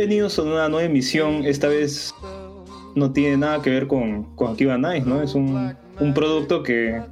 [0.00, 1.44] Bienvenidos a una nueva emisión.
[1.44, 2.14] Esta vez
[2.94, 5.20] no tiene nada que ver con, con Nice, ¿no?
[5.20, 7.02] Es un, un producto que,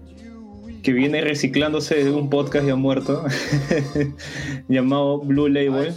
[0.82, 3.26] que viene reciclándose de un podcast ya muerto
[4.70, 5.92] llamado Blue Label.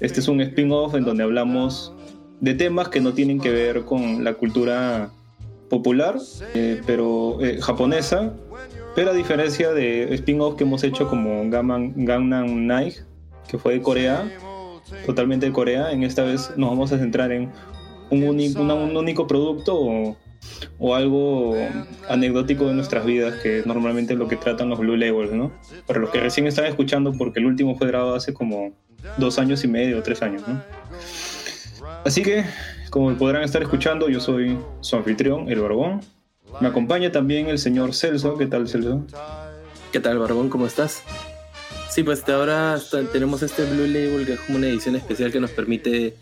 [0.00, 1.94] Este es un spin-off en donde hablamos
[2.42, 5.08] de temas que no tienen que ver con la cultura
[5.70, 6.18] popular,
[6.52, 8.34] eh, pero eh, japonesa,
[8.94, 12.96] pero a diferencia de spin-off que hemos hecho como Gangnam Night,
[13.48, 14.30] que fue de Corea,
[15.04, 17.50] totalmente de Corea, en esta vez nos vamos a centrar en
[18.10, 20.16] un, único, un único producto o,
[20.78, 21.56] o, algo
[22.08, 25.52] anecdótico de nuestras vidas, que normalmente es lo que tratan los Blue Labels, ¿no?
[25.86, 28.72] Para los que recién están escuchando, porque el último fue grabado hace como
[29.18, 30.62] dos años y medio, tres años, ¿no?
[32.04, 32.44] Así que,
[32.90, 36.00] como podrán estar escuchando, yo soy su anfitrión, el Barbón.
[36.60, 38.38] Me acompaña también el señor Celso.
[38.38, 39.04] ¿Qué tal, Celso?
[39.92, 40.48] ¿Qué tal, Barbón?
[40.48, 41.02] ¿Cómo estás?
[41.96, 42.78] Sí, pues ahora
[43.10, 46.14] tenemos este Blue Label que es como una edición especial que nos permite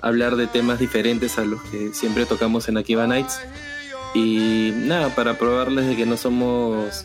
[0.00, 3.38] hablar de temas diferentes a los que siempre tocamos en Akiba Nights.
[4.14, 7.04] Y nada, para probarles de que no somos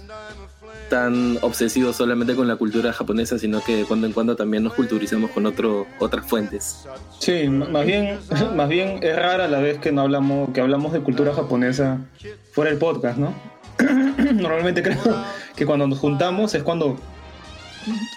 [0.89, 4.73] tan obsesivos solamente con la cultura japonesa, sino que de cuando en cuando también nos
[4.73, 6.85] culturizamos con otro, otras fuentes.
[7.19, 8.19] Sí, más bien,
[8.55, 11.99] más bien es rara la vez que no hablamos, que hablamos de cultura japonesa
[12.53, 13.35] fuera del podcast, ¿no?
[14.33, 14.97] Normalmente creo
[15.57, 16.97] que cuando nos juntamos es cuando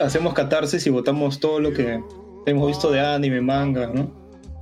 [0.00, 2.00] hacemos catarsis y votamos todo lo que
[2.46, 4.10] hemos visto de anime, manga, ¿no?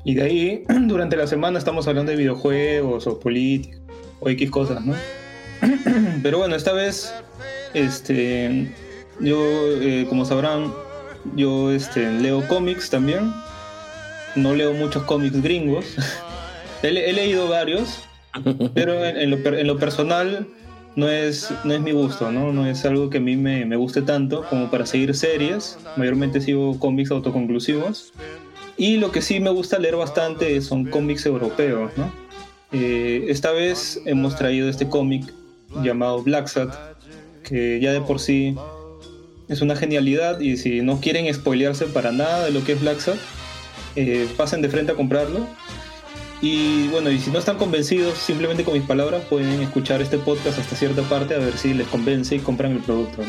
[0.05, 3.79] Y de ahí, durante la semana estamos hablando de videojuegos o política
[4.21, 4.95] o X cosas, ¿no?
[6.23, 7.15] Pero bueno, esta vez
[7.75, 8.73] este,
[9.21, 9.39] yo,
[9.81, 10.73] eh, como sabrán,
[11.37, 13.33] yo este, leo cómics también.
[14.37, 15.87] No leo muchos cómics gringos.
[16.83, 18.03] he, leído varios,
[18.75, 19.31] pero en,
[19.67, 20.47] lo, personal
[20.97, 22.53] no es, no es mi gusto, ¿no?
[22.53, 25.79] No es algo que a mí me, me guste tanto como para seguir series.
[25.97, 28.13] Mayormente sigo cómics autoconclusivos.
[28.77, 32.13] Y lo que sí me gusta leer bastante son cómics europeos, ¿no?
[32.73, 35.33] Eh, esta vez hemos traído este cómic
[35.83, 36.75] llamado Black Sat,
[37.45, 38.57] que ya de por sí
[39.49, 42.99] es una genialidad y si no quieren spoilearse para nada de lo que es Black
[42.99, 43.21] Sabbath,
[43.95, 45.47] eh, pasen de frente a comprarlo.
[46.45, 50.59] Y bueno, y si no están convencidos, simplemente con mis palabras pueden escuchar este podcast
[50.59, 53.23] hasta cierta parte a ver si les convence y compran el producto.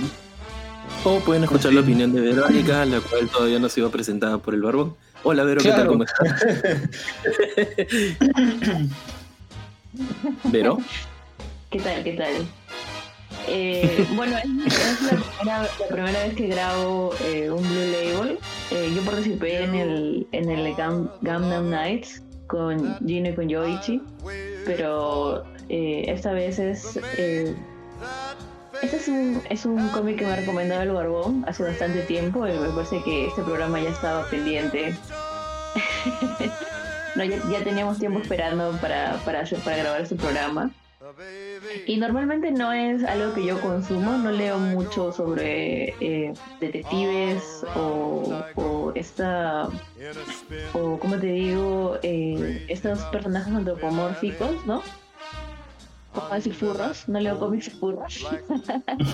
[1.06, 4.54] O pueden escuchar la opinión de Verónica, la cual todavía no ha sido presentada por
[4.54, 4.98] el Barbón.
[5.24, 5.88] Hola Vero, ¿qué tal?
[5.88, 6.46] ¿Cómo estás?
[10.52, 10.80] ¿Vero?
[11.70, 12.04] ¿Qué tal?
[12.04, 12.34] ¿Qué tal?
[13.48, 18.40] Eh, bueno, es, la, primera, vez que grabo eh, un Blue Label.
[18.72, 24.02] Eh, yo participé en el, en el Gangnam Nights con Gino y con Yoichi,
[24.66, 26.98] pero esta vez es...
[28.82, 32.48] este es un, es un cómic que me ha recomendado el Barbón hace bastante tiempo
[32.48, 34.96] y me parece que este programa ya estaba pendiente.
[37.16, 40.72] no, ya, teníamos tiempo esperando para, para, para grabar este programa.
[41.86, 48.92] Y normalmente no es algo que yo consumo, no leo mucho sobre eh, detectives o,
[48.96, 49.70] esta,
[50.74, 54.82] o como te digo, eh, estos personajes antropomórficos, ¿no?
[56.14, 57.08] ¿Cómo decir furros?
[57.10, 58.26] No leo cómics furros.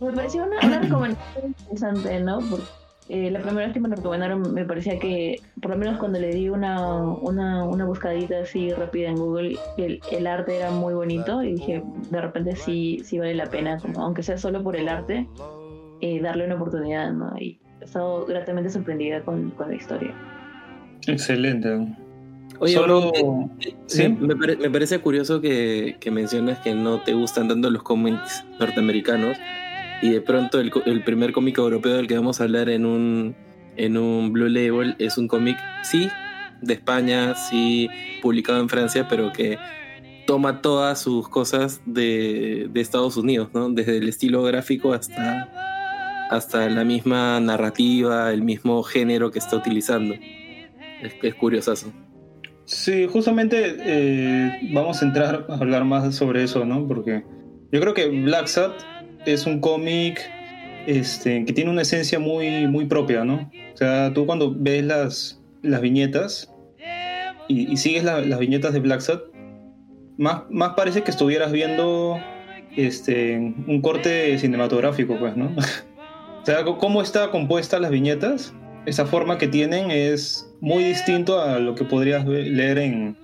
[0.00, 2.40] Me pareció una, una recomendación interesante, ¿no?
[2.50, 2.81] Porque
[3.12, 6.18] eh, la primera vez que me lo recomendaron me parecía que, por lo menos cuando
[6.18, 10.94] le di una, una, una buscadita así rápida en Google, el, el, arte era muy
[10.94, 14.76] bonito y dije, de repente sí, sí vale la pena, como, aunque sea solo por
[14.76, 15.28] el arte,
[16.00, 17.36] eh, darle una oportunidad, ¿no?
[17.38, 20.14] Y he estado gratamente sorprendida con, con la historia.
[21.06, 21.86] Excelente.
[22.60, 23.12] Oye, Solo...
[23.12, 24.08] Eh, ¿Sí?
[24.08, 29.36] me, me, parece curioso que, que mencionas que no te gustan tanto los cómics norteamericanos
[30.02, 33.36] y de pronto el, el, primer cómic europeo del que vamos a hablar en un,
[33.76, 36.08] en un Blue Label es un cómic, sí,
[36.60, 37.88] de España, sí,
[38.20, 39.58] publicado en Francia, pero que
[40.26, 43.70] toma todas sus cosas de, de Estados Unidos, ¿no?
[43.70, 50.14] Desde el estilo gráfico hasta, hasta la misma narrativa, el mismo género que está utilizando.
[51.00, 51.92] Es, es curiosazo.
[52.64, 56.86] Sí, justamente eh, vamos a entrar a hablar más sobre eso, ¿no?
[56.86, 57.24] Porque
[57.70, 58.72] yo creo que Black Sat
[59.26, 60.20] es un cómic
[60.86, 63.50] este, que tiene una esencia muy, muy propia, ¿no?
[63.72, 66.52] O sea, tú cuando ves las, las viñetas
[67.48, 69.20] y, sigues las viñetas de Black Sat,
[70.16, 72.18] más, más parece que estuvieras viendo
[72.76, 75.46] este, un corte cinematográfico, pues, ¿no?
[76.42, 78.54] o sea, cómo está compuesta las viñetas,
[78.86, 83.16] esa forma que tienen es muy distinto a lo que podrías leer en,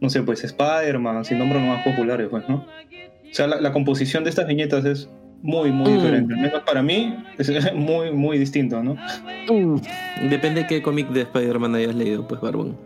[0.00, 2.56] no sé, pues Spider-Man, sin nombres más populares, pues, ¿no?
[2.56, 5.10] O sea, la composición de estas viñetas es
[5.44, 5.94] muy, muy mm.
[5.94, 6.34] diferente.
[6.34, 8.96] Al menos para mí es muy, muy distinto, ¿no?
[9.50, 9.76] Mm.
[10.30, 12.78] Depende de qué cómic de Spider-Man hayas leído, pues, Barbón.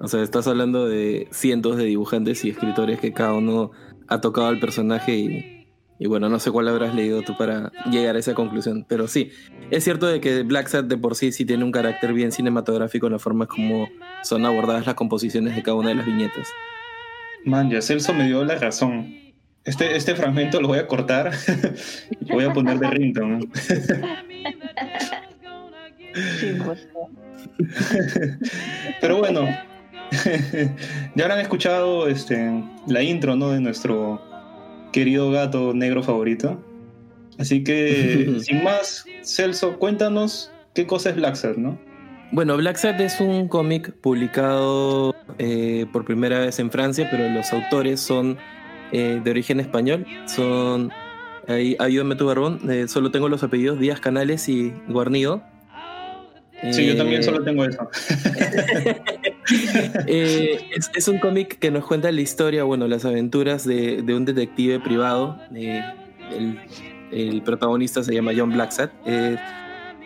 [0.00, 3.70] O sea, estás hablando de cientos de dibujantes y escritores que cada uno
[4.08, 5.66] ha tocado al personaje y,
[6.00, 8.84] y bueno, no sé cuál habrás leído tú para llegar a esa conclusión.
[8.88, 9.30] Pero sí,
[9.70, 13.06] es cierto de que Black Sat de por sí sí tiene un carácter bien cinematográfico
[13.06, 13.88] en la forma como
[14.24, 16.48] son abordadas las composiciones de cada una de las viñetas.
[17.44, 19.25] Man, ya Celso me dio la razón.
[19.66, 21.32] Este, este fragmento lo voy a cortar
[22.20, 23.40] y voy a poner de ringtone.
[29.00, 29.48] Pero bueno,
[31.14, 33.50] ya habrán escuchado este, la intro ¿no?
[33.50, 34.22] de nuestro
[34.92, 36.62] querido gato negro favorito.
[37.38, 41.78] Así que, sin más, Celso, cuéntanos qué cosa es Black ¿no?
[42.32, 47.52] Bueno, Black Sad es un cómic publicado eh, por primera vez en Francia, pero los
[47.52, 48.38] autores son
[48.92, 50.06] eh, de origen español.
[50.26, 50.90] Son.
[51.48, 52.70] Ahí, ayúdame tu barbón.
[52.70, 55.42] Eh, solo tengo los apellidos Díaz Canales y Guarnido.
[56.72, 57.88] Sí, yo también solo tengo eso.
[60.06, 65.38] es, un cómic que nos cuenta la historia, bueno, las aventuras de, un detective privado.
[65.54, 66.58] El,
[67.12, 68.90] el, protagonista se llama John Blacksat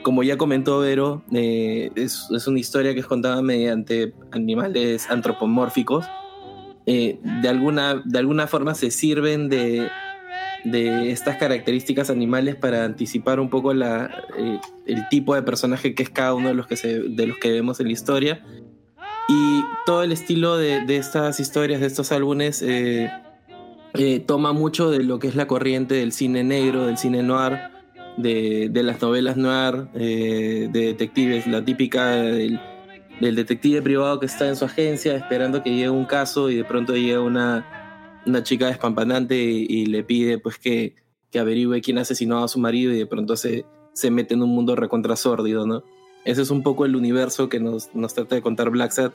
[0.02, 6.06] como ya comentó Vero, eh, es, una historia que es contada mediante animales antropomórficos.
[6.92, 9.88] Eh, de, alguna, de alguna forma se sirven de,
[10.64, 16.10] estas características animales para anticipar un poco la, eh, el tipo de personaje que es
[16.10, 18.44] cada uno de los que, se, de los que vemos en la historia.
[19.28, 22.64] Y todo el estilo de, de estas historias, de estos álbumes,
[24.26, 27.70] toma mucho de lo que es la corriente del cine negro, del cine noir
[28.16, 32.60] de, las novelas noir eh, de detectives, la típica del,
[33.20, 36.96] detective privado que está en su agencia esperando que llegue un caso y de pronto
[36.96, 40.94] llega una, una chica despampanante y, le pide pues que,
[41.30, 44.50] que averigüe quién asesinó a su marido y de pronto se, se mete en un
[44.50, 45.14] mundo recontra
[45.66, 45.84] ¿no?
[46.24, 49.12] Ese es un poco el universo que nos, nos trata de contar Black Sad.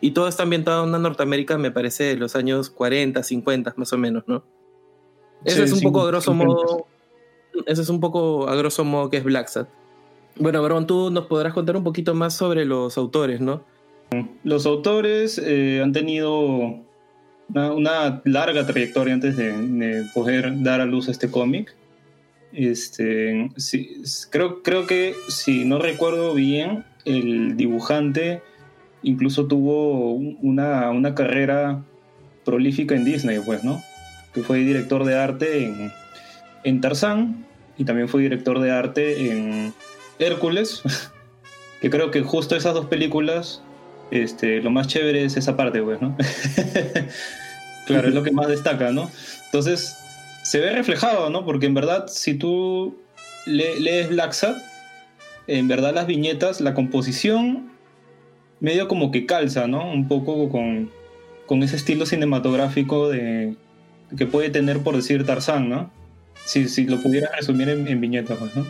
[0.00, 3.92] Y todo está ambientado en una Norteamérica, me parece, de los años 40, 50, más
[3.92, 4.44] o menos, ¿no?
[5.44, 6.86] Ese es un poco, grosso modo,
[7.66, 9.68] eso es un poco a grosso modo que es Black Sat.
[10.38, 13.62] Bueno, Barón, tú nos podrás contar un poquito más sobre los autores, ¿no?
[14.44, 16.80] Los autores eh, han tenido
[17.48, 21.74] una, larga trayectoria antes de, poder dar a luz este cómic.
[22.52, 23.50] Este,
[24.30, 28.42] creo, creo que, si no recuerdo bien, el dibujante
[29.02, 31.84] incluso tuvo una, una carrera
[32.44, 33.82] prolífica en Disney, pues, ¿no?
[34.44, 35.92] Fue director de arte en,
[36.64, 37.44] en Tarzán
[37.76, 39.74] y también fue director de arte en
[40.18, 40.82] Hércules,
[41.80, 43.62] que creo que justo esas dos películas,
[44.10, 46.16] este, lo más chévere es esa parte, pues, ¿no?
[47.86, 49.10] claro, es lo que más destaca, ¿no?
[49.46, 49.96] Entonces,
[50.42, 51.44] se ve reflejado, ¿no?
[51.44, 52.96] Porque en verdad, si tú
[53.46, 54.34] lees Black
[55.46, 57.70] en verdad las viñetas, la composición
[58.60, 59.90] medio como que calza, ¿no?
[59.90, 60.90] Un poco con,
[61.46, 63.56] con ese estilo cinematográfico de,
[64.16, 65.90] que puede tener, por decir, Tarzán, ¿no?
[66.44, 68.66] si, lo pudiera resumir en, viñetas, pues, ¿no?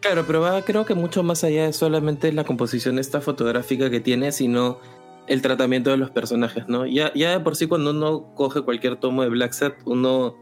[0.00, 4.00] Claro, pero va creo que mucho más allá de solamente la composición esta fotográfica que
[4.00, 4.78] tiene, sino
[5.26, 6.86] el tratamiento de los personajes, ¿no?
[6.86, 10.34] Ya, ya de por sí cuando uno coge cualquier tomo de Black Sat, uno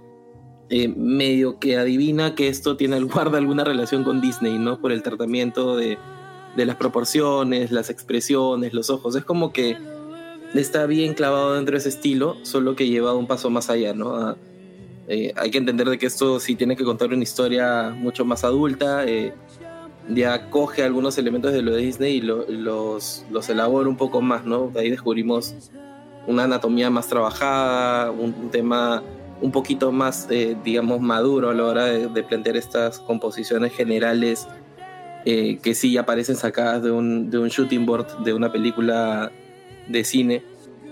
[0.70, 4.80] eh, medio que adivina que esto tiene guarda alguna relación con Disney, ¿no?
[4.80, 5.98] Por el tratamiento de,
[6.56, 9.16] de las proporciones, las expresiones, los ojos.
[9.16, 9.76] Es como que
[10.54, 14.36] está bien clavado dentro de ese estilo, solo que lleva un paso más allá, ¿no?
[15.08, 18.44] Eh, hay que entender de que esto sí tiene que contar una historia mucho más
[18.44, 19.06] adulta.
[19.06, 19.32] Eh,
[20.08, 24.44] ya coge algunos elementos de lo de Disney y los, los elabora un poco más,
[24.44, 24.68] ¿no?
[24.68, 25.54] De ahí descubrimos
[26.26, 29.02] una anatomía más trabajada, un, tema
[29.40, 34.46] un poquito más, eh, digamos, maduro a la hora de, plantear estas composiciones generales
[35.24, 39.30] que sí aparecen sacadas de un, de un shooting board de una película
[39.86, 40.42] de cine,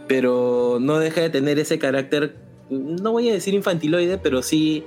[0.08, 2.34] pero no deja de tener ese carácter
[2.70, 4.84] no voy a decir infantiloide, pero sí,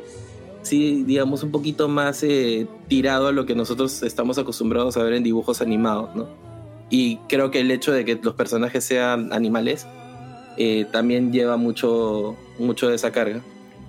[0.62, 5.14] sí digamos, un poquito más eh, tirado a lo que nosotros estamos acostumbrados a ver
[5.14, 6.28] en dibujos animados, ¿no?
[6.90, 9.86] Y creo que el hecho de que los personajes sean animales
[10.58, 13.42] eh, también lleva mucho, mucho de esa carga.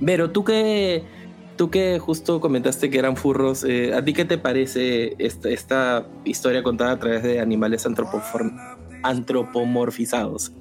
[0.05, 1.03] Pero tú que,
[1.57, 6.07] tú que justo comentaste que eran furros, eh, ¿a ti qué te parece esta, esta
[6.25, 7.87] historia contada a través de animales
[9.03, 10.53] antropomorfizados?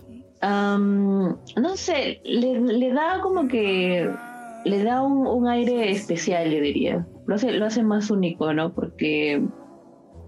[0.42, 4.10] no sé, le, da como que
[4.66, 7.06] le da un, aire especial, yo diría.
[7.26, 8.74] Lo hace, lo hace más único, ¿no?
[8.74, 9.42] Porque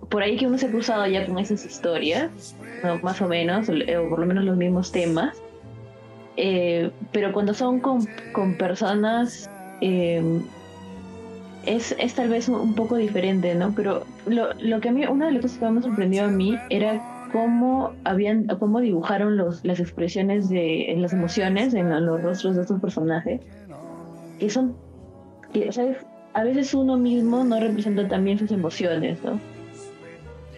[0.09, 2.55] por ahí que uno se ha cruzado ya con esas historias,
[3.01, 5.41] más o menos, o por lo menos los mismos temas.
[6.37, 9.49] Eh, pero cuando son con, con personas
[9.81, 10.41] em,
[11.65, 13.73] es, es tal vez un, poco diferente, ¿no?
[13.75, 16.57] Pero lo, lo que a mí, una de las cosas que me sorprendió a mí
[16.69, 22.61] era cómo habían, cómo dibujaron los, las expresiones de las emociones en los rostros de
[22.61, 23.41] estos personajes,
[24.41, 24.75] que son,
[25.53, 25.69] que,
[26.33, 29.39] a veces uno mismo no representa también sus emociones, ¿no?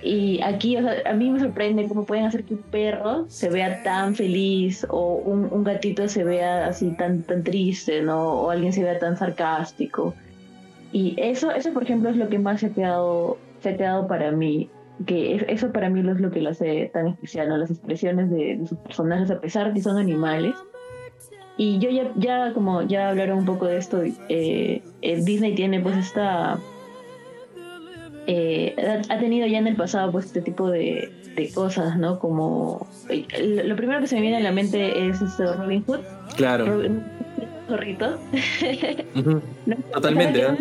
[0.01, 4.15] Y aquí, a mí me sorprende cómo pueden hacer que un perro se vea tan
[4.15, 8.21] feliz o un, un, gatito se vea así tan, tan triste, ¿no?
[8.21, 10.13] O alguien se vea tan sarcástico.
[10.93, 14.07] Y eso, eso, por ejemplo, es lo que más se ha quedado, se ha quedado
[14.07, 14.69] para mí.
[15.05, 17.57] Que eso para mí es lo que lo hace tan especial, ¿no?
[17.57, 20.53] Las expresiones de, sus personajes, a pesar de que son animales.
[21.57, 25.79] Y yo ya, ya como ya hablaron un poco de esto, eh, eh Disney tiene
[25.79, 26.59] pues esta
[28.25, 28.75] eh,
[29.09, 31.11] ha tenido ya en el pasado pues este tipo de,
[31.53, 32.19] cosas, ¿no?
[32.19, 35.99] Como lo primero que se me viene a la mente es este Robin Hood.
[36.35, 36.65] Claro.
[36.65, 37.03] Robin,
[37.67, 38.19] zorrito.
[39.93, 40.41] Totalmente.
[40.41, 40.57] ¿eh?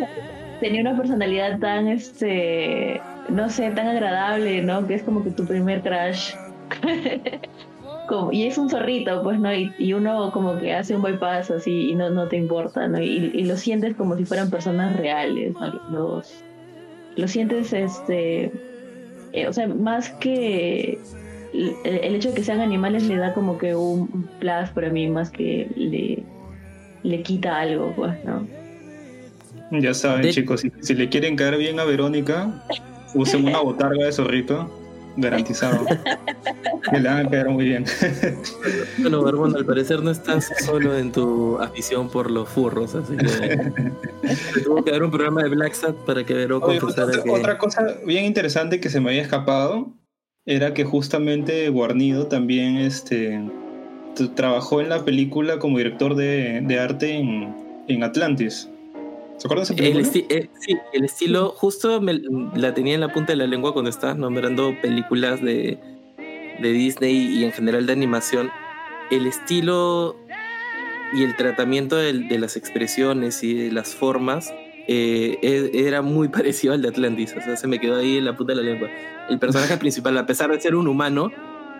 [0.60, 4.86] Tenía una personalidad tan, este, no sé, tan agradable, ¿no?
[4.86, 5.82] Que es como que tu primer
[8.32, 9.52] y es un zorrito, pues, ¿no?
[9.54, 13.00] Y, uno como que hace un bypass así y no, no te importa, ¿no?
[13.00, 15.80] Y, y lo sientes como si fueran personas reales, ¿no?
[15.90, 16.44] Los,
[17.16, 18.52] lo sientes, este,
[19.32, 20.98] eh, o sea, más que
[21.52, 25.30] el, hecho de que sean animales le da como que un, plus para mí, más
[25.30, 26.22] que le,
[27.02, 28.46] le quita algo, pues, ¿no?
[29.70, 32.62] Ya saben, chicos, si, le quieren caer bien a Verónica,
[33.14, 34.81] usen una botarga de zorrito
[35.16, 35.84] garantizado.
[36.90, 37.84] que le van a quedar muy bien.
[38.98, 44.62] bueno, Barbón, al parecer no estás solo en tu afición por los furros, así que
[44.62, 47.30] tuvo que dar un programa de Black Sat para que Vero confesara que...
[47.30, 49.92] Otra cosa bien interesante que se me había escapado
[50.44, 53.40] era que justamente Guarnido también este,
[54.34, 57.54] trabajó en la película como director de, de arte en,
[57.88, 58.68] en Atlantis.
[59.42, 60.28] ¿Se acuerdan de esa película?
[60.30, 62.00] El eh, sí, el estilo, justo
[62.54, 65.80] la tenía en la punta de la lengua cuando estaba nombrando películas de,
[66.60, 68.52] de Disney y en general de animación.
[69.10, 70.14] El estilo
[71.12, 74.54] y el tratamiento de, de las expresiones y de las formas
[74.86, 77.34] eh, e, era muy parecido al de Atlantis.
[77.36, 78.90] O sea, se me quedó ahí en la punta de la lengua.
[79.28, 81.32] El personaje principal, a pesar de ser un humano,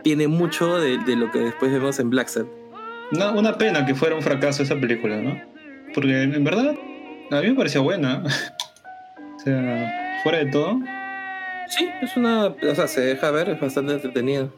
[0.03, 2.29] tiene mucho de, de lo que después vemos en Black.
[3.13, 5.41] Una, una pena que fuera un fracaso esa película, ¿no?
[5.95, 6.75] Porque en verdad
[7.33, 8.23] a mí me pareció buena.
[9.37, 10.79] o sea, fuera de todo.
[11.69, 12.47] Sí, es una.
[12.49, 14.53] O sea, se deja ver, es bastante entretenido.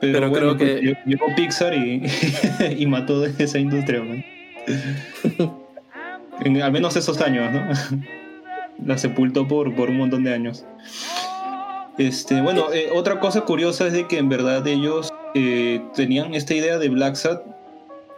[0.00, 0.94] Pero, creo que.
[0.94, 2.02] Pues, llegó Pixar y,
[2.78, 4.02] y mató de esa industria,
[6.44, 7.68] en, al menos esos años, ¿no?
[8.84, 10.66] La sepultó por, por un montón de años.
[11.98, 16.52] Este, bueno, eh, otra cosa curiosa es de que en verdad ellos eh, tenían esta
[16.54, 17.42] idea de Black Sat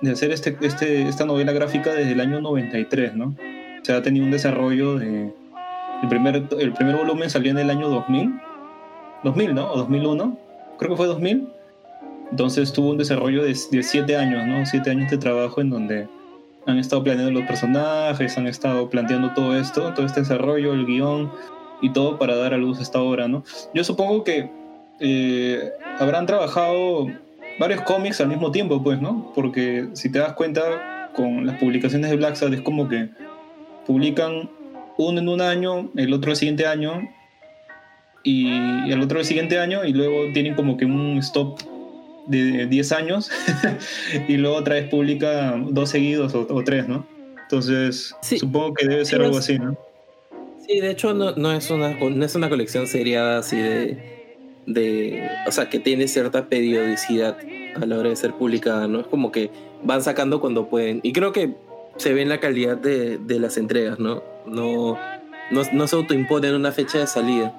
[0.01, 3.37] de hacer este, este, esta novela gráfica desde el año 93, ¿no?
[3.89, 5.33] Se ha tenido un desarrollo de...
[6.03, 8.39] El primer, el primer volumen salió en el año 2000.
[9.25, 9.73] 2000, ¿no?
[9.73, 10.39] O 2001.
[10.77, 11.49] Creo que fue 2000.
[12.31, 14.67] Entonces tuvo un desarrollo de, de siete años, ¿no?
[14.67, 16.07] Siete años de trabajo en donde
[16.67, 21.33] han estado planeando los personajes, han estado planteando todo esto, todo este desarrollo, el guion
[21.81, 23.43] y todo para dar a luz esta obra, ¿no?
[23.73, 24.51] Yo supongo que
[25.01, 27.07] eh, habrán trabajado
[27.59, 29.33] varios cómics al mismo tiempo, pues, ¿no?
[29.35, 33.09] Porque si te das cuenta, con las publicaciones de Black es como que
[33.89, 34.51] publican
[34.99, 37.09] uno en un año, el otro el siguiente año
[38.23, 41.59] y el otro el siguiente año y luego tienen como que un stop
[42.27, 43.31] de 10 años
[44.29, 47.07] y luego otra vez publica dos seguidos o, tres, ¿no?
[47.45, 49.79] Entonces supongo que debe ser algo así, ¿no?
[50.67, 55.27] Sí, de hecho no, no, es, una, no es una colección seriada así de, de...
[55.47, 57.39] O sea, que tiene cierta periodicidad
[57.75, 59.01] a la hora de ser publicada, ¿no?
[59.01, 59.51] Es como que
[59.83, 61.01] van sacando cuando pueden.
[61.03, 61.55] Y creo que
[61.99, 64.23] se ve en la calidad de, de las entregas, ¿no?
[64.47, 64.99] No,
[65.51, 67.55] no, no, se autoimponen una fecha de salida.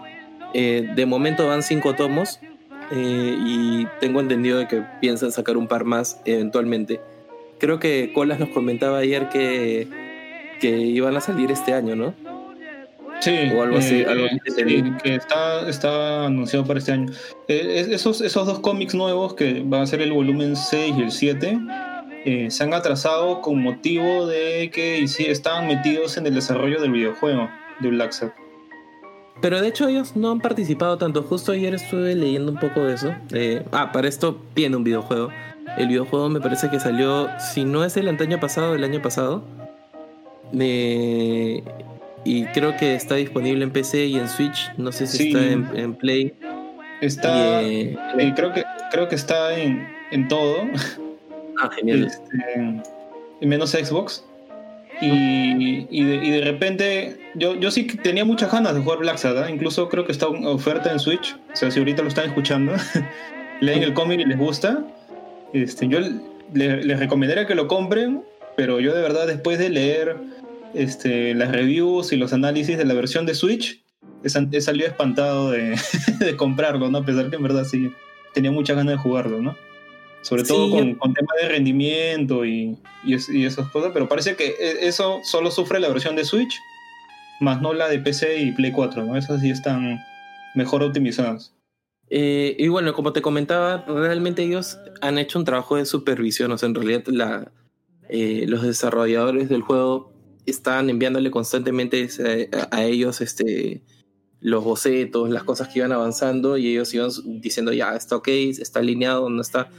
[0.54, 2.40] Eh, de momento van cinco tomos
[2.92, 7.00] eh, y tengo entendido de que piensan sacar un par más eventualmente.
[7.60, 9.88] Creo que Colas nos comentaba ayer que,
[10.60, 12.14] que iban a salir este año, ¿no?
[13.20, 17.12] Sí, o algo así, eh, que está, está anunciado para este año.
[17.50, 21.60] esos, esos dos cómics nuevos que van a ser el volumen 6 y el 7
[22.26, 26.92] eh, se han atrasado con motivo de que sí, estaban metidos en el desarrollo del
[26.92, 27.50] videojuego
[27.80, 28.36] de Black Sabbath.
[29.42, 31.24] Pero de hecho ellos no han participado tanto.
[31.24, 33.16] Justo ayer estuve leyendo un poco de eso.
[33.32, 35.30] Eh, ah, para esto tiene un videojuego.
[35.78, 39.44] El videojuego me parece que salió, si no es el año pasado, el año pasado.
[40.52, 44.72] y creo que está disponible en PC y en Switch.
[44.78, 45.46] No sé si está
[45.80, 46.34] en, Play.
[47.00, 47.62] Está.
[47.62, 47.96] Eh,
[48.36, 50.64] creo, que, creo que está en, en todo.
[51.60, 52.06] Ah, genial.
[52.06, 54.24] Este, menos Xbox.
[55.02, 59.88] Y, y, de, repente, yo, yo sí tenía muchas ganas de jugar Black Sad, incluso
[59.88, 61.38] creo que está en oferta en Switch.
[61.54, 62.74] O sea, si ahorita lo están escuchando,
[63.62, 64.84] leen el cómic y les gusta,
[65.54, 66.00] este, yo
[66.54, 68.24] les, recomendaría que lo compren,
[68.58, 70.18] pero yo de verdad después de leer
[70.74, 73.82] este, las reviews y los análisis de la versión de Switch,
[74.24, 75.80] he, salido espantado de,
[76.20, 76.98] de comprarlo, ¿no?
[76.98, 77.90] A pesar que en verdad sí
[78.34, 79.56] tenía muchas ganas de jugarlo, ¿no?
[80.22, 84.88] Sobre todo con, con temas de rendimiento y, y, esas cosas, pero parece que e,
[84.88, 86.60] eso solo sufre la versión de Switch,
[87.40, 89.16] más no la de PC y Play 4, ¿no?
[89.16, 90.00] Esas sí están
[90.56, 91.54] mejor optimizadas.
[92.10, 96.58] Eh, y bueno, como te comentaba, realmente ellos han hecho un trabajo de supervisión, o
[96.58, 97.52] sea, en realidad la,
[98.10, 100.12] eh, los desarrolladores del juego
[100.46, 102.10] están enviándole constantemente
[102.52, 103.84] a, a ellos este,
[104.42, 107.10] los bocetos, las cosas que iban avanzando y ellos iban
[107.42, 109.70] diciendo ya está ok, está alineado, no está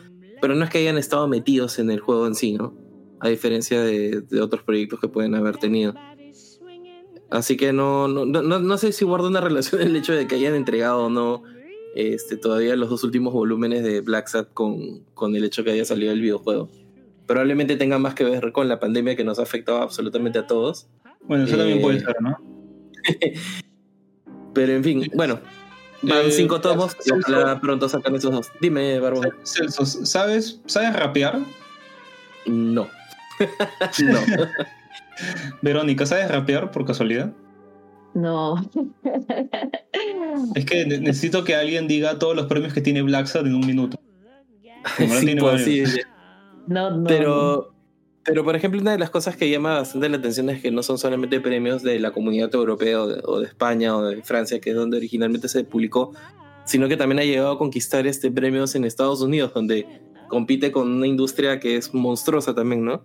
[0.41, 2.75] pero no es que hayan estado metidos en el juego en sí, ¿no?
[3.21, 5.95] A diferencia de, otros proyectos que pueden haber tenido.
[7.31, 10.55] Así que no, no, no, sé si guarda una relación el hecho de que hayan
[10.55, 11.43] entregado o no
[11.95, 15.85] este, todavía los dos últimos volúmenes de Black Sat con, con el hecho que haya
[15.85, 16.69] salido el videojuego.
[17.27, 20.89] Probablemente tenga más que ver con la pandemia que nos ha afectado absolutamente a todos.
[21.23, 22.37] Bueno, eso también puede eh, ser, ¿no?
[24.55, 25.41] pero en fin, bueno,
[26.03, 28.53] Van eh, cinco tomos y ojalá pronto sacan esos dos.
[28.61, 29.35] Dime, Barbón.
[29.43, 31.41] Celso, ¿sabes, ¿sabes rapear?
[32.47, 32.89] No.
[34.03, 34.21] no.
[35.63, 37.33] Verónica, ¿sabes rapear por casualidad?
[38.15, 38.57] No.
[40.55, 43.99] es que necesito que alguien diga todos los premios que tiene Black en un minuto.
[44.97, 46.07] sí, pues,
[46.67, 47.05] no, no.
[47.05, 47.75] Pero
[48.25, 50.83] pero, por ejemplo, una de las cosas que llama bastante la atención es que no
[50.83, 54.77] son solamente premios de la comunidad europea o de, España o de Francia, que es
[54.77, 56.13] donde originalmente se publicó,
[56.67, 59.87] sino que también ha llegado a conquistar este premios en Estados Unidos, donde
[60.29, 63.03] compite con una industria que es monstruosa también, ¿no?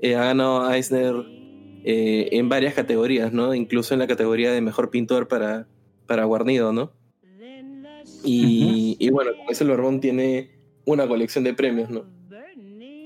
[0.00, 1.14] Eh, ha ganado Eisner
[1.84, 3.54] eh, en varias categorías, ¿no?
[3.54, 5.66] Incluso en la categoría de mejor pintor para,
[6.06, 6.92] para Guarnido, ¿no?
[8.22, 10.50] Y, y bueno, con ese Lorbón tiene
[10.84, 12.17] una colección de premios, ¿no?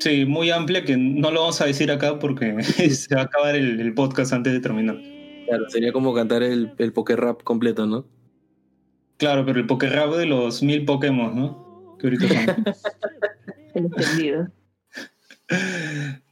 [0.02, 2.60] Sí, muy amplia que no lo vamos a decir acá porque
[2.90, 4.98] se va a acabar el, podcast antes de terminar.
[5.46, 8.04] Claro, sería como cantar el, el poker rap completo, ¿no?
[9.16, 11.96] Claro, pero el poker rap de los mil Pokémon, ¿no?
[12.00, 12.64] Que ahorita son.
[13.74, 14.48] entendido.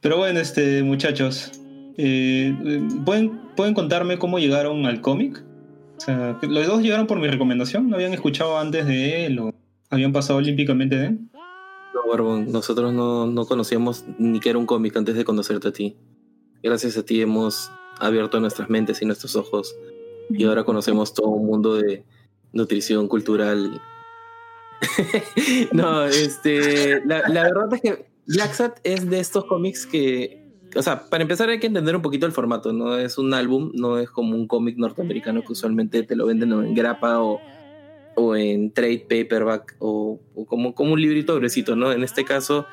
[0.01, 1.53] Pero bueno, este, muchachos,
[1.97, 2.53] eh,
[3.05, 5.41] ¿pueden, ¿pueden contarme cómo llegaron al cómic?
[5.95, 9.53] O sea, los dos llegaron por mi recomendación, ¿no habían escuchado antes de él o
[9.89, 11.19] habían pasado olímpicamente de él?
[11.93, 15.97] No, nosotros no, conocíamos ni que era un cómic antes de conocerte a ti.
[16.63, 19.75] Gracias a ti hemos abierto nuestras mentes y nuestros ojos
[20.29, 22.05] y ahora conocemos todo un mundo de
[22.53, 23.81] nutrición cultural.
[25.71, 31.09] no, este, la, verdad es que Black Sat es de estos cómics que, o sea,
[31.09, 34.09] para empezar hay que entender un poquito el formato, no es un álbum, no es
[34.09, 37.39] como un cómic norteamericano que usualmente te lo venden en grapa o
[38.15, 41.91] o en trade paperback o, como, como un librito gruesito, ¿no?
[41.91, 42.65] En este caso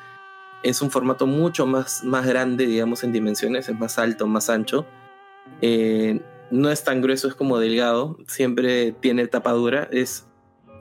[0.63, 4.85] es un formato mucho más, más grande, digamos, en dimensiones, es más alto, más ancho.
[5.61, 6.19] Eh,
[6.51, 9.87] no es tan grueso, es como delgado, siempre tiene tapadura.
[9.91, 10.25] Es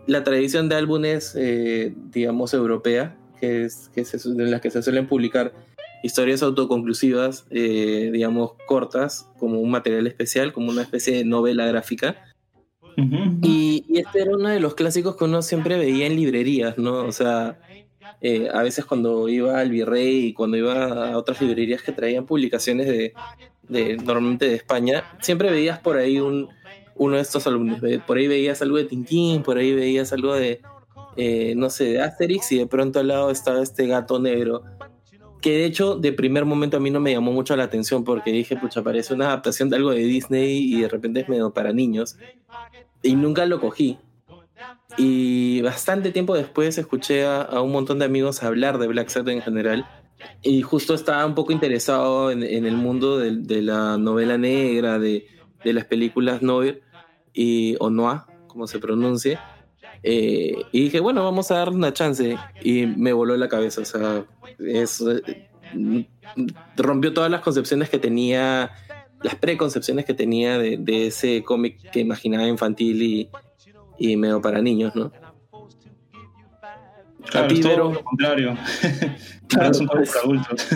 [0.06, 5.06] la tradición de álbumes, eh, digamos, europea, que es, que en las que se suelen
[5.06, 5.52] publicar
[6.02, 12.16] historias autoconclusivas, eh, digamos, cortas, como un material especial, como una especie de novela gráfica
[13.42, 17.04] y, este era uno de los clásicos que uno siempre veía en librerías, ¿no?
[17.04, 17.58] O sea,
[18.20, 22.26] eh, a veces cuando iba al Virrey y cuando iba a otras librerías que traían
[22.26, 23.12] publicaciones de,
[24.04, 26.48] normalmente de España, siempre veías por ahí un,
[26.96, 27.80] uno de estos álbumes.
[28.06, 30.60] Por ahí veías algo de Tintín, por ahí veías algo de,
[31.16, 34.62] eh, no sé, de Asterix y de pronto al lado estaba este gato negro.
[35.40, 38.32] Que de hecho, de primer momento a mí no me llamó mucho la atención porque
[38.32, 41.72] dije, pucha, parece una adaptación de algo de Disney y de repente es medio para
[41.72, 42.16] niños
[43.02, 43.98] y nunca lo cogí.
[44.96, 49.42] Y bastante tiempo después escuché a, un montón de amigos hablar de Black Sabbath en
[49.42, 49.86] general.
[50.42, 55.26] Y justo estaba un poco interesado en, el mundo de, la novela negra, de,
[55.62, 56.82] las películas noir
[57.32, 59.38] y, o noir, como se pronuncie.
[60.02, 62.36] Eh, y dije, bueno, vamos a dar una chance.
[62.62, 63.82] Y me voló la cabeza.
[63.82, 64.24] O sea,
[64.58, 64.86] eh,
[66.76, 68.72] rompió todas las concepciones que tenía
[69.22, 73.30] las preconcepciones que tenía de, ese cómic que imaginaba infantil y,
[73.98, 75.10] y, medio para niños, ¿no?
[77.30, 78.56] Claro, es todo lo contrario.
[79.48, 80.68] claro, son pues, para adultos.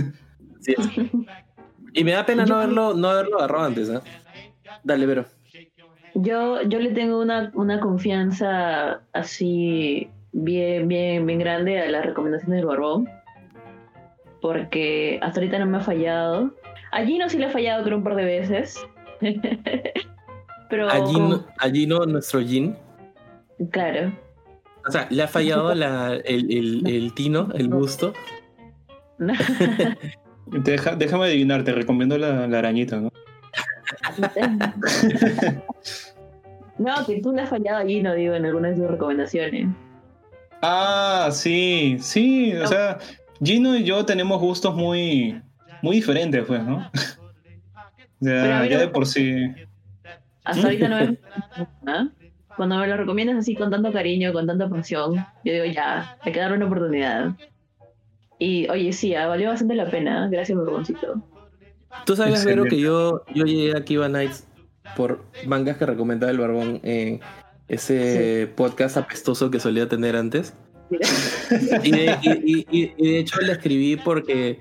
[0.61, 0.75] Sí,
[1.95, 4.01] Y me da pena no haberlo, no haberlo agarrado antes, ¿eh?
[4.85, 5.25] Dale, Vero.
[6.15, 12.59] Yo, yo le tengo una, una confianza así bien, bien, bien grande a las recomendaciones
[12.59, 13.09] del Barbón.
[14.41, 16.55] Porque hasta ahorita no me ha fallado
[16.93, 18.79] A Gino sí le ha fallado creo un par de veces.
[20.71, 22.77] Pero A Gino, a Gino, nuestro Gin.
[23.71, 24.13] Claro.
[24.87, 28.13] O sea, le ha fallado la, el, el, el tino, el gusto.
[30.47, 33.11] Deja- déjame adivinar, te recomiendo la, la arañita, ¿no?
[36.79, 39.69] no, que tú le has fallado a Gino, digo, en algunas de sus recomendaciones.
[40.63, 42.99] Ah, sí, sí, o sea,
[43.43, 45.41] Gino y yo tenemos gustos muy,
[45.83, 46.91] muy diferentes, pues, ¿no?
[48.21, 49.35] O sea, ya de por sí.
[50.45, 51.19] Hasta ahorita no me...
[51.89, 52.09] ¿Ah?
[52.57, 56.31] Cuando me lo recomiendas así con tanto cariño, con tanta pasión, yo digo ya, hay
[56.33, 57.33] que darle una oportunidad.
[58.39, 60.29] Y oye, sí, ah, valió bastante la pena.
[60.31, 61.21] Gracias, Borboncito.
[62.07, 64.47] Tú sabes, Vero, que yo, yo llegué a Kiva Nights
[64.97, 67.21] por mangas que recomendaba el Barbón en
[67.67, 70.55] ese podcast apestoso que solía tener antes.
[71.83, 74.59] Y de, y- y- y de hecho le escribí porque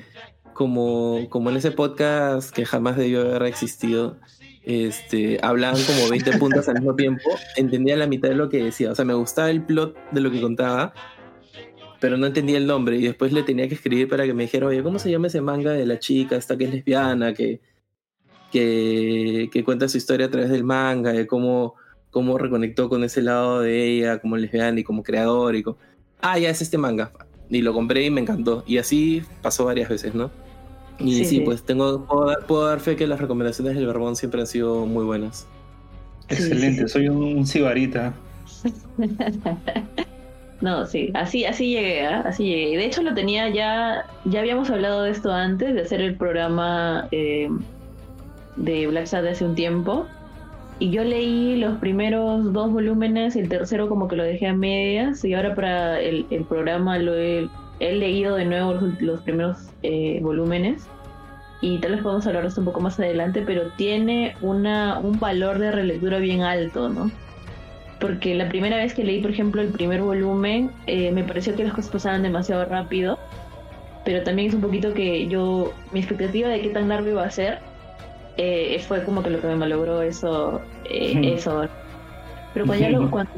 [0.62, 4.18] como, como en ese podcast que jamás debió haber existido,
[4.62, 8.92] este, hablaban como 20 puntos al mismo tiempo, entendía la mitad de lo que decía.
[8.92, 10.94] O sea, me gustaba el plot de lo que contaba,
[12.00, 12.96] pero no entendía el nombre.
[12.98, 15.42] Y después le tenía que escribir para que me dijera, oye, ¿cómo se llama ese
[15.42, 17.60] manga de la chica esta que es lesbiana, que,
[18.52, 21.74] que, que cuenta su historia a través del manga, de cómo,
[22.12, 25.78] cómo reconectó con ese lado de ella como lesbiana y como creador y co-
[26.22, 27.12] ah, ya es este manga.
[27.50, 28.64] Y lo compré y me encantó.
[28.68, 30.30] Y así pasó varias veces, ¿no?
[31.08, 31.40] Y Sí, sí, sí.
[31.42, 34.86] pues tengo, puedo dar, puedo dar fe que las recomendaciones del Barbón siempre han sido
[34.86, 35.48] muy buenas.
[36.30, 38.14] Excelente, soy un, un sibarita.
[40.62, 42.22] No, sí, así, así llegué, ¿ah?
[42.26, 42.78] así llegué.
[42.78, 47.08] De hecho, lo tenía ya, ya habíamos hablado de esto antes, de hacer el programa
[47.12, 47.50] eh,
[48.58, 50.08] de Black Sad hace un tiempo.
[50.78, 55.24] Y yo leí los primeros dos volúmenes, el tercero como que lo dejé a medias,
[55.26, 57.50] y ahora para el, el programa lo he,
[57.82, 60.88] he leído de nuevo los, los primeros eh, volúmenes.
[61.62, 65.20] Y tal vez podemos hablar de esto un poco más adelante, pero tiene una, un
[65.20, 67.12] valor de relectura bien alto, ¿no?
[68.02, 71.64] porque la primera vez que leí, por ejemplo, el primer volumen, eh, me pareció que
[71.64, 73.18] las cosas pasaban demasiado rápido,
[74.04, 77.30] pero también es un poquito que yo, mi expectativa de qué tan largo iba a
[77.30, 77.60] ser,
[78.38, 81.34] eh, fue como que lo que me malogró eso, eh, Ujú.
[81.36, 81.70] eso.
[82.54, 83.32] Pero cuando ya lo cuando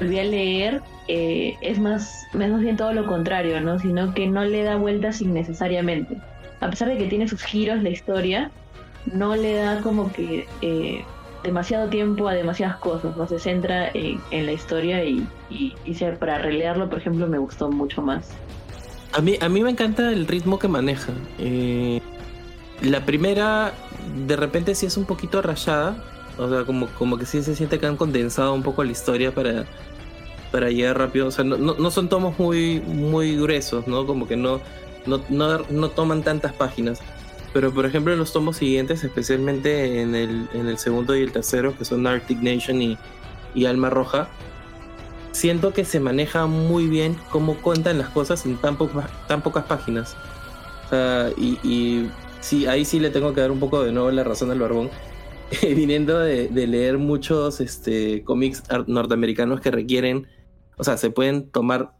[0.00, 3.78] volví a leer, eh, es más, más bien todo lo contrario, ¿no?
[3.78, 6.16] Sino que no le da vueltas innecesariamente.
[6.60, 8.50] A pesar de que tiene sus giros la historia,
[9.12, 11.04] no le da como que eh,
[11.44, 15.26] demasiado tiempo a demasiadas cosas, no se centra en, la historia y,
[16.18, 18.30] para releerlo, por ejemplo, me gustó mucho más.
[19.12, 21.12] A mí, a mí me encanta el ritmo que maneja.
[21.38, 22.00] Eh,
[22.82, 23.72] la primera,
[24.26, 25.96] de repente sí es un poquito rayada.
[26.38, 29.32] O sea, como, como que sí se siente que han condensado un poco la historia
[29.32, 29.64] para,
[30.56, 31.26] para llegar rápido.
[31.26, 34.06] O sea, no, no, no son tomos muy, muy gruesos, ¿no?
[34.06, 34.62] Como que no,
[35.04, 35.20] no,
[35.68, 37.00] no, toman tantas páginas.
[37.52, 41.30] Pero por ejemplo en los tomos siguientes, especialmente en el, en el segundo y el
[41.30, 42.96] tercero, que son Arctic Nation y,
[43.54, 44.30] y Alma Roja,
[45.32, 49.66] siento que se maneja muy bien cómo cuentan las cosas en tan, pocas tan pocas
[49.66, 50.16] páginas.
[50.86, 54.10] O sea, y, y sí, ahí sí le tengo que dar un poco de nuevo
[54.10, 54.88] la razón al barbón.
[55.62, 60.26] Viniendo de, de leer muchos este, cómics norteamericanos que requieren,
[60.76, 61.92] o sea, se pueden tomar,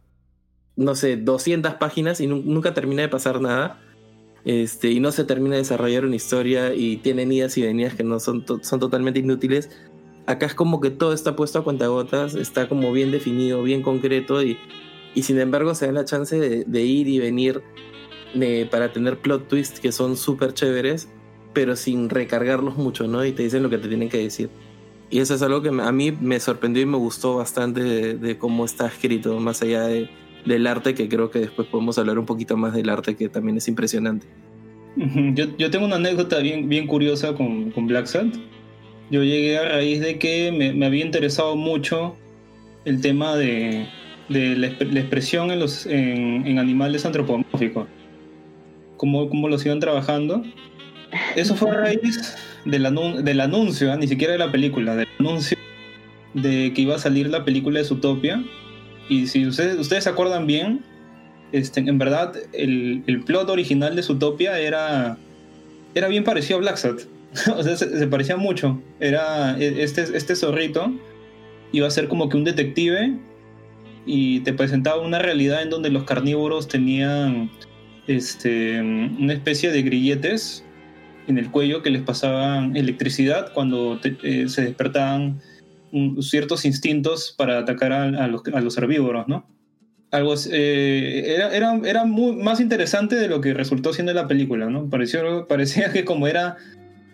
[0.75, 3.79] no sé, 200 páginas y nu- nunca termina de pasar nada.
[4.45, 8.03] Este, y no se termina de desarrollar una historia y tienen idas y venidas que
[8.03, 9.69] no son, son totalmente inútiles
[10.27, 14.43] acá es como que todo está puesto a cuentagotas, está como bien definido, bien concreto
[14.43, 14.57] y,
[15.15, 17.61] y sin embargo se da la chance de, de ir y venir
[18.35, 21.07] eh, para tener plot twists que son súper chéveres,
[21.53, 23.25] pero sin recargarlos mucho, ¿no?
[23.25, 24.49] Y te dicen lo que te tienen que decir.
[25.09, 28.37] Y eso es algo que a mí me sorprendió y me gustó bastante de, de
[28.37, 30.09] cómo está escrito, más allá de-
[30.45, 33.57] del arte, que creo que después podemos hablar un poquito más del arte, que también
[33.57, 34.27] es impresionante.
[34.95, 38.27] Yo, yo tengo una anécdota bien, bien curiosa con, con Black Sad.
[39.11, 42.15] Yo llegué a raíz de que me, me había interesado mucho
[42.85, 43.87] el tema de,
[44.29, 47.87] de la, la expresión en, los, en, en animales antropomórficos.
[48.97, 50.43] Cómo, cómo los iban trabajando.
[51.35, 53.95] Eso fue a raíz del, anun- del anuncio, ¿ah?
[53.97, 55.57] ni siquiera de la película, del anuncio
[56.33, 58.43] de que iba a salir la película de Zootopia.
[59.09, 60.81] Y si ustedes, ustedes se acuerdan bien,
[61.51, 65.17] este, en verdad el, el plot original de Zootopia era,
[65.95, 67.01] era bien parecido a Black Sat.
[67.55, 68.81] o sea, se, se parecía mucho.
[68.99, 70.93] Era e- este, este zorrito
[71.71, 73.13] iba a ser como que un detective
[74.05, 77.49] y te presentaba una realidad en donde los carnívoros tenían
[78.07, 80.63] este, una especie de grilletes
[81.27, 85.39] en el cuello que les pasaban electricidad cuando te- eh, se despertaban
[86.21, 89.45] ciertos instintos para atacar a, a los, a los herbívoros, ¿no?
[90.11, 94.67] algo eh, era, era, era muy, más interesante de lo que resultó siendo la película,
[94.69, 94.89] ¿no?
[94.89, 96.55] Pareció, parecía que como era,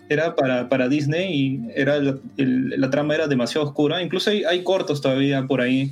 [0.10, 4.02] era para, para Disney y era la, trama era demasiado oscura.
[4.04, 5.92] Incluso hay, hay cortos todavía por ahí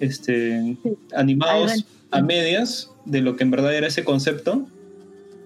[0.00, 0.76] este,
[1.14, 4.66] animados a medias de lo que en verdad era ese concepto.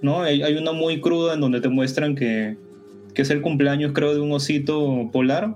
[0.03, 0.23] ¿No?
[0.23, 2.57] Hay, uno muy crudo en donde te muestran que,
[3.15, 5.55] que es el cumpleaños, creo, de un osito polar.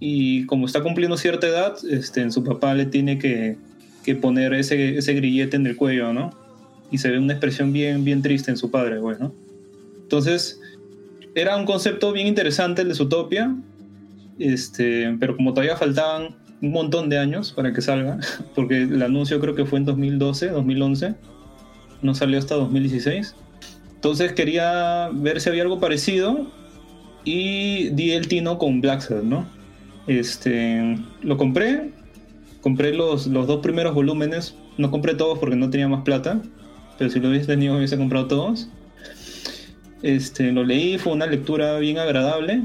[0.00, 3.56] Y como está cumpliendo cierta edad, este, su papá le tiene que,
[4.04, 6.30] que poner ese, ese grillete en el cuello, ¿no?
[6.90, 9.34] Y se ve una expresión bien, bien triste en su padre, pues, ¿no?
[10.02, 10.60] Entonces,
[11.34, 13.54] era un concepto bien interesante el de Zootopia,
[14.38, 18.18] este, pero como todavía faltaban un montón de años para que salga,
[18.54, 21.14] porque el anuncio creo que fue en 2012, 2011,
[22.02, 23.34] no salió hasta 2016.
[23.98, 26.46] Entonces quería ver si había algo parecido
[27.24, 29.44] y di el tino con Black ¿no?
[30.06, 31.90] Este, lo compré,
[32.60, 36.40] compré los, los dos primeros volúmenes, no compré todos porque no tenía más plata,
[36.96, 38.68] pero si lo hubiese tenido hubiese comprado todos.
[40.02, 42.62] Este, lo leí, fue una lectura bien agradable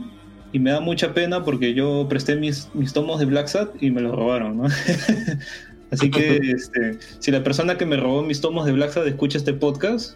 [0.51, 3.89] y me da mucha pena porque yo presté mis, mis tomos de Black Sat y
[3.89, 4.65] me los robaron, ¿no?
[5.89, 9.39] Así que este, si la persona que me robó mis tomos de Black Sat escucha
[9.39, 10.15] este podcast,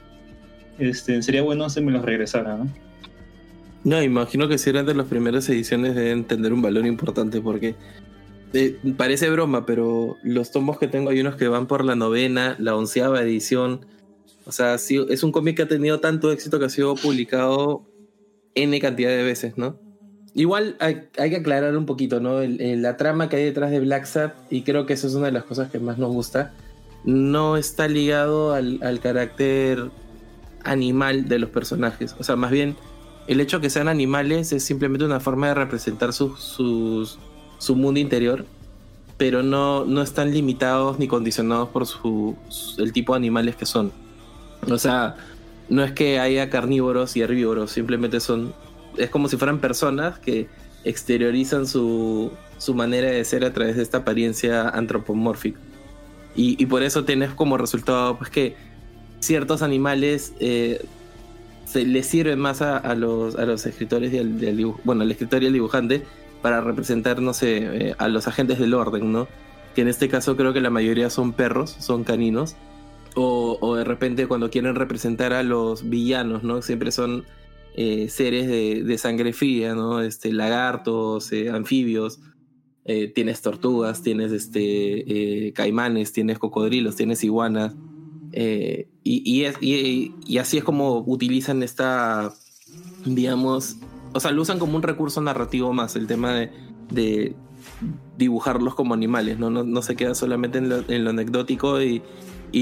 [0.79, 2.67] este, sería bueno si me los regresara, ¿no?
[3.83, 7.75] No, imagino que si eran de las primeras ediciones deben tener un valor importante porque
[8.53, 12.55] eh, parece broma, pero los tomos que tengo hay unos que van por la novena,
[12.59, 13.85] la onceava edición.
[14.45, 17.85] O sea, es un cómic que ha tenido tanto éxito que ha sido publicado
[18.55, 19.79] N cantidad de veces, ¿no?
[20.33, 22.41] Igual hay, que aclarar un poquito, ¿no?
[22.43, 25.31] la trama que hay detrás de Black Sat, y creo que eso es una de
[25.31, 26.53] las cosas que más nos gusta,
[27.05, 29.89] no está ligado al, carácter
[30.63, 32.15] animal de los personajes.
[32.19, 32.75] O sea, más bien,
[33.27, 37.99] el hecho de que sean animales es simplemente una forma de representar su, su mundo
[37.99, 38.45] interior,
[39.17, 42.35] pero no, no están limitados ni condicionados por su,
[42.77, 43.91] el tipo de animales que son.
[44.69, 45.15] O sea,
[45.69, 48.53] no es que haya carnívoros y herbívoros, simplemente son
[48.97, 50.47] es como si fueran personas que
[50.83, 55.59] exteriorizan su, su manera de ser a través de esta apariencia antropomórfica.
[56.39, 58.55] Y, por eso tienes como resultado pues que
[59.19, 60.83] ciertos animales eh,
[61.65, 66.03] se les sirven más a, los, a los escritores y al, bueno, escritor y dibujante
[66.41, 67.57] para representar, no sé,
[67.89, 69.27] eh, a los agentes del orden, ¿no?
[69.75, 72.55] Que en este caso creo que la mayoría son perros, son caninos.
[73.19, 76.61] O, de repente cuando quieren representar a los villanos, ¿no?
[76.61, 77.25] Siempre son
[77.75, 80.01] eh, seres de, sangre fría, ¿no?
[80.01, 82.19] Este, lagartos, anfibios,
[83.15, 87.75] tienes tortugas, tienes este, caimanes, tienes cocodrilos, tienes iguanas.
[88.33, 92.33] Y, y, así es como utilizan esta,
[93.05, 93.77] digamos,
[94.13, 96.47] o sea, lo usan como un recurso narrativo más, el tema
[96.89, 97.35] de,
[98.17, 99.49] dibujarlos como animales, ¿no?
[99.49, 102.01] No, se queda solamente en lo, anecdótico y,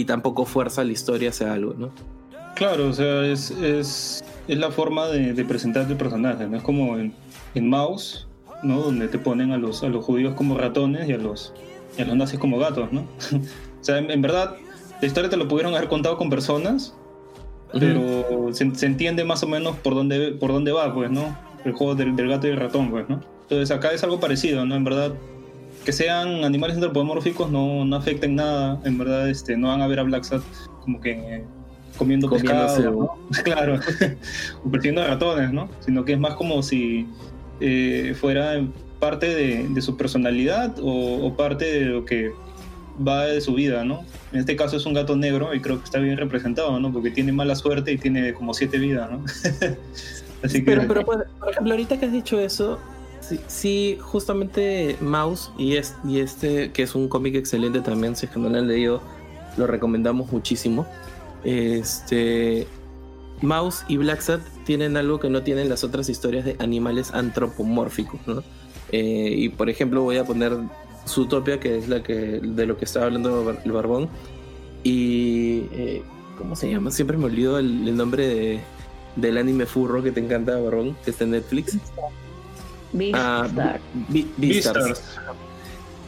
[0.06, 1.92] tampoco fuerza la historia hacia algo, ¿no?
[2.56, 3.52] Claro, o sea, es,
[4.48, 6.58] es la forma de, presentar el personaje, ¿no?
[6.58, 7.14] Es como en,
[7.56, 8.28] en, Mouse,
[8.64, 8.82] ¿no?
[8.82, 11.54] Donde te ponen a los, a los judíos como ratones y a los,
[11.98, 13.02] a los nazis como gatos, ¿no?
[13.82, 14.56] o sea, en, verdad,
[15.06, 16.96] la historia te lo pudieron haber contado con personas,
[17.72, 21.38] pero se, entiende más o menos por dónde, por dónde va, pues, ¿no?
[21.64, 23.22] El juego del, del, gato y el ratón, pues, ¿no?
[23.44, 24.76] Entonces acá es algo parecido, ¿no?
[24.76, 25.14] En verdad,
[25.84, 30.00] que sean animales antropomórficos no, no afecten nada, en verdad, este, no van a ver
[30.00, 30.42] a Black Sat
[30.82, 31.44] como que
[31.96, 33.80] comiendo pescado, claro,
[34.66, 35.70] o persiguiendo ratones, ¿no?
[35.82, 37.06] Sino que es más como si
[37.60, 38.60] eh, fuera
[39.00, 42.32] parte de, su personalidad o, parte de lo que
[43.06, 44.04] va de su vida, ¿no?
[44.32, 46.92] En este caso es un gato negro y creo que está bien representado, ¿no?
[46.92, 49.24] Porque tiene mala suerte y tiene como siete vidas, ¿no?
[50.44, 50.72] Así que...
[50.72, 52.80] Pero, pero, por ejemplo, ahorita que has dicho eso,
[53.48, 58.50] sí, justamente Mouse y, este, que es un cómic excelente también, si es que no
[58.50, 59.02] lo han leído,
[59.58, 60.86] lo recomendamos muchísimo.
[61.44, 62.68] Este.
[63.42, 68.44] Mouse y Blacksat tienen algo que no tienen las otras historias de animales antropomórficos, ¿no?
[68.92, 70.58] Eh, y por ejemplo, voy a poner
[71.08, 74.10] Zootopia, que es la que de lo que estaba hablando el Barbón.
[74.84, 75.68] Y.
[75.72, 76.04] Eh,
[76.38, 76.92] ¿Cómo se llama?
[76.92, 78.60] Siempre me olvido el, nombre de,
[79.16, 81.78] del anime furro que te encanta, Barbón, que está en Netflix.
[82.92, 83.54] Beastars.
[83.58, 83.80] Ah,
[84.38, 85.02] Beastars.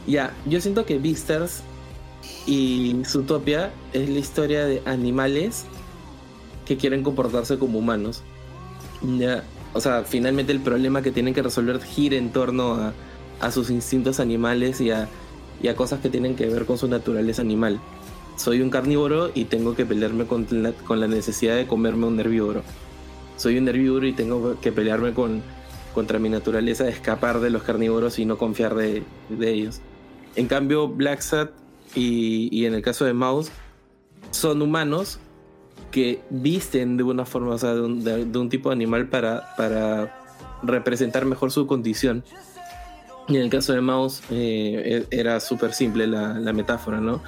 [0.06, 1.62] Ya, yo siento que Beastars
[2.46, 5.64] y Zootopia es la historia de animales
[6.66, 8.22] que quieren comportarse como humanos.
[9.02, 12.92] Ya, o sea, finalmente el problema que tienen que resolver gira en torno a,
[13.50, 15.08] sus instintos animales y a,
[15.76, 17.80] cosas que tienen que ver con su naturaleza animal.
[18.36, 22.62] Soy un carnívoro y tengo que pelearme con la, necesidad de comerme un herbívoro.
[23.36, 25.42] Soy un herbívoro y tengo que pelearme con,
[25.94, 29.04] contra mi naturaleza de escapar de los carnívoros y no confiar de,
[29.40, 29.80] ellos.
[30.36, 31.50] En cambio, Black Sat
[31.94, 33.50] y, en el caso de Mouse,
[34.30, 35.18] son humanos
[35.90, 40.14] que visten de una forma, o sea, de un, tipo de animal para
[40.62, 42.24] representar mejor su condición.
[43.28, 47.22] Y en el caso de Mouse eh, e, era súper simple la, metáfora, ¿no?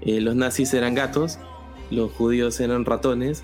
[0.00, 1.38] Eh, los nazis eran gatos,
[1.90, 3.42] los judíos eran ratones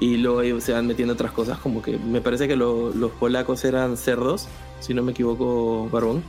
[0.00, 3.96] y luego se van metiendo otras cosas como que me parece que los polacos eran
[3.96, 4.48] cerdos,
[4.80, 6.22] si no me equivoco, Barbón.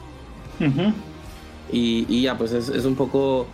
[1.72, 3.48] y, ya, pues es, un poco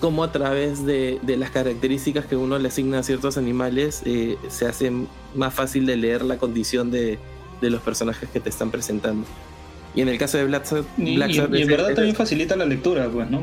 [0.00, 4.66] como a través de, las características que uno le asigna a ciertos animales eh, se
[4.66, 4.92] hace
[5.34, 7.18] más fácil de leer la condición de,
[7.60, 9.26] de los personajes que te están presentando.
[9.94, 10.66] Y en el caso de Black
[10.98, 13.42] y, en verdad también facilita la lectura, pues, ¿no?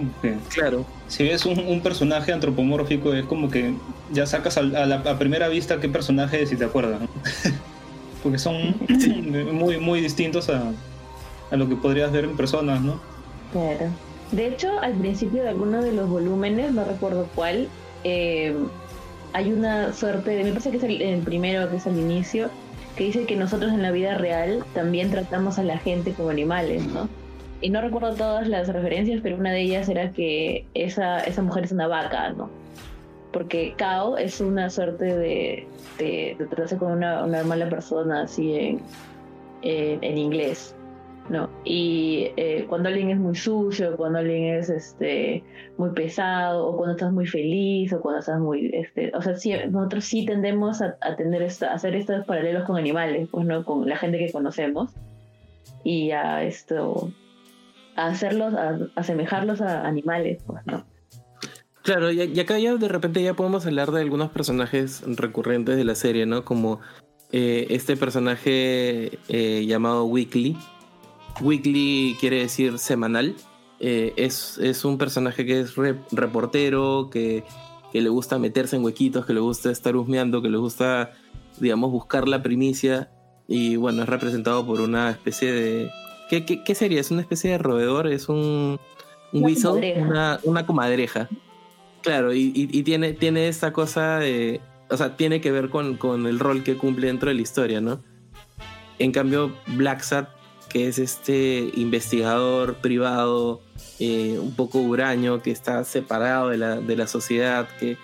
[0.49, 0.85] claro.
[1.07, 3.73] Si ves un, personaje antropomórfico, es como que
[4.11, 7.01] ya sacas a, la, primera vista qué personaje es si te acuerdas,
[8.23, 8.75] Porque son
[9.53, 10.71] muy, muy distintos a,
[11.51, 12.99] a lo que podrías ver en personas, ¿no?
[13.51, 13.89] Claro.
[14.31, 17.67] De hecho, al principio de alguno de los volúmenes, no recuerdo cuál,
[18.03, 18.55] eh,
[19.33, 22.49] hay una suerte, de, me parece que es el primero, que es al inicio,
[22.95, 26.85] que dice que nosotros en la vida real también tratamos a la gente como animales,
[26.87, 27.07] ¿no?
[27.61, 31.65] Y no recuerdo todas las referencias, pero una de ellas era que esa, esa mujer
[31.65, 32.49] es una vaca, ¿no?
[33.31, 38.81] Porque Kao es una suerte de, de, tratarse con una, una mala persona, así en,
[39.61, 40.75] en inglés.
[41.29, 41.49] ¿No?
[41.63, 45.43] Y eh, cuando alguien es muy sucio, cuando alguien es este,
[45.77, 49.53] muy pesado, o cuando estás muy feliz, o cuando estás muy, este, o sea, sí,
[49.69, 53.63] nosotros sí tendemos a, tener esta, a hacer estos paralelos con animales, pues, ¿no?
[53.65, 54.91] Con la gente que conocemos,
[55.83, 57.11] y a esto,
[57.95, 60.85] a hacerlos, a, asemejarlos a animales, pues, ¿no?
[61.83, 65.95] Claro, y, acá ya de repente ya podemos hablar de algunos personajes recurrentes de la
[65.95, 66.45] serie, ¿no?
[66.45, 66.79] Como
[67.31, 70.57] eh, este personaje eh, llamado Weekly,
[71.39, 73.35] Weekly quiere decir semanal.
[73.79, 75.75] Eh, es, un personaje que es
[76.11, 77.43] reportero, que,
[77.93, 81.13] le gusta meterse en huequitos, que le gusta estar husmeando, que le gusta,
[81.59, 83.11] digamos, buscar la primicia.
[83.47, 85.91] Y bueno, es representado por una especie de.
[86.29, 87.01] ¿Qué, sería?
[87.01, 88.07] ¿Es una especie de roedor?
[88.07, 88.79] ¿Es un,
[89.33, 90.01] un whistle?
[90.43, 91.27] Una, comadreja.
[92.03, 94.61] Claro, y, tiene, tiene esta cosa de.
[94.89, 97.81] O sea, tiene que ver con, con el rol que cumple dentro de la historia,
[97.81, 98.03] ¿no?
[98.99, 100.29] En cambio, Black Sat
[100.71, 103.61] que es este investigador privado
[103.99, 107.97] eh, un poco huraño, que está separado de la, de la sociedad, que,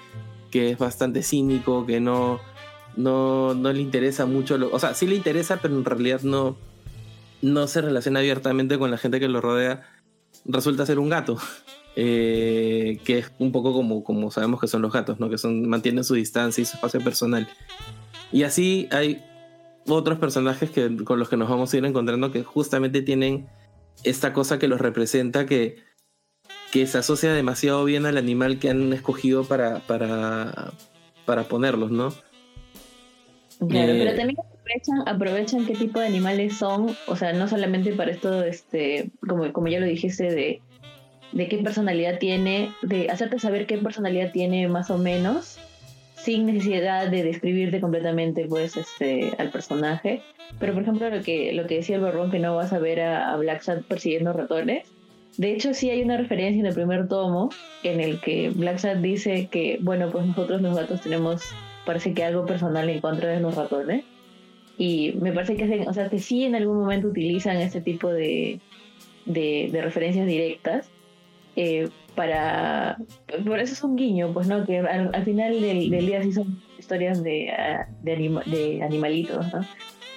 [0.51, 2.41] que, es bastante cínico, que no,
[2.97, 6.57] no, no le interesa mucho, o sea, sí le interesa, pero en realidad no,
[7.41, 9.83] no se relaciona abiertamente con la gente que lo rodea,
[10.45, 11.37] resulta ser un gato.
[11.99, 15.31] Eh, que es un poco como, como sabemos que son los gatos, ¿no?
[15.31, 17.49] que son, mantienen su distancia y su espacio personal.
[18.31, 19.23] Y así hay
[19.87, 23.47] otros personajes que, con los que nos vamos a ir encontrando que justamente tienen
[24.03, 25.77] esta cosa que los representa que,
[26.71, 30.71] que se asocia demasiado bien al animal que han escogido para, para,
[31.25, 32.13] para ponerlos, ¿no?
[33.59, 37.91] Claro, pero eh, también aprovechan, aprovechan qué tipo de animales son, o sea, no solamente
[37.93, 40.61] para esto, este, como, como ya lo dijiste, de,
[41.31, 45.57] de qué personalidad tiene, de hacerte saber qué personalidad tiene más o menos,
[46.27, 50.21] sin necesidad de describirte completamente pues este al personaje.
[50.59, 52.99] Pero por ejemplo lo que lo que decía el barrón que no vas a ver
[52.99, 54.91] a, Black Sat persiguiendo ratones.
[55.37, 57.49] De hecho sí hay una referencia en el primer tomo
[57.83, 61.43] en el que Black Sat dice que bueno pues nosotros los gatos tenemos
[61.85, 64.03] parece que algo personal en contra de los ratones.
[64.77, 68.59] Y me parece que o sea que sí en algún momento utilizan este tipo de
[69.25, 70.89] de, de referencias directas.
[71.55, 71.87] Eh,
[72.17, 72.97] para...
[73.45, 74.65] Por eso es un guiño, pues, ¿no?
[74.65, 79.61] Que al, final del, día sí son historias de, ah, de, animalitos, ¿no?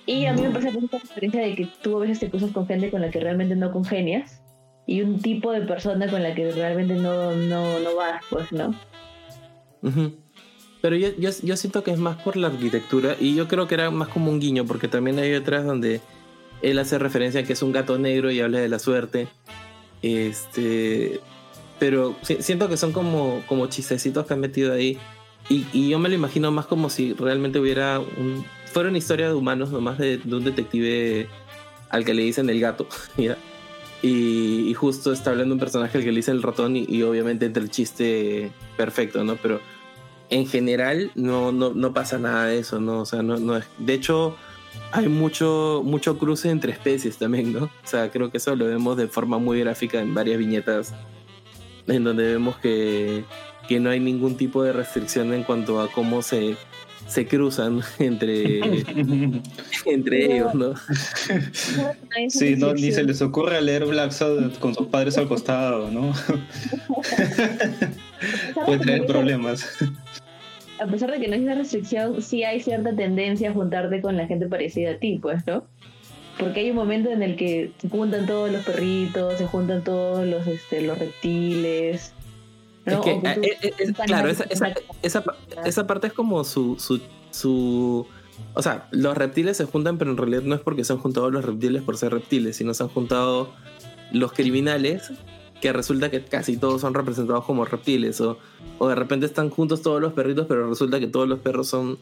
[0.07, 2.67] Y a mí me parece la diferencia de que tú a veces te cruzas con
[2.67, 4.43] gente con la que realmente no congenias
[4.87, 8.75] y un tipo de persona con la que realmente no, no, no vas, pues, ¿no?
[10.81, 13.75] Pero yo, yo, yo, siento que es más por la arquitectura y yo creo que
[13.75, 16.01] era más como un guiño porque también hay otras donde
[16.63, 19.29] él hace referencia a que es un gato negro y habla de la suerte.
[20.03, 21.21] Este,
[21.81, 24.99] pero siento que son como, como chistecitos que han metido ahí.
[25.49, 28.45] Y, yo me lo imagino más como si realmente hubiera un.
[28.67, 31.27] Fuera una historia de humanos, nomás de, de un detective
[31.89, 32.87] al que le dicen el gato,
[34.03, 37.63] Y, justo está hablando un personaje al que le dicen el ratón, y, obviamente entre
[37.63, 39.37] el chiste perfecto, ¿no?
[39.37, 39.61] Pero
[40.29, 43.01] en general no, no, no pasa nada de eso, ¿no?
[43.01, 43.65] O sea, no, no es.
[43.79, 44.37] De hecho,
[44.93, 47.65] hay mucho, mucho cruce entre especies también, ¿no?
[47.65, 50.95] O sea, creo que eso lo vemos de forma muy gráfica en varias viñetas
[51.91, 53.25] en donde vemos que,
[53.79, 56.57] no hay ningún tipo de restricción en cuanto a cómo se,
[57.07, 58.61] se cruzan entre,
[59.87, 60.75] entre ellos, ¿no?
[62.29, 66.13] Sí, no, ni se les ocurre leer Black Sabbath con sus padres al costado, ¿no?
[68.67, 69.65] Puede traer problemas.
[70.81, 74.17] A pesar de que no hay una restricción, sí hay cierta tendencia a juntarte con
[74.17, 75.65] la gente parecida a ti, pues, ¿no?
[76.41, 80.27] Porque hay un momento en el que se juntan todos los perritos, se juntan todos
[80.27, 82.15] los, este, los reptiles,
[82.87, 83.21] eh,
[83.63, 84.45] eh, eh, claro, esa,
[85.65, 88.07] esa, parte es como su, su, su,
[88.55, 91.31] O sea, los reptiles se juntan, pero en realidad no es porque se han juntado
[91.31, 93.53] los reptiles por ser reptiles, sino se han juntado
[94.13, 95.13] los criminales,
[95.61, 98.39] que resulta que casi todos son representados como reptiles, o,
[98.79, 101.99] o de repente están juntos todos los perritos, pero resulta que todos los perros son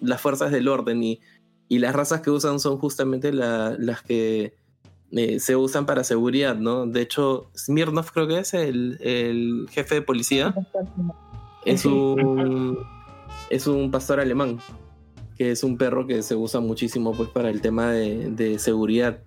[0.00, 1.20] las fuerzas del orden y,
[1.68, 4.54] y las razas que usan son justamente las que
[5.14, 6.86] eh, se usan para seguridad, ¿no?
[6.86, 10.54] De hecho, Smirnov creo que es el, jefe de policía.
[11.66, 12.78] Es un,
[13.50, 14.58] es un pastor alemán,
[15.36, 19.18] que es un perro que se usa muchísimo pues para el tema de, seguridad.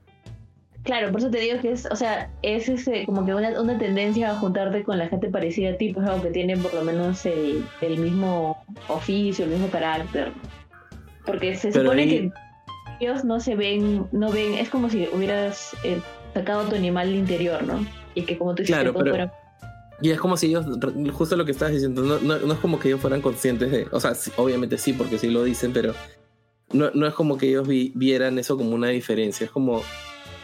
[0.83, 3.77] Claro, por eso te digo que es, o sea, es ese, como que una, una,
[3.77, 6.83] tendencia a juntarte con la gente parecida a ti, pues algo que tienen por lo
[6.83, 10.31] menos el, mismo oficio, el mismo carácter.
[11.25, 12.31] Porque se supone que
[12.99, 15.99] ellos no se ven, no ven, es como si hubieras eh,
[16.33, 17.85] sacado tu animal interior, ¿no?
[18.13, 19.31] Y que como tú dices, claro, pero...
[20.01, 20.65] Y es como si ellos,
[21.13, 23.99] justo lo que estás diciendo, no, no, es como que ellos fueran conscientes de, o
[23.99, 25.93] sea, obviamente sí, porque sí lo dicen, pero
[26.73, 29.81] no, no es como que ellos vieran eso como una diferencia, es como,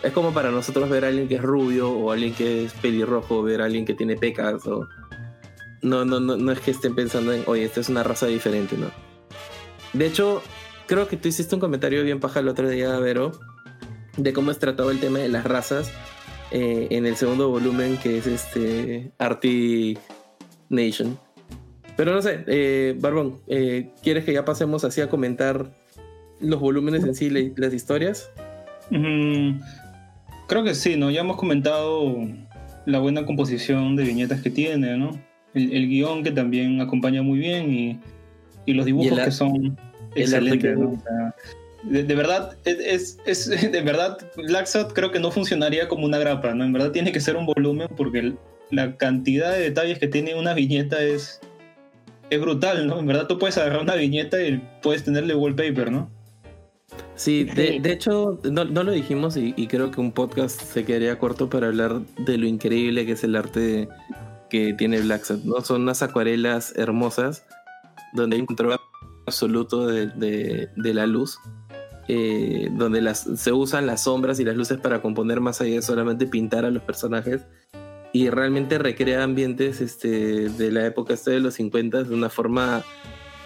[0.04, 3.44] es como para nosotros ver a alguien que es rubio o alguien que es pelirrojo,
[3.44, 4.88] ver a alguien que tiene pecas o...
[5.82, 8.78] No, no, no, no es que estén pensando en, oye, esta es una raza diferente,
[8.78, 8.92] ¿no?
[9.94, 10.44] De hecho,
[10.92, 13.32] creo que tú hiciste un comentario bien paja el otro día, Vero,
[14.18, 15.89] de cómo es tratado el tema de las razas
[16.52, 19.98] eh, en el segundo volumen, que es este Arctic
[20.68, 21.18] Nation.
[21.96, 25.72] Pero no sé, eh, Barbón, eh, ¿quieres que ya pasemos así a comentar
[26.42, 28.30] los volúmenes en sí, las historias?
[28.89, 31.10] creo que sí, ¿no?
[31.10, 32.18] Ya hemos comentado
[32.86, 35.12] la buena composición de viñetas que tiene, ¿no?
[35.54, 38.00] El, guion que también acompaña muy bien y,
[38.66, 39.78] y los dibujos que son
[40.16, 40.76] excelente.
[41.84, 46.64] de, verdad, es, es, de verdad, Black creo que no funcionaría como una grapa, ¿no?
[46.64, 48.34] En verdad tiene que ser un volumen porque
[48.70, 51.39] la cantidad de detalles que tiene una viñeta es,
[52.30, 52.99] es brutal, ¿no?
[52.99, 56.09] En verdad tú puedes agarrar una viñeta y puedes tenerle wallpaper, ¿no?
[57.16, 61.20] Sí, de, de hecho, no, no, lo dijimos y, creo que un podcast se quedaría
[61.20, 63.88] corto para hablar de lo increíble que es el arte
[64.49, 65.62] que tiene Black ¿no?
[65.62, 67.45] Son unas acuarelas hermosas
[68.14, 68.55] donde hay un
[69.32, 71.40] absoluto de, la luz,
[72.08, 75.82] eh, donde las, se usan las sombras y las luces para componer más allá de
[75.82, 77.42] solamente pintar a los personajes
[78.14, 82.84] y realmente recrea ambientes este, de la época de los 50 de una forma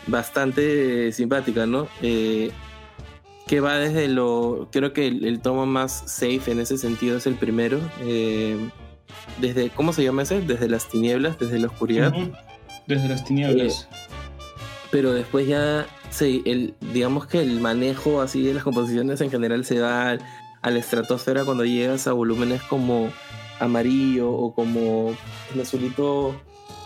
[0.08, 1.88] bastante simpática, ¿no?
[2.02, 2.52] Eh,
[3.48, 4.70] que va desde lo.
[4.72, 7.80] Creo que el, tomo más safe en ese sentido es el primero.
[8.02, 8.58] Eh,
[9.40, 9.70] desde.
[9.70, 10.42] ¿Cómo se llama ese?
[10.42, 12.12] Desde las tinieblas, desde la oscuridad.
[12.88, 13.88] Desde las tinieblas
[14.96, 15.86] pero después ya
[16.22, 20.18] el, digamos que el manejo así de las composiciones en general se da
[20.62, 23.10] a la estratosfera cuando llegas a volúmenes como
[23.60, 25.14] amarillo o como
[25.54, 26.40] el azulito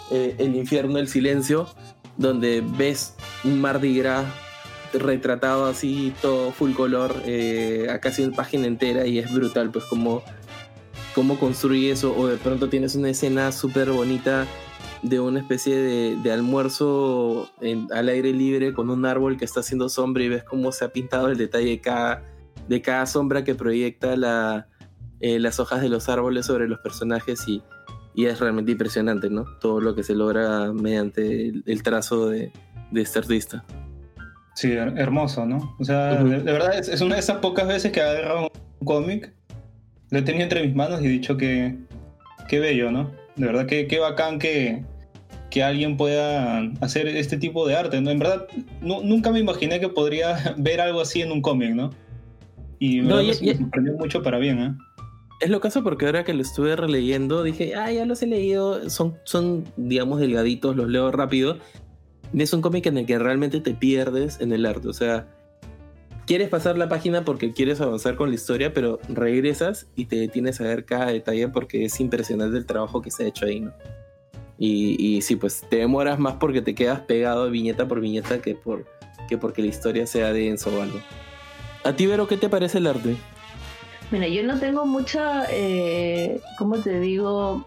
[0.09, 1.69] eh, el infierno el silencio
[2.17, 4.25] donde ves un Mardi Gras
[4.91, 9.85] retratado así todo full color eh, a casi una página entera y es brutal pues
[9.85, 10.23] como
[11.13, 14.47] cómo construye eso o de pronto tienes una escena súper bonita
[15.01, 17.49] de una especie de, almuerzo
[17.91, 20.89] al aire libre con un árbol que está haciendo sombra y ves cómo se ha
[20.89, 22.23] pintado el detalle de cada,
[22.67, 24.67] de cada sombra que proyecta la,
[25.19, 27.61] eh, las hojas de los árboles sobre los personajes y,
[28.15, 29.45] es realmente impresionante, ¿no?
[29.61, 32.51] Todo lo que se logra mediante el, trazo de,
[32.93, 33.63] este artista.
[34.55, 35.77] Sí, hermoso, ¿no?
[35.79, 39.33] O sea, de, verdad es, una de esas pocas veces que he agarrado un cómic,
[40.09, 41.77] lo he tenido entre mis manos y he dicho que
[42.49, 43.09] qué bello, ¿no?
[43.39, 44.83] De verdad que qué bacán que,
[45.49, 47.99] que alguien pueda hacer este tipo de arte.
[48.01, 48.11] ¿no?
[48.11, 48.47] En verdad,
[48.81, 51.89] nunca me imaginé que podría ver algo así en un cómic, ¿no?
[52.79, 54.73] Y me sorprendió mucho para bien, ¿eh?
[55.39, 58.89] Es lo caso porque ahora que lo estuve releyendo dije, ah, ya los he leído,
[58.89, 61.59] son, son digamos, delgaditos, los leo rápido.
[62.33, 65.27] Y es un cómic en el que realmente te pierdes en el arte, o sea,
[66.29, 70.61] quieres pasar la página porque quieres avanzar con la historia, pero regresas y te detienes
[70.61, 73.73] a ver cada detalle porque es impresionante el trabajo que se ha hecho ahí, ¿no?
[74.55, 78.53] Y, y sí, pues te demoras más porque te quedas pegado viñeta por viñeta que,
[78.53, 78.85] por,
[79.27, 80.99] que porque la historia sea denso o algo.
[81.83, 83.15] ¿A ti, Vero, qué te parece el arte?
[84.11, 87.65] Mira, yo no tengo mucha, eh, ¿cómo te digo?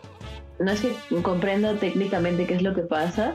[0.60, 3.34] No es que comprenda técnicamente qué es lo que pasa,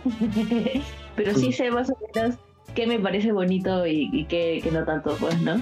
[1.17, 2.37] pero sí sé más o menos
[2.77, 5.59] qué me parece bonito y, y qué, qué no tanto, pues, ¿no?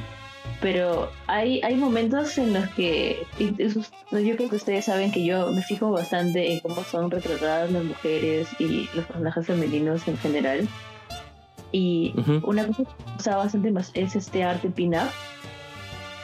[0.62, 5.62] pero hay, hay momentos en los que, yo creo que ustedes saben que yo me
[5.62, 10.68] fijo bastante en cómo son retratadas las mujeres y los personajes femeninos en general.
[11.72, 12.14] Y
[12.44, 15.10] una cosa que me gusta bastante más es este arte pin-up.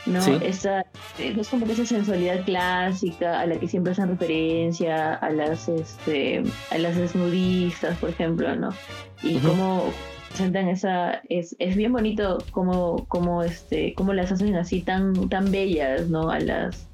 [0.06, 0.20] ¿no?
[0.42, 0.86] Esa,
[1.20, 6.42] es como que esa sensualidad clásica a la que siempre hacen referencia, a las, este,
[6.72, 8.70] a las desnudistas, por ejemplo, ¿no?
[9.22, 9.92] Y cómo
[10.32, 15.52] presentan esa es, es bien bonito como como este cómo las hacen así tan tan
[15.52, 16.88] bellas no a las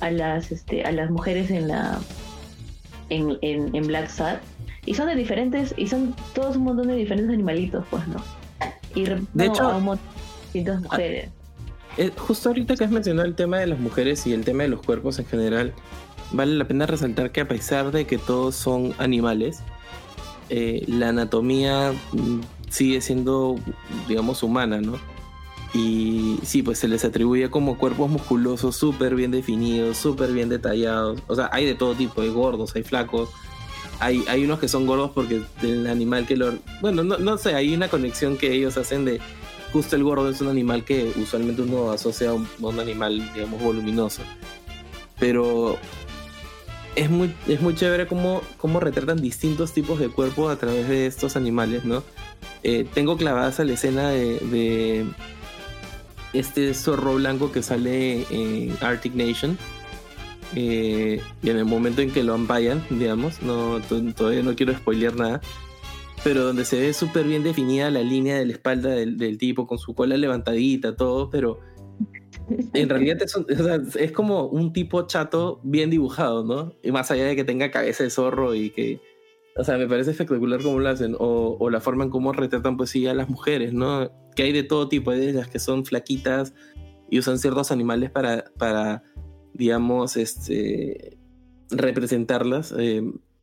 [0.00, 1.98] a las este a las mujeres en la
[3.08, 4.38] en, en, Black Sad.
[4.84, 8.22] Y son de diferentes y son todos un montón de diferentes animalitos pues no
[8.94, 9.98] y de hecho a un
[10.44, 11.28] distintas mujeres.
[11.98, 14.70] eh, justo ahorita que has mencionado el tema de las mujeres y el tema de
[14.70, 15.72] los cuerpos en general
[16.32, 19.60] vale la pena resaltar que a pesar de que todos son animales
[20.48, 22.40] eh, la anatomía mm,
[22.70, 23.56] sigue siendo,
[24.08, 24.98] digamos, humana, ¿no?
[25.74, 31.20] Y sí, pues se les atribuye como cuerpos musculosos súper bien definidos, súper bien detallados.
[31.26, 33.28] O sea, hay de todo tipo, hay gordos, hay flacos.
[33.98, 36.54] Hay, hay unos que son gordos porque el animal que lo...
[36.80, 39.20] Bueno, no, no sé, hay una conexión que ellos hacen de...
[39.72, 43.30] Justo el gordo es un animal que usualmente uno asocia a un, a un animal,
[43.34, 44.22] digamos, voluminoso.
[45.18, 45.76] Pero
[46.94, 51.06] es muy, es muy chévere cómo, cómo retratan distintos tipos de cuerpos a través de
[51.06, 52.02] estos animales, ¿no?
[52.62, 55.06] Eh, tengo clavada esa la escena de,
[56.32, 59.56] este zorro blanco que sale en Arctic Nation.
[60.54, 63.80] Eh, y en el momento en que lo ampayan, digamos, no,
[64.16, 65.40] todavía no quiero spoilear nada,
[66.22, 69.66] pero donde se ve súper bien definida la línea de la espalda del, del tipo
[69.66, 71.58] con su cola levantadita, todo, pero
[72.48, 73.18] en realidad
[73.96, 76.74] es, como un tipo chato bien dibujado, ¿no?
[76.82, 79.00] Y más allá de que tenga cabeza de zorro y que...
[79.58, 81.16] O sea, me parece espectacular cómo lo hacen.
[81.18, 84.10] O, la forma en cómo retratan, pues sí, a las mujeres, ¿no?
[84.34, 85.10] Que hay de todo tipo.
[85.10, 86.54] Hay de ellas que son flaquitas
[87.10, 89.02] y usan ciertos animales para, para
[89.54, 91.16] digamos, este,
[91.70, 92.74] representarlas.
[92.76, 93.02] Eh,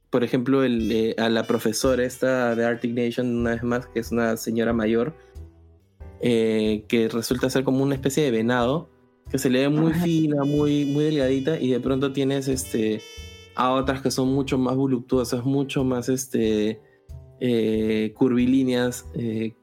[0.10, 4.00] por ejemplo, el, eh, a la profesora esta de Arctic Nation, una vez más, que
[4.00, 5.16] es una señora mayor,
[6.22, 8.92] eh, que resulta ser como una especie de venado,
[9.32, 13.02] que se le ve muy fina, muy, muy delgadita, y de pronto tienes este,
[13.56, 16.80] a otras que son mucho más voluptuosas, mucho más este,
[17.40, 19.54] eh, curvilíneas, eh,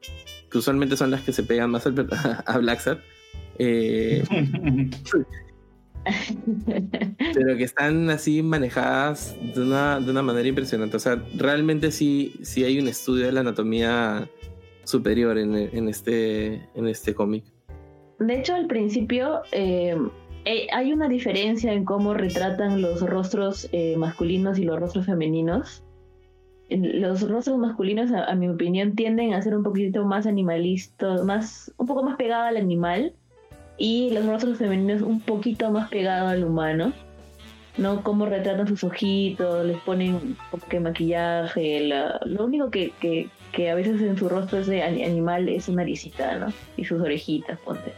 [0.49, 1.85] que usualmente son las que se pegan más
[2.45, 2.97] a Black Sad.
[7.33, 10.97] pero que están así manejadas de una, de una manera impresionante.
[10.97, 14.27] O sea, realmente sí, sí hay un estudio de la anatomía
[14.83, 17.43] superior en, en este, en este cómic.
[18.19, 19.97] De hecho, al principio eh,
[20.45, 25.83] eh, hay una diferencia en cómo retratan los rostros eh, masculinos y los rostros femeninos.
[26.69, 31.85] Los rostros masculinos, a, mi opinión, tienden a ser un poquito más animalistas, más, un
[31.85, 33.13] poco más pegado al animal,
[33.77, 36.93] y los rostros femeninos un poquito más pegado al humano.
[37.77, 38.03] ¿no?
[38.03, 41.89] Cómo retratan sus ojitos, les ponen como que maquillaje,
[42.25, 42.93] lo único que,
[43.51, 46.53] que a veces en su rostro ese animal es una naricita, ¿no?
[46.77, 47.93] Y sus orejitas, ponte.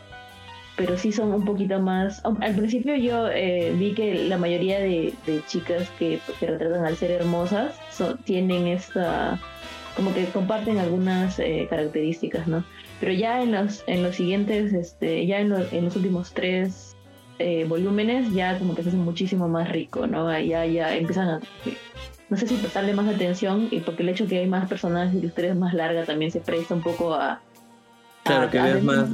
[0.75, 2.21] Pero sí son un poquito más...
[2.25, 5.13] Al principio yo eh, vi que la mayoría de,
[5.47, 7.75] chicas que, que, retratan al ser hermosas
[8.23, 9.39] tienen esta...
[9.95, 12.63] como que comparten algunas eh, características, ¿no?
[12.99, 16.95] Pero ya en los, en los siguientes, este, ya en, en los últimos tres
[17.37, 20.31] eh, volúmenes, ya como que se hace muchísimo más rico, ¿no?
[20.39, 21.39] Ya, ya empiezan a
[22.29, 25.13] no sé si prestarle más atención y porque el hecho de que hay más personajes
[25.13, 27.41] y la historia es más larga también se presta un poco a...
[28.23, 29.09] Claro, que veas más,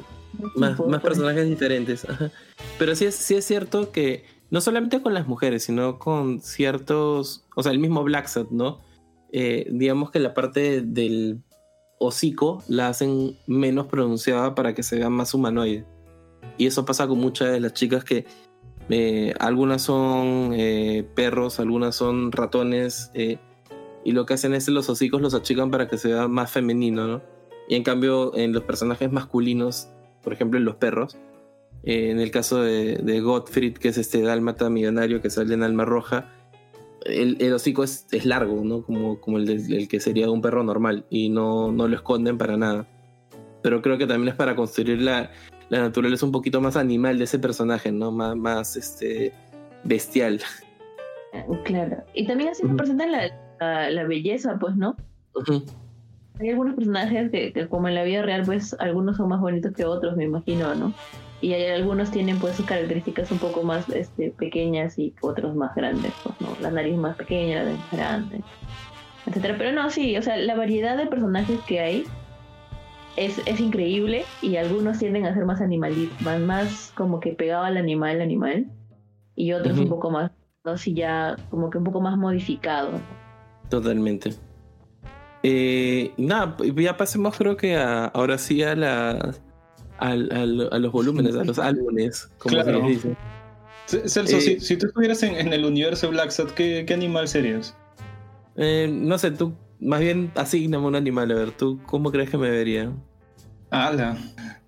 [0.56, 2.06] más, personajes diferentes.
[2.78, 7.46] Pero sí es, sí es cierto que no solamente con las mujeres, sino con ciertos,
[7.56, 8.80] o sea, el mismo Black Sad, ¿no?
[9.32, 11.44] Eh, digamos que la parte del
[12.00, 15.86] hocico la hacen menos pronunciada para que se vea más humanoide.
[16.58, 18.26] Y eso pasa con muchas de las chicas que
[18.90, 23.12] eh, algunas son eh, perros, algunas son ratones.
[24.04, 27.08] Y lo que hacen es los hocicos los achican para que se vea más femenino,
[27.08, 27.22] ¿no?
[27.68, 29.90] Y en cambio, en los personajes masculinos,
[30.30, 31.18] por ejemplo, en los perros,
[31.82, 35.86] en el caso de, de, Gottfried, que es este dálmata millonario que sale en Alma
[35.86, 36.32] Roja,
[37.04, 38.84] el, hocico es, es, largo, ¿no?
[38.84, 42.58] Como, como el, el, que sería un perro normal, y no, no lo esconden para
[42.58, 42.86] nada.
[43.64, 45.32] Pero creo que también es para construir la,
[45.70, 48.12] la naturaleza un poquito más animal de ese personaje, ¿no?
[48.12, 49.34] Más, más este,
[49.84, 50.42] bestial.
[51.66, 52.04] Claro.
[52.14, 54.96] Y también así representan la, la, belleza, pues, ¿no?
[56.40, 59.84] Hay algunos personajes que, como en la vida real, pues, algunos son más bonitos que
[59.84, 60.94] otros, me imagino, ¿no?
[61.42, 65.76] Y hay algunos tienen, pues, sus características un poco más este, pequeñas y otros más
[65.76, 66.58] grandes, pues, ¿no?
[66.62, 68.44] La nariz más pequeña, la nariz grande,
[69.26, 69.56] etcétera.
[69.58, 72.04] Pero no, sí, o sea, la variedad de personajes que hay
[73.18, 77.66] es, es increíble y algunos tienden a ser más animalistas, más, más como que pegado
[77.66, 78.66] al animal, animal,
[79.36, 80.32] y otros un poco más,
[80.64, 82.92] no si ya como que un poco más modificado.
[83.70, 84.32] Totalmente.
[85.44, 89.34] Eh, nada, ya pasemos creo que ahora sí a la
[89.98, 93.16] a, los volúmenes, a los álbumes, como se les dice.
[93.86, 97.76] Celso, eh, si, tú estuvieras en, el universo Black Sat, ¿qué, animal serías?
[98.56, 102.38] Eh, no sé, tú más bien asigname un animal, a ver, ¿tú cómo crees que
[102.38, 102.92] me vería?
[103.72, 104.18] Ala,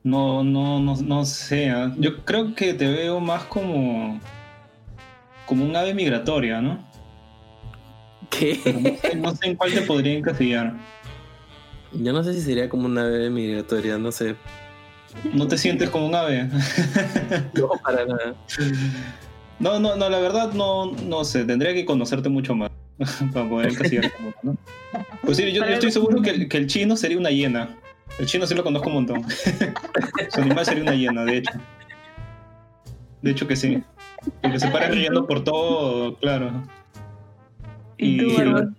[0.04, 1.70] no, no, no, no sé.
[1.70, 1.94] ¿ah?
[1.98, 4.20] Yo creo que te veo más como.
[5.46, 6.91] como un ave migratoria, ¿no?
[8.32, 8.60] ¿Qué?
[9.16, 10.74] No sé, en cuál te podría encasillar.
[11.94, 14.36] Yo no sé si sería como un ave migratoria, no sé.
[15.34, 16.46] ¿No te sientes como un ave?
[17.54, 18.36] no, para nada.
[19.60, 22.72] No, no, no, la verdad no, no sé, tendría que conocerte mucho más
[23.34, 24.12] para poder encasillar
[24.42, 24.58] ¿no?
[25.22, 27.78] Pues sí, yo, estoy seguro que que el chino sería una hiena.
[28.20, 29.26] El chino sí lo conozco un montón.
[30.34, 31.52] Su animal sería una hiena, de hecho.
[33.22, 33.84] De hecho que sí.
[34.42, 36.64] Porque se para riendo por todo, claro.
[38.02, 38.74] ¿Y, el,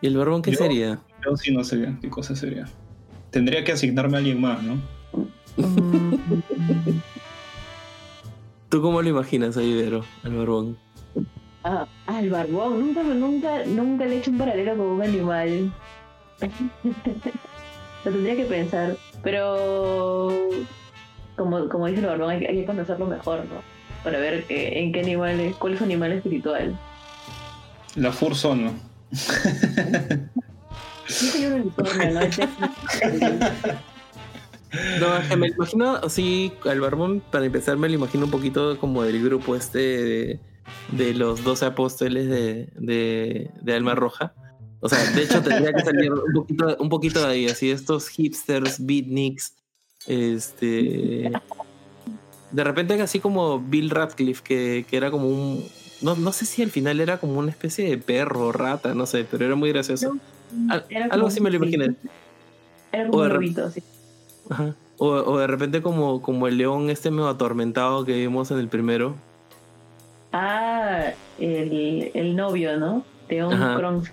[0.00, 1.00] ¿Y el barbón qué sería?
[1.24, 2.66] Yo sí no sé qué cosa sería.
[3.30, 4.80] Tendría que asignarme a alguien más, ¿no?
[8.68, 10.78] ¿Tú cómo lo imaginas ahí, Vero, al barbón?
[11.64, 12.78] Ah, al barbón.
[12.78, 15.72] Nunca, nunca, nunca le he hecho un paralelo con un animal.
[18.04, 18.96] Lo tendría que pensar.
[19.24, 20.28] Pero
[21.36, 23.62] como, como dice el barbón, hay, que conocerlo mejor, ¿no?
[24.04, 26.78] Para ver en qué animal es, cuál es su animal espiritual.
[27.96, 28.72] La Fursona.
[35.00, 39.02] No, que me imagino así, al barbón, para empezar, me lo imagino un poquito como
[39.02, 40.40] del grupo este
[40.92, 44.34] de, los 12 apóstoles de, de, de Alma Roja
[44.80, 48.08] o sea, de hecho tendría que salir un poquito, un poquito de ahí, así estos
[48.08, 49.54] hipsters, beatniks,
[50.06, 51.32] este...
[52.50, 55.68] De repente así como Bill Radcliffe, que, que era como un...
[56.00, 59.26] No, no, sé si al final era como una especie de perro, rata, no sé,
[59.28, 60.16] pero era muy gracioso.
[61.10, 61.94] algo así me lo imaginé.
[62.92, 63.82] Era como un lobito, sí.
[64.48, 64.74] Ajá.
[64.98, 68.68] O, o, de repente como, como el león este medio atormentado que vimos en el
[68.68, 69.14] primero.
[70.32, 73.04] Ah, el, el novio, ¿no?
[73.28, 74.08] León Kronk.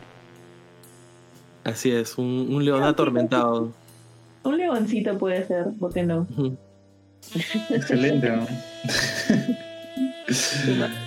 [1.63, 3.71] Así es, un, león atormentado.
[4.43, 6.27] Un leoncito puede ser, ¿por qué no?
[7.71, 8.31] Excelente,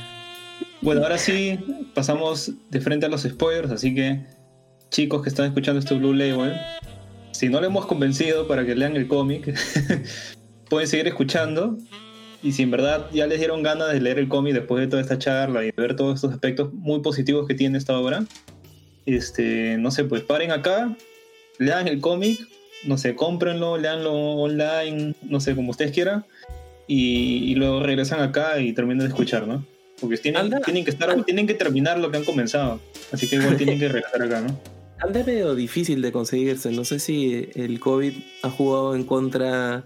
[0.88, 1.58] bueno, ahora sí,
[1.94, 4.24] pasamos de frente a los spoilers, así que
[4.88, 6.54] chicos que están escuchando este Blue Label,
[7.32, 9.54] si no le hemos convencido para que lean el cómic,
[10.70, 11.76] pueden seguir escuchando.
[12.42, 15.02] Y si en verdad ya les dieron ganas de leer el cómic después de toda
[15.02, 18.24] esta charla y de ver todos estos aspectos muy positivos que tiene esta obra,
[19.04, 20.96] este, no sé, pues paren acá,
[21.58, 22.40] lean el cómic,
[22.86, 26.24] no sé, cómprenlo, leanlo online, no sé, como ustedes quieran,
[26.86, 29.66] y, luego regresan acá y terminan de escuchar, ¿no?
[30.00, 32.80] Porque tienen, tienen, que estar, tienen que terminar lo que han comenzado,
[33.12, 34.58] así que igual tienen que regresar acá, ¿no?
[35.00, 39.84] Anda medio difícil de conseguirse, no sé si el COVID ha jugado en contra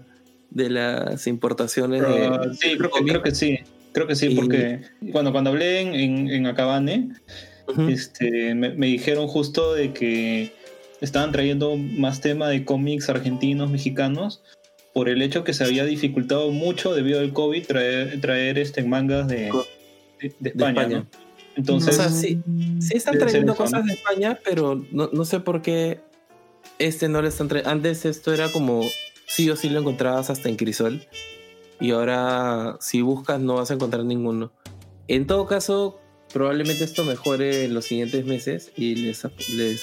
[0.49, 2.55] de las importaciones de...
[2.59, 3.59] Sí, creo que, creo que, sí,
[3.91, 7.09] creo que sí, porque cuando, cuando hablé en, en, en Acabane,
[7.89, 10.51] este, me, dijeron justo de que
[11.01, 14.41] estaban trayendo más tema de cómics argentinos, mexicanos,
[14.93, 19.27] por el hecho que se había dificultado mucho debido al COVID traer, traer este, mangas
[19.27, 19.51] de,
[20.39, 21.05] de, España.
[21.55, 22.41] Entonces, sí,
[22.79, 25.99] sí están trayendo cosas de España, pero no, no, sé por qué
[26.79, 27.69] este no le están trayendo.
[27.69, 28.83] Antes esto era como
[29.27, 31.05] sí o sí lo encontrabas hasta en Crisol.
[31.79, 34.51] Y ahora, si buscas, no vas a encontrar ninguno.
[35.07, 35.99] En todo caso,
[36.33, 39.23] probablemente esto mejore en los siguientes meses y les,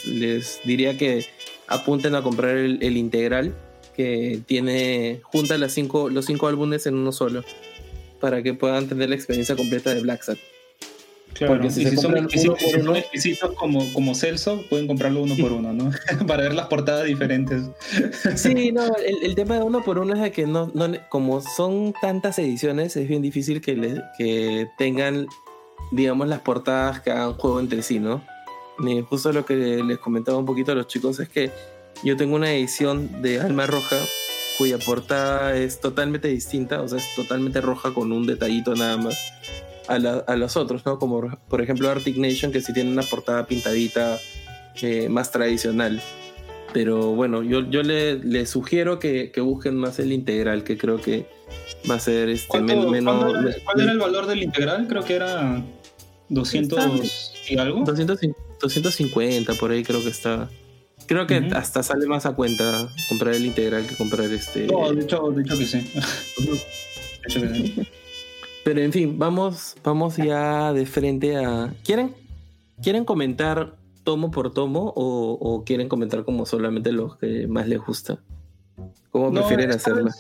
[0.06, 1.24] les, diría que
[1.68, 3.54] apunten a comprar el, integral
[3.94, 7.44] que tiene junta las cinco, los cinco álbumes en uno solo
[8.20, 10.40] para que puedan tener la experiencia completa de Black Sabbath.
[11.46, 15.90] Porque si, son, exquisitos como, como Celso, pueden comprarlo uno por uno, ¿no?
[16.26, 17.62] Para ver las portadas diferentes.
[18.34, 21.94] sí, no, el, tema de uno por uno es de que no, no, como son
[22.02, 25.28] tantas ediciones, es bien difícil que, le, que tengan
[25.90, 28.22] digamos, las portadas que hagan juego entre sí, ¿no?
[28.80, 31.50] Y justo lo que les comentaba un poquito a los chicos es que
[32.02, 33.96] yo tengo una edición de Alma Roja
[34.60, 39.16] cuya portada es totalmente distinta, o sea, es totalmente roja con un detallito nada más
[39.88, 40.98] a, a los otros, ¿no?
[40.98, 44.18] Como por ejemplo Arctic Nation, que sí tiene una portada pintadita
[44.82, 46.02] eh, más tradicional.
[46.74, 51.00] Pero bueno, yo, yo le, le sugiero que, que, busquen más el integral, que creo
[51.00, 51.26] que
[51.90, 52.84] va a ser este, menos.
[53.64, 54.88] ¿Cuál era el valor del integral?
[54.88, 55.64] Creo que era
[56.28, 57.82] 200 y algo.
[57.86, 60.50] 250 por ahí creo que está.
[61.10, 64.68] Creo que hasta sale más a cuenta comprar el integral que comprar este.
[64.68, 65.78] No, de hecho, de hecho que sí.
[66.38, 67.82] de hecho que sí.
[68.62, 71.74] Pero en fin, vamos, vamos ya de frente a.
[71.82, 72.14] ¿Quieren,
[72.80, 78.20] ¿quieren comentar tomo por tomo o, quieren comentar como solamente los que más les gusta?
[79.10, 80.10] ¿Cómo prefieren hacerlo?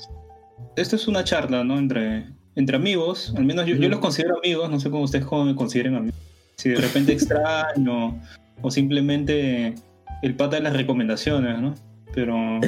[0.74, 1.78] Esto es una charla, ¿no?
[1.78, 2.26] Entre,
[2.56, 3.32] entre amigos.
[3.36, 4.68] Al menos yo, yo los considero amigos.
[4.68, 6.18] No sé cómo ustedes me consideren amigos.
[6.56, 8.20] Si de repente extraño
[8.60, 9.76] o simplemente
[10.22, 11.74] el pata de las recomendaciones, ¿no?
[12.14, 12.34] Pero.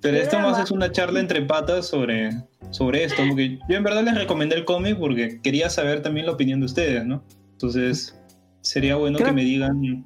[0.00, 2.30] pero esto más es una charla entre patas sobre,
[2.70, 3.22] sobre esto.
[3.26, 6.66] Porque yo en verdad les recomendé el cómic porque quería saber también la opinión de
[6.66, 7.24] ustedes, ¿no?
[7.52, 8.18] Entonces,
[8.60, 10.04] sería bueno que me digan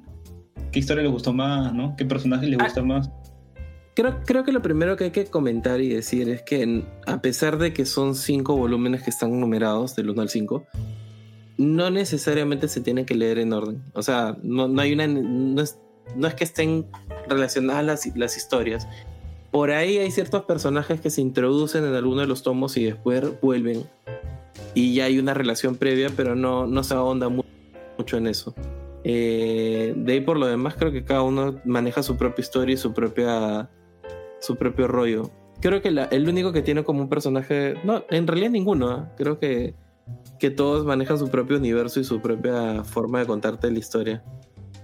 [0.71, 1.95] qué historia les gustó más, ¿no?
[1.97, 2.63] ¿Qué personaje les ah.
[2.63, 3.09] gusta más?
[3.95, 7.57] Creo, creo que lo primero que hay que comentar y decir es que a pesar
[7.57, 10.65] de que son cinco volúmenes que están numerados del 1 al 5,
[11.59, 13.83] no necesariamente se tienen que leer en orden.
[13.93, 15.07] O sea, no, no hay una.
[15.07, 15.77] No es,
[16.15, 16.87] no es, que estén
[17.27, 18.87] relacionadas las, las, historias.
[19.51, 23.41] Por ahí hay ciertos personajes que se introducen en alguno de los tomos y después
[23.41, 23.83] vuelven.
[24.73, 28.55] Y ya hay una relación previa, pero no, no se ahonda mucho en eso.
[29.03, 32.77] Eh, de ahí por lo demás, creo que cada uno maneja su propia historia y
[32.77, 33.69] su propia.
[34.39, 35.29] su propio rollo.
[35.59, 37.73] Creo que el único que tiene como un personaje.
[37.83, 38.97] No, en realidad ninguno.
[38.97, 39.03] ¿eh?
[39.17, 39.73] Creo que
[40.39, 44.23] que todos manejan su propio universo y su propia forma de contarte la historia.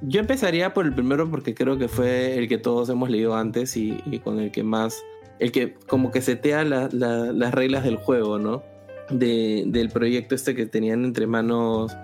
[0.01, 3.77] Yo empezaría por el primero porque creo que fue el que todos hemos leído antes
[3.77, 5.03] y, con el que más,
[5.39, 8.63] el que como que setea las reglas del juego, ¿no?
[9.09, 11.95] del proyecto este que tenían entre manos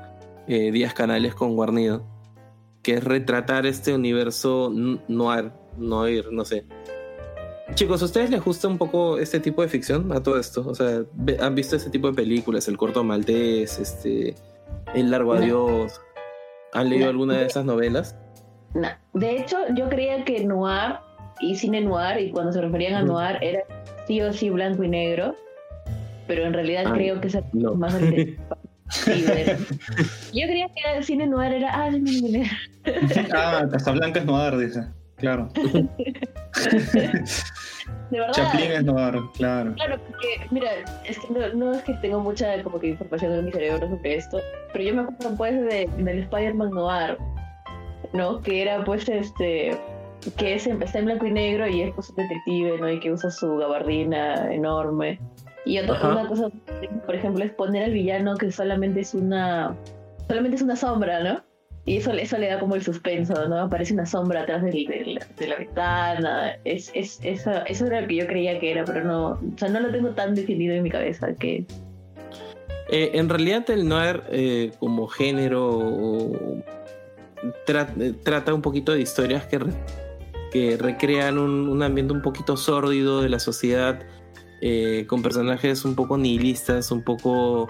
[0.47, 2.05] eh, Díaz Canales con Guarnido,
[2.83, 4.71] que es retratar este universo
[5.07, 6.65] noir, noir, no sé,
[7.73, 10.67] Chicos, ¿a ustedes les gusta un poco este tipo de ficción a todo esto?
[10.67, 11.03] O sea,
[11.39, 12.67] ¿han visto este tipo de películas?
[12.67, 14.35] El corto maltés, este,
[14.93, 16.01] El largo adiós.
[16.73, 18.15] ¿Han leído alguna de esas novelas?
[18.73, 18.89] No.
[19.13, 20.95] De hecho, yo creía que noir
[21.41, 23.61] y cine noir, y cuando se referían a noir, era
[24.07, 25.35] sí o sí blanco y negro.
[26.27, 27.93] Pero en realidad ah, creo que es más
[29.05, 32.51] yo creía que el cine noir era ah, cine negro.
[33.33, 34.85] ah, Casablanca es noir, dice.
[35.21, 35.47] Claro.
[38.11, 38.33] De verdad.
[38.33, 39.73] Chaplin es noir, claro.
[39.75, 40.71] Claro, porque, mira,
[41.05, 44.39] es que no, es que tengo mucha como que información en mi cerebro sobre esto,
[44.73, 47.17] pero yo me acuerdo pues de, del Spider-Man Noir,
[48.11, 48.41] ¿no?
[48.41, 49.77] Que era pues este
[50.37, 52.91] que es, está en blanco y negro y es pues un detective, ¿no?
[52.91, 55.19] Y que usa su gabardina enorme.
[55.65, 56.49] Y otra cosa,
[57.05, 59.75] por ejemplo, es poner al villano que solamente es una
[60.27, 61.43] solamente es una sombra, ¿no?
[61.85, 63.59] Y eso, eso le da como el suspenso, ¿no?
[63.59, 65.17] Aparece una sombra atrás de,
[65.47, 66.55] la, ventana.
[66.63, 69.67] Es, es, eso, eso era lo que yo creía que era, pero no, o sea,
[69.69, 71.65] no lo tengo tan definido en mi cabeza que...
[72.89, 76.31] Eh, en realidad el noir eh, como género
[78.23, 79.59] trata un poquito de historias que,
[80.51, 84.01] que recrean un, un, ambiente un poquito sórdido de la sociedad,
[84.61, 87.67] eh, con personajes un poco nihilistas, un poco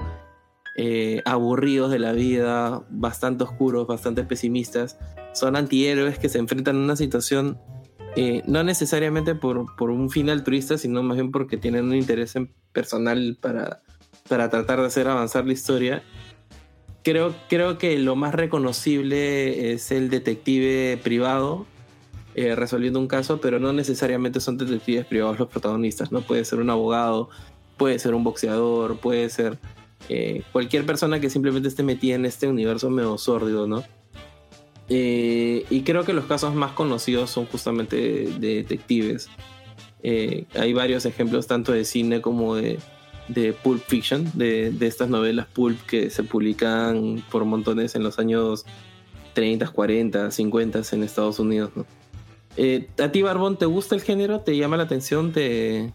[0.83, 4.97] eh, aburridos de la vida, bastante oscuros, bastante pesimistas.
[5.31, 7.59] Son antihéroes que se enfrentan a una situación
[8.15, 12.33] eh, no necesariamente por, por, un fin altruista, sino más bien porque tienen un interés
[12.73, 13.83] personal para,
[14.27, 16.01] para tratar de hacer avanzar la historia.
[17.03, 21.67] Creo, creo que lo más reconocible es el detective privado
[22.33, 26.21] eh, resolviendo un caso, pero no necesariamente son detectives privados los protagonistas, ¿no?
[26.21, 27.29] Puede ser un abogado,
[27.77, 29.59] puede ser un boxeador, puede ser
[30.09, 33.83] eh, cualquier persona que simplemente esté metida en este universo medio sórdido, ¿no?
[34.89, 39.29] Eh, y creo que los casos más conocidos son justamente de, detectives.
[40.03, 42.79] Eh, hay varios ejemplos tanto de cine como de,
[43.63, 48.65] Pulp Fiction, de, estas novelas Pulp que se publican por montones en los años
[49.33, 51.71] 30, 40, 50 en Estados Unidos.
[51.75, 51.85] ¿no?
[53.01, 54.41] ¿A ti, Barbón, te gusta el género?
[54.41, 55.31] ¿Te llama la atención?
[55.31, 55.93] ¿Te,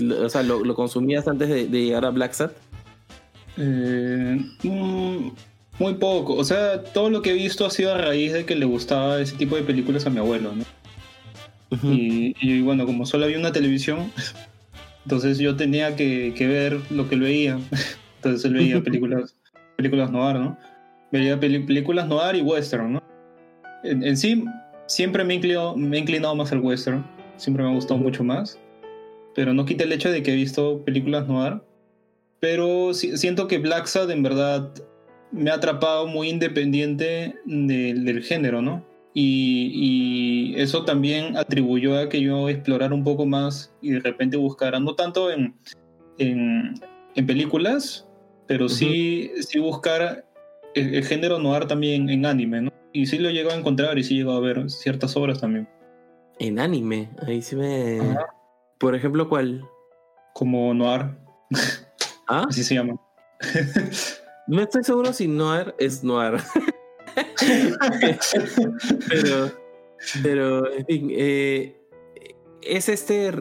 [0.00, 2.52] o sea, ¿lo, consumías antes de, de llegar a Black Sat?
[3.62, 5.30] Eh, mm,
[5.78, 6.34] muy poco.
[6.34, 9.20] O sea, todo lo que he visto ha sido a raíz de que le gustaba
[9.20, 10.64] ese tipo de películas a mi abuelo, ¿no?
[11.84, 14.10] y, bueno, como solo había una televisión,
[15.04, 17.60] entonces yo tenía que, ver lo que él veía.
[18.16, 19.34] Entonces él veía películas,
[19.76, 20.58] películas noir, ¿no?
[21.10, 23.02] Veía películas noir y western, ¿no?
[23.82, 24.44] En, sí,
[24.86, 27.02] siempre me he, inclinado, me he inclinado más al western.
[27.38, 28.58] Siempre me ha gustado mucho más.
[29.34, 31.62] Pero no quita el hecho de que he visto películas noir
[32.40, 34.72] pero siento que Black Sad en verdad
[35.30, 38.84] me ha atrapado muy independiente del género, ¿no?
[39.12, 44.78] Y, eso también atribuyó a que yo explorara un poco más y de repente buscara,
[44.78, 45.54] no tanto en,
[46.18, 46.74] en,
[47.26, 48.06] películas,
[48.46, 50.26] pero sí, sí buscar
[50.74, 52.72] el, género noir también en anime, ¿no?
[52.92, 55.68] Y sí lo llegó a encontrar y sí llegó a ver ciertas obras también.
[56.38, 58.00] En anime, ahí sí me.
[58.78, 59.64] Por ejemplo, ¿cuál?
[60.34, 61.16] Como Noir.
[62.30, 62.46] ¿Ah?
[62.48, 62.94] Así se llama.
[64.46, 66.40] no estoy seguro si Noir es Noir.
[69.08, 69.50] pero,
[70.22, 71.76] pero, en fin, eh,
[72.62, 73.32] es este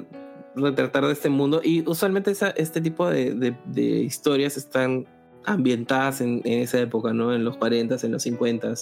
[0.55, 3.55] retratar de este mundo y usualmente este tipo de,
[4.03, 5.07] historias están
[5.45, 7.31] ambientadas en, esa época, ¿no?
[7.33, 8.73] En los 40 en los 50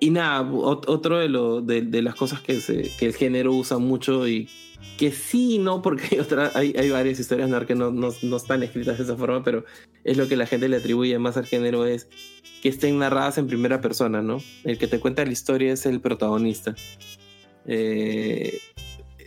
[0.00, 2.60] Y nada, otro de, lo, de, las cosas que,
[2.98, 4.48] que el género usa mucho y
[4.96, 6.24] que sí, no, porque
[6.54, 9.64] hay, hay, varias historias que no, no, no, están escritas de esa forma, pero
[10.04, 12.08] es lo que la gente le atribuye más al género, es
[12.62, 14.38] que estén narradas en primera persona, ¿no?
[14.64, 16.74] El que te cuenta la historia es el protagonista.
[17.66, 18.58] Eh,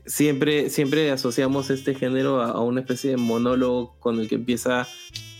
[0.06, 4.88] siempre, siempre asociamos este género a, una especie de monólogo con el que empieza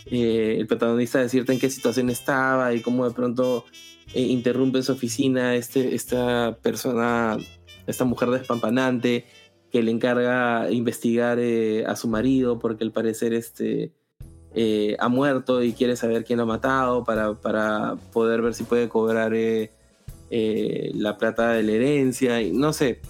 [0.06, 3.64] eh, el protagonista a decirte en qué situación estaba y cómo de pronto
[4.14, 7.36] eh, interrumpe en su oficina este, esta persona,
[7.86, 9.26] esta mujer despampanante
[9.70, 13.92] que le encarga investigar eh, a su marido porque al parecer este,
[14.98, 18.88] ha muerto y quiere saber quién lo ha matado para, para poder ver si puede
[18.88, 23.00] cobrar la plata de la herencia y no sé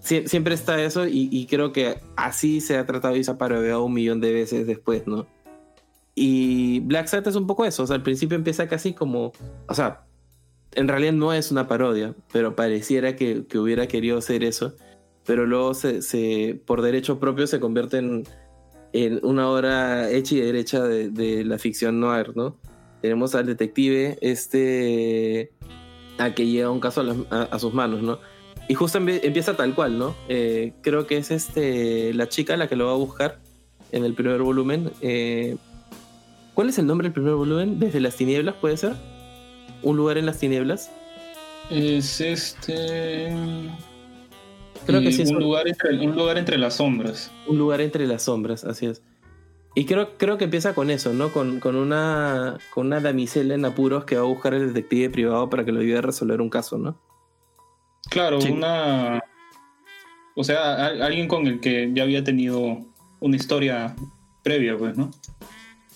[0.00, 3.92] siempre está eso y, creo que así se ha tratado y se ha parodiado un
[3.92, 5.26] millón de veces después, ¿no?
[6.14, 9.32] Y Black Sat es un poco eso, o sea, al principio empieza casi como,
[9.68, 10.04] o sea,
[10.72, 14.74] en realidad no es una parodia, pero pareciera que, hubiera querido ser eso,
[15.30, 18.24] pero luego se, por derecho propio se convierte en,
[19.22, 22.58] una obra hecha y derecha de, la ficción noir, ¿no?
[23.00, 25.52] Tenemos al detective, este,
[26.18, 28.18] a que llega un caso a sus manos, ¿no?
[28.68, 30.16] Y justo empieza tal cual, ¿no?
[30.28, 33.38] Eh, creo que es este la chica la que lo va a buscar
[33.92, 34.90] en el primer volumen.
[35.00, 35.56] Eh,
[36.54, 37.78] ¿Cuál es el nombre del primer volumen?
[37.78, 38.94] Desde las tinieblas, ¿puede ser?
[39.84, 40.90] ¿Un lugar en las tinieblas?
[41.70, 43.32] Es este...
[44.90, 47.30] Creo que sí es un lugar, entre, un lugar entre las sombras.
[47.46, 49.02] Un lugar entre las sombras, así es.
[49.74, 51.32] Y creo, creo que empieza con eso, ¿no?
[51.32, 55.48] Con, con, una, con una damisela en apuros que va a buscar el detective privado
[55.48, 57.00] para que lo ayude a resolver un caso, ¿no?
[58.10, 59.22] Claro, una.
[60.34, 62.78] O sea, alguien con el que ya había tenido
[63.20, 63.94] una historia
[64.42, 65.10] previa, pues, ¿no?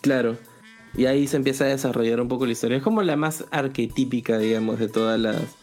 [0.03, 0.37] Claro.
[0.97, 2.77] Y ahí se empieza a desarrollar un poco la historia.
[2.77, 5.57] Es como la más arquetípica, digamos, de todas las,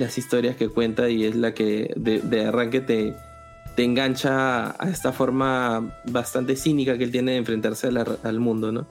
[0.00, 3.14] las historias que cuenta y es la que de, arranque te,
[3.76, 7.88] te engancha a esta forma bastante cínica que él tiene de enfrentarse
[8.22, 8.86] al mundo, ¿no?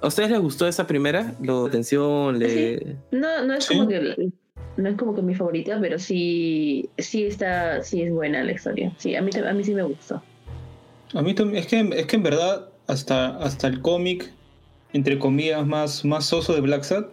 [0.00, 1.34] ¿A ustedes les gustó esa primera?
[1.42, 2.38] ¿Lo atención?
[2.38, 2.96] Le...
[3.10, 4.30] No, no es como que
[4.76, 8.92] no es como que mi favorita, pero sí, sí está, sí es buena la historia.
[8.98, 10.22] Sí, a mí, a mí sí me gustó.
[11.14, 14.30] A mí también, es que, es que en verdad, hasta, hasta el cómic,
[14.92, 17.06] entre comillas, más, más soso de Black Sad,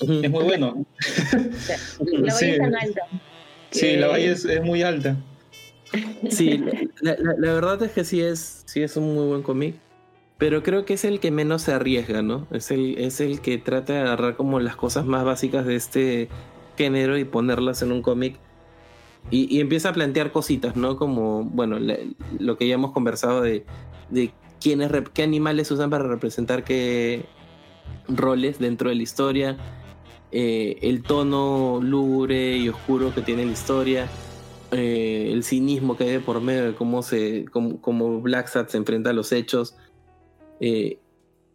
[0.00, 0.86] es muy bueno.
[2.00, 3.02] la valla es tan alta.
[3.70, 5.16] Sí, la valla es, muy alta.
[6.30, 6.62] Sí,
[7.00, 9.74] la, verdad es que sí es, sí es un muy buen cómic.
[10.38, 12.46] Pero creo que es el que menos se arriesga, ¿no?
[12.52, 16.28] Es el, es el que trata de agarrar como las cosas más básicas de este,
[16.76, 18.36] género y ponerlas en un cómic.
[19.30, 20.96] Y, empieza a plantear cositas, ¿no?
[20.96, 21.78] Como, bueno,
[22.38, 23.66] lo que ya hemos conversado de,
[24.10, 24.30] de
[24.60, 27.26] quiénes, qué animales usan para representar qué
[28.08, 29.56] roles dentro de la historia,
[30.30, 34.08] eh, el tono lúgubre y oscuro que tiene la historia,
[34.72, 38.76] eh, el cinismo que hay de por medio de cómo, se, cómo, Black Sat se
[38.76, 39.76] enfrenta a los hechos.
[40.60, 40.98] Eh,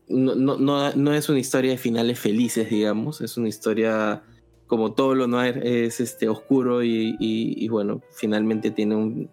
[0.08, 0.58] no, no,
[0.94, 4.24] no, es una historia de finales felices, digamos, es una historia
[4.68, 9.30] como todo lo noir es este oscuro y, bueno, finalmente tiene un,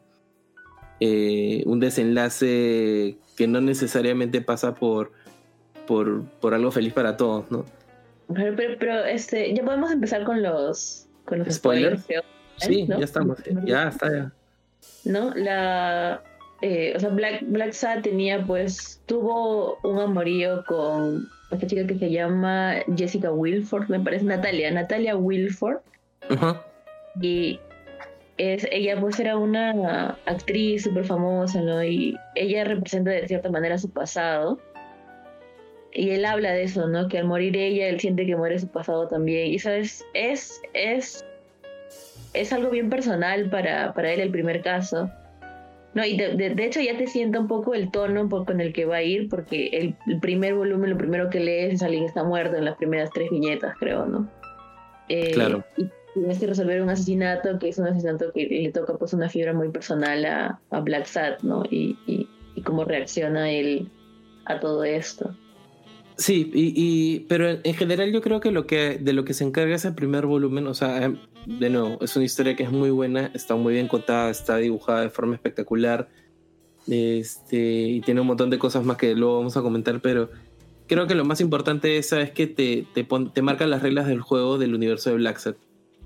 [1.00, 5.12] un desenlace que no necesariamente pasa por,
[5.86, 7.64] por, por, algo feliz para todos, ¿no?
[8.34, 12.06] Pero, pero, este, ya podemos empezar con los, con los spoilers.
[12.56, 14.32] sí, ya estamos, ya está ya.
[15.04, 15.34] ¿No?
[15.34, 16.22] La,
[16.62, 21.98] eh, o sea, Black, Black Sad tenía pues, tuvo un amorío con esta chica que
[21.98, 25.78] se llama Jessica Wilford, me parece Natalia, Natalia Wilford.
[27.20, 27.58] Y
[28.36, 31.82] es, ella pues era una actriz súper famosa, ¿no?
[31.82, 34.58] Y ella representa de cierta manera su pasado.
[35.92, 37.08] Y él habla de eso, ¿no?
[37.08, 39.48] Que al morir ella, él siente que muere su pasado también.
[39.48, 41.24] Y sabes, es, es,
[42.32, 45.10] es algo bien personal para, para él el primer caso.
[45.92, 48.96] No, y de, hecho ya te sienta un poco el tono con el que va
[48.96, 52.64] a ir, porque el, primer volumen, lo primero que lees es alguien está muerto en
[52.64, 54.28] las primeras tres viñetas, creo, ¿no?
[55.08, 55.64] Eh, claro.
[55.76, 59.28] Y tienes que resolver un asesinato, que es un asesinato que le toca pues una
[59.28, 61.64] fibra muy personal a, a Black Sat, ¿no?
[61.68, 62.28] Y, y,
[62.62, 63.88] cómo reacciona él
[64.44, 65.34] a todo esto.
[66.20, 69.74] Sí, y, pero en general yo creo que lo que de lo que se encarga
[69.74, 71.16] es el primer volumen, o sea, em,
[71.46, 75.00] de nuevo, es una historia que es muy buena, está muy bien contada, está dibujada
[75.00, 76.10] de forma espectacular,
[76.86, 80.28] este, y tiene un montón de cosas más que luego vamos a comentar, pero
[80.88, 83.02] creo que lo más importante es, es que te, te,
[83.32, 85.56] te marcan las reglas del juego del universo de Black Set.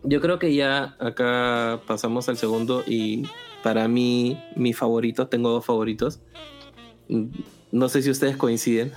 [0.04, 3.24] Yo creo que ya acá pasamos al segundo y
[3.64, 6.20] para mí, mi favorito, tengo dos favoritos.
[7.72, 8.92] No sé si ustedes coinciden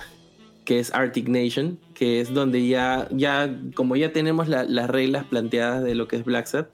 [0.68, 5.82] que es Arctic Nation, que es donde ya, ya como ya tenemos las reglas planteadas
[5.82, 6.68] de lo que es Black Sabbath,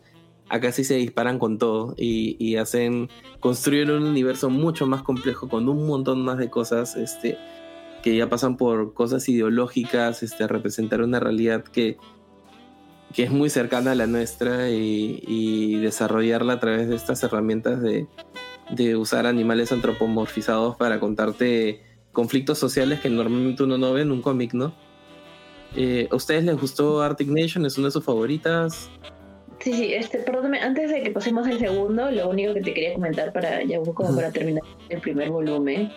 [0.48, 5.68] acá sí se disparan con todo y, hacen, construyen un universo mucho más complejo con
[5.68, 7.38] un montón más de cosas, este,
[8.02, 11.96] que ya pasan por cosas ideológicas, este, representar una realidad que,
[13.12, 18.08] que es muy cercana a la nuestra y, desarrollarla a través de estas herramientas de,
[18.70, 24.22] de usar animales antropomorfizados para contarte conflictos sociales que normalmente uno no ve en un
[24.22, 24.72] cómic, ¿no?
[25.76, 27.66] Eh, ¿A ustedes les gustó Arctic Nation?
[27.66, 28.88] ¿Es una de sus favoritas?
[29.60, 32.94] Sí, sí, este, perdóname, antes de que pasemos al segundo, lo único que te quería
[32.94, 35.90] comentar para ya como para terminar el primer volumen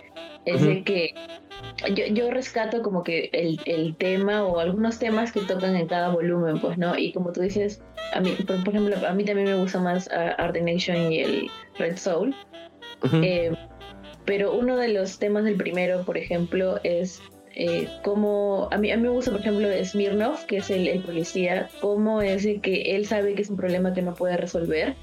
[0.46, 1.14] es de que
[1.94, 6.10] yo, yo rescato como que el, el, tema o algunos temas que tocan en cada
[6.10, 6.98] volumen, pues, ¿no?
[6.98, 7.82] Y como tú dices,
[8.14, 11.52] a mí, por, ejemplo, a mí también me gusta más uh, Arctic Nation y el
[11.78, 12.34] Red Soul.
[14.28, 17.22] Pero uno de los temas del primero, por ejemplo, es
[17.56, 21.70] eh, cómo, a mí, a mí me gusta, por ejemplo, Smirnov, que es el, policía,
[21.80, 24.96] cómo es que él sabe que es un problema que no puede resolver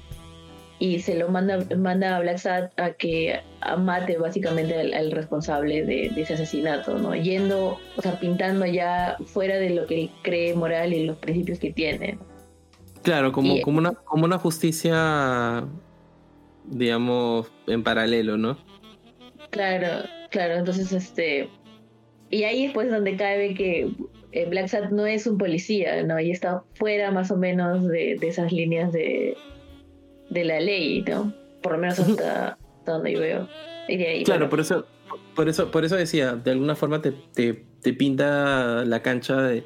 [0.77, 3.39] y se lo manda, manda a Black Sat a que
[3.79, 7.15] mate básicamente al, responsable de, ese asesinato, ¿no?
[7.15, 11.57] Yendo, o sea, pintando ya fuera de lo que él cree moral y los principios
[11.57, 12.19] que tiene.
[13.01, 15.65] Claro, como, como, una, como una justicia,
[16.65, 18.57] digamos, en paralelo, ¿no?
[19.55, 21.49] Claro, claro, entonces este...
[22.29, 23.89] Y ahí es pues donde cae que
[24.33, 26.19] eh, Black Sat no es un policía, ¿no?
[26.19, 29.37] Y está fuera más o menos de, esas líneas de,
[30.29, 31.33] de la ley, ¿no?
[31.61, 33.47] Por lo menos hasta, donde yo veo.
[34.25, 34.85] claro, por eso,
[35.35, 39.63] por eso, por eso decía, de alguna forma te, te, pinta la cancha de,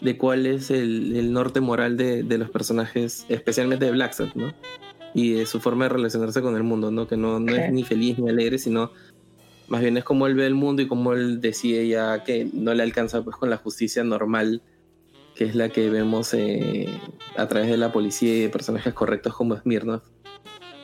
[0.00, 4.54] de cuál es el, norte moral de, de, los personajes, especialmente de Black Sat, ¿no?
[5.12, 7.06] Y de su forma de relacionarse con el mundo, ¿no?
[7.06, 8.92] Que no, no es ni feliz ni alegre, sino
[9.68, 12.74] más bien es como él ve el mundo y como él decide ya que no
[12.74, 14.62] le alcanza pues con la justicia normal,
[15.34, 16.86] que es la que vemos eh,
[17.36, 20.02] a través de la policía y de personajes correctos como Smirnov.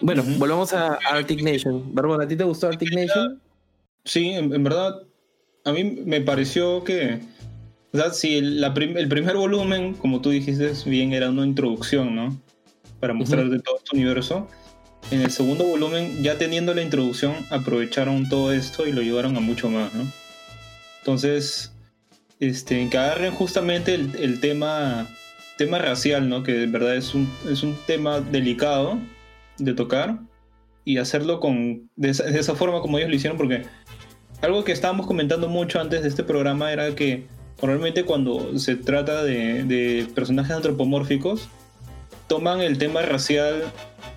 [0.01, 1.95] Bueno, volvamos a Arctic Nation.
[1.95, 3.41] Barbón, ¿a ti te gustó Arctic Nation?
[4.05, 5.03] Sí, en, verdad,
[5.64, 7.20] a mí me pareció que,
[7.93, 12.37] o sea, si el, el primer volumen, como tú dijiste, bien era una introducción, ¿no?
[12.99, 14.49] Para mostrar de todo este universo
[15.11, 19.40] en el segundo volumen, ya teniendo la introducción, aprovecharon todo esto y lo llevaron a
[19.40, 20.07] mucho más, ¿no?
[21.00, 21.72] Entonces,
[22.40, 25.07] este, que agarren justamente el, tema,
[25.59, 26.42] tema racial, ¿no?
[26.42, 28.98] Que en verdad es un, es un tema delicado
[29.59, 30.18] de tocar
[30.84, 33.62] y hacerlo con, de esa, forma como ellos lo hicieron, porque
[34.40, 37.26] algo que estábamos comentando mucho antes de este programa era que
[37.61, 41.48] normalmente cuando se trata de, de personajes antropomórficos,
[42.33, 43.70] toman el tema racial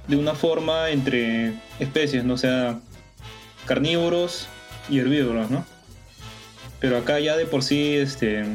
[0.07, 1.51] de una forma entre
[1.81, 2.37] especies, ¿no?
[2.37, 2.79] Sea,
[3.65, 4.47] carnívoros
[4.87, 5.65] y herbívoros, ¿no?
[6.79, 8.45] Pero acá ya de por sí este,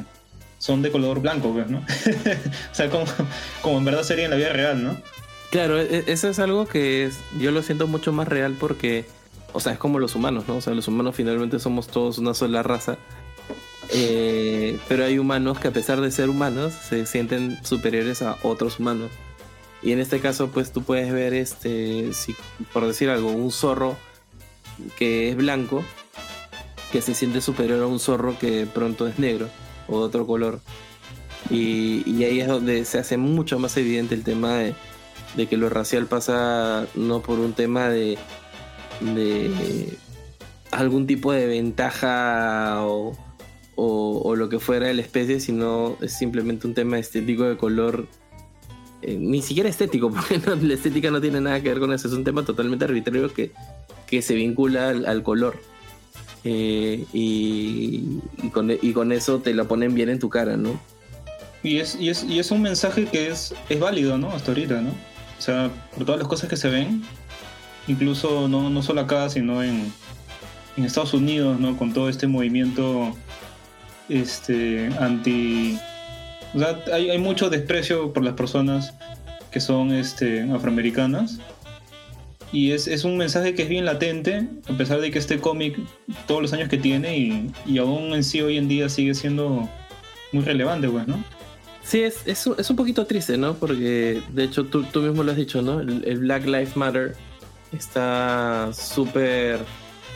[0.57, 1.81] son de color blanco, pues, ¿no?
[2.73, 3.05] o sea, como,
[3.61, 4.97] como, en verdad sería en la vida real, ¿no?
[5.51, 9.05] Claro, e, eso es algo que yo lo siento mucho más real porque,
[9.53, 10.57] o sea, es como los humanos, ¿no?
[10.57, 12.97] O sea, los humanos finalmente somos todos una sola raza.
[13.93, 18.79] Eh, pero hay humanos que a pesar de ser humanos se sienten superiores a otros
[18.79, 19.11] humanos.
[19.83, 22.35] Y en este caso, pues tú puedes ver, este, si,
[22.73, 23.97] por decir algo, un zorro
[24.97, 25.83] que es blanco,
[26.93, 29.49] que se siente superior a un zorro que pronto es negro
[29.89, 30.61] o de otro color.
[31.49, 34.75] Y, ahí es donde se hace mucho más evidente el tema de,
[35.47, 38.19] que lo racial pasa no por un tema de,
[39.01, 39.97] de
[40.71, 43.17] algún tipo de ventaja o,
[43.77, 48.07] o, lo que fuera de la especie, sino es simplemente un tema estético de color
[49.03, 52.15] eh, ni siquiera estético, porque la estética no tiene nada que ver con eso, es
[52.15, 53.53] un tema totalmente arbitrario que,
[54.07, 55.61] que se vincula al, color.
[56.45, 58.21] Eh, y,
[58.53, 60.81] con, y, con, eso te lo ponen bien en tu cara, ¿no?
[61.63, 64.31] Y es, y es, y es un mensaje que es, es válido, ¿no?
[64.31, 64.91] Hasta ahorita, ¿no?
[64.91, 67.03] O sea, por todas las cosas que se ven,
[67.89, 69.93] incluso no, no solo acá, sino en,
[70.77, 71.77] en Estados Unidos, ¿no?
[71.77, 73.15] Con todo este movimiento
[74.09, 75.79] este, anti
[76.55, 78.95] o sea, hay, mucho desprecio por las personas
[79.51, 81.39] que son este, afroamericanas.
[82.53, 85.79] Y es, es, un mensaje que es bien latente, a pesar de que este cómic,
[86.27, 89.69] todos los años que tiene, y, y, aún en sí hoy en día sigue siendo
[90.33, 91.23] muy relevante, pues, ¿no?
[91.85, 93.55] Sí, es, es, es un poquito triste, ¿no?
[93.55, 95.81] Porque, de hecho, tú, tú mismo lo has dicho, ¿no?
[95.81, 97.15] El, el Black Lives Matter
[97.73, 99.61] está súper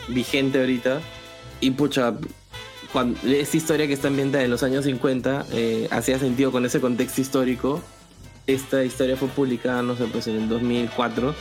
[0.09, 0.99] vigente ahorita.
[1.61, 2.13] Y pucha,
[2.95, 6.79] cuando, esta historia que está ambientada en los años 50 eh, hacía sentido con ese
[6.79, 7.81] contexto histórico.
[8.47, 11.35] Esta historia fue publicada, no sé, pues en el 2004.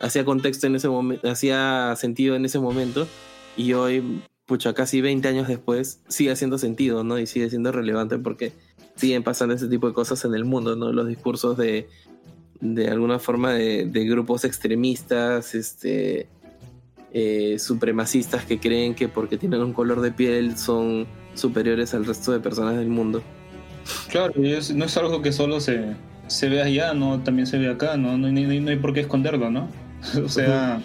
[0.00, 3.06] Hacía contexto en ese momento, hacía sentido en ese momento.
[3.54, 7.18] Y hoy, pucha, casi 20 años después, sigue haciendo sentido, ¿no?
[7.18, 8.54] Y sigue siendo relevante porque
[8.96, 10.90] siguen pasando ese tipo de cosas en el mundo, ¿no?
[10.90, 11.86] Los discursos de,
[12.62, 16.28] de alguna forma de, de grupos extremistas, este,
[17.16, 22.32] eh, supremacistas que creen que porque tienen un color de piel son superiores al resto
[22.32, 23.22] de personas del mundo.
[24.08, 25.94] Claro, es, no es algo que solo se,
[26.26, 29.00] se ve allá, no también se ve acá, no, no, hay, no hay por qué
[29.00, 29.68] esconderlo, ¿no?
[30.24, 30.80] o sea,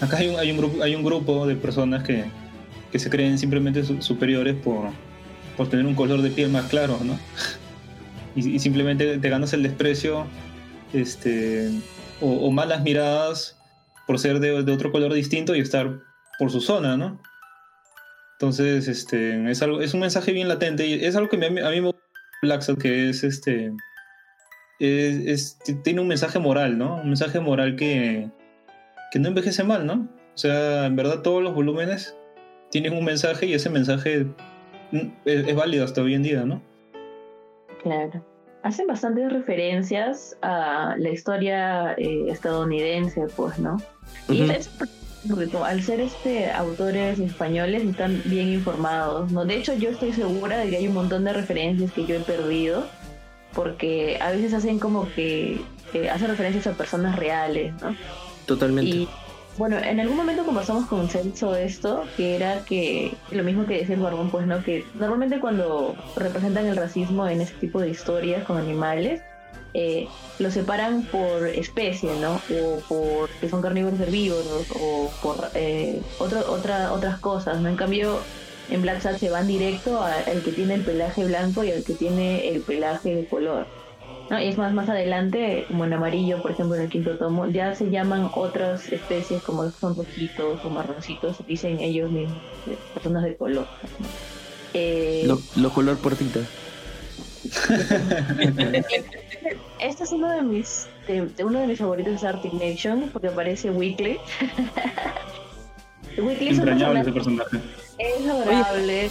[0.00, 2.24] acá hay un, hay un, grupo, hay un grupo de personas que,
[2.90, 4.88] que se creen simplemente su, superiores por,
[5.56, 7.16] por tener un color de piel más claro, ¿no?
[8.34, 10.26] y, y, simplemente te ganas el desprecio
[10.92, 11.70] este,
[12.20, 13.57] o, o malas miradas
[14.08, 16.00] por ser de, otro color distinto y estar
[16.38, 17.20] por su zona, ¿no?
[18.32, 21.50] Entonces, este, es, algo, es un mensaje bien latente y es algo que mí, a
[21.70, 22.00] mí me gusta
[22.40, 23.70] Black que es, este,
[24.80, 26.96] es, tiene un mensaje moral, ¿no?
[27.02, 28.30] Un mensaje moral que,
[29.12, 30.08] que no envejece mal, ¿no?
[30.34, 32.16] O sea, en verdad todos los volúmenes
[32.70, 34.26] tienen un mensaje y ese mensaje
[35.26, 36.62] es, es válido hasta hoy en día, ¿no?
[37.82, 38.24] Claro
[38.62, 43.74] hacen bastantes referencias a la historia eh, estadounidense, pues, ¿no?
[43.74, 44.34] Uh -huh.
[44.34, 44.68] Y es
[45.28, 49.44] porque al ser este autores españoles están bien informados, ¿no?
[49.44, 52.20] De hecho, yo estoy segura de que hay un montón de referencias que yo he
[52.20, 52.86] perdido,
[53.54, 55.60] porque a veces hacen como que
[55.92, 57.96] eh, hacen referencias a personas reales, ¿no?
[58.46, 58.90] Totalmente.
[58.90, 59.08] Y,
[59.58, 63.96] bueno, en algún momento conversamos con Celso esto, que era que lo mismo que decía
[63.96, 68.44] el Barbón, pues no, que normalmente cuando representan el racismo en este tipo de historias
[68.44, 69.20] con animales,
[69.74, 70.06] eh,
[70.38, 72.40] lo separan por especie, ¿no?
[72.50, 77.68] O por que son carnívoros herbívoros, o por eh, otro, otra, otras cosas, ¿no?
[77.68, 78.20] En cambio,
[78.70, 81.94] en Black Sat se van directo al que tiene el pelaje blanco y al que
[81.94, 83.66] tiene el pelaje de color.
[84.30, 84.40] ¿No?
[84.40, 87.74] Y es más, más adelante, como en amarillo, por ejemplo, en el quinto tomo, ya
[87.74, 92.38] se llaman otras especies como son rojitos o marroncitos, dicen ellos mismos,
[92.94, 93.66] personas de color.
[93.98, 94.06] ¿no?
[94.74, 96.40] Eh, lo, lo, color portita.
[99.80, 103.28] este es uno de mis, de, de uno de mis favoritos de Arctic Nation, porque
[103.28, 104.18] aparece Weekly.
[106.18, 107.60] Weekly es, ese personaje.
[107.98, 109.04] es adorable.
[109.04, 109.10] Oye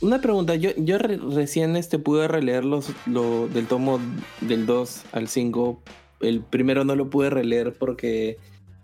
[0.00, 4.00] una pregunta, yo, yo re recién este, pude releer los, lo, del tomo
[4.40, 5.82] del 2 al 5.
[6.20, 8.38] El primero no lo pude releer porque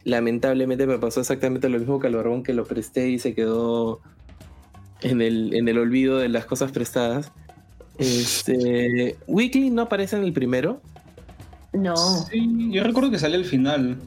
[0.05, 4.01] lamentablemente me pasó exactamente lo mismo que al barbón que lo presté y se quedó
[5.03, 7.33] en el, en el olvido de las cosas prestadas.
[7.99, 10.81] Este, Weekly no aparece en el primero.
[11.73, 11.97] No.
[11.97, 13.99] Sí, yo recuerdo que sale al final.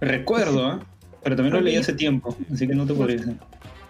[0.00, 0.78] Recuerdo, ¿eh?
[1.22, 3.36] Pero también lo leí hace tiempo, así que no te podría decir.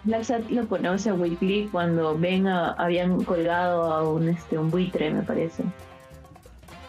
[0.03, 5.11] Blacksat lo conoce a Weekly cuando ven a, habían colgado a un este un buitre
[5.11, 5.63] me parece.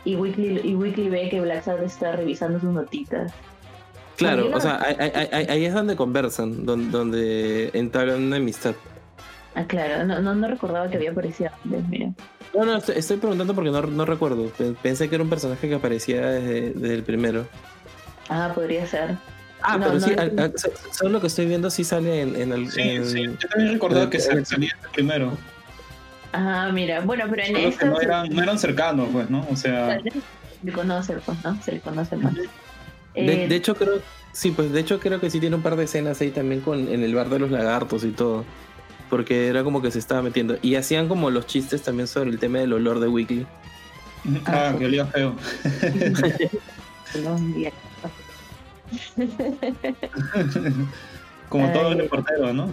[0.05, 3.33] Y Weekly y Weekly ve que Blacksat está revisando sus notitas.
[4.17, 8.75] Claro o sea ahí, ahí, ahí, es donde conversan donde, donde entablan una amistad.
[9.55, 12.13] Ah claro no, no, no recordaba que había aparecido antes mira.
[12.55, 14.51] No no estoy, estoy preguntando porque no, no, recuerdo.
[14.83, 17.47] Pensé que era un personaje que aparecía desde, desde el primero.
[18.29, 19.17] Ah podría ser
[19.63, 20.55] Ah, no, pero no, sí, no, al,
[20.91, 22.71] solo lo que estoy viendo sí sale en, en el.
[22.71, 25.37] Sí, en, sí, yo también recordaba que salía primero.
[26.33, 27.87] Ah, mira, bueno, pero en esta.
[27.87, 29.47] No eran, no eran cercanos, pues, ¿no?
[29.51, 30.01] O sea.
[30.01, 30.13] Se
[30.65, 31.63] le conoce, pues, ¿no?
[31.63, 32.35] Se le conoce más.
[32.35, 32.49] De,
[33.15, 34.01] eh, de, hecho, creo.
[34.33, 36.89] Sí, pues de hecho creo que sí tiene un par de escenas ahí también con,
[36.89, 38.47] en el bar de los lagartos y todo.
[39.11, 40.57] Porque era como que se estaba metiendo.
[40.63, 43.47] Y hacían como los chistes también sobre el tema del olor de Weekly.
[44.47, 45.37] Ah, ah que olía feo.
[51.49, 51.73] Como Ay.
[51.73, 52.71] todo el reportero, ¿no?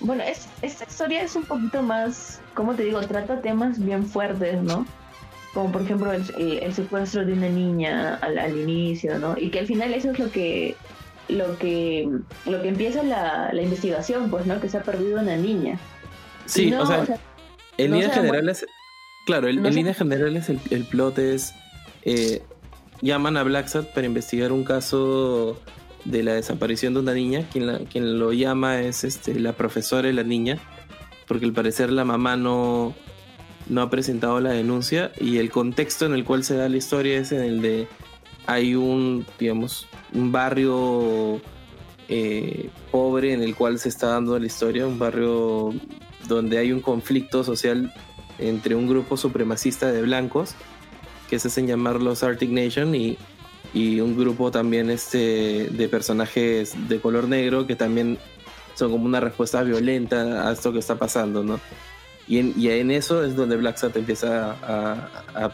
[0.00, 4.62] bueno, es, esta historia es un poquito más, como te digo, trata temas bien fuertes,
[4.62, 4.86] ¿no?
[5.54, 9.36] Como por ejemplo el, el secuestro de una niña al, al, inicio, ¿no?
[9.36, 10.76] Y que al final eso es lo que
[11.28, 12.08] lo que
[12.46, 14.60] lo que empieza la, la investigación, pues, ¿no?
[14.60, 15.78] Que se ha perdido una niña.
[16.46, 17.18] Sí, no, o, sea, o, sea,
[17.78, 18.66] en no líneas generales,
[19.26, 21.54] claro, el, no en líneas generales el, el plot es
[22.02, 22.42] eh,
[23.02, 25.60] llaman a Blacksat para investigar un caso
[26.04, 27.46] de la desaparición de una niña.
[27.52, 30.58] Quien, la, quien lo llama es este, la profesora de la niña,
[31.26, 32.94] porque al parecer la mamá no,
[33.68, 37.18] no ha presentado la denuncia y el contexto en el cual se da la historia
[37.18, 37.88] es en el de
[38.46, 41.40] hay un, digamos, un barrio
[42.08, 45.72] eh, pobre en el cual se está dando la historia, un barrio
[46.26, 47.92] donde hay un conflicto social
[48.38, 50.56] entre un grupo supremacista de blancos
[51.30, 53.16] que se hacen llamar los Arctic Nation y,
[53.72, 58.18] un grupo también este de personajes de color negro que también
[58.74, 61.60] son como una respuesta violenta a esto que está pasando, ¿no?
[62.26, 65.52] Y en, eso es donde Black Sat empieza a,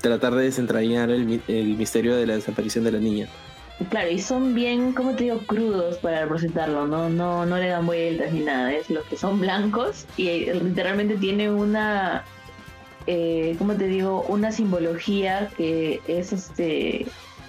[0.00, 3.28] tratar de desentrañar el, el misterio de la desaparición de la niña.
[3.88, 7.08] Claro, y son bien, como te digo, crudos para representarlo, ¿no?
[7.08, 11.50] No, no le dan vueltas ni nada, es los que son blancos y literalmente tiene
[11.50, 12.24] una,
[13.06, 14.22] eh, ¿cómo te digo?
[14.28, 17.06] Una simbología que es este,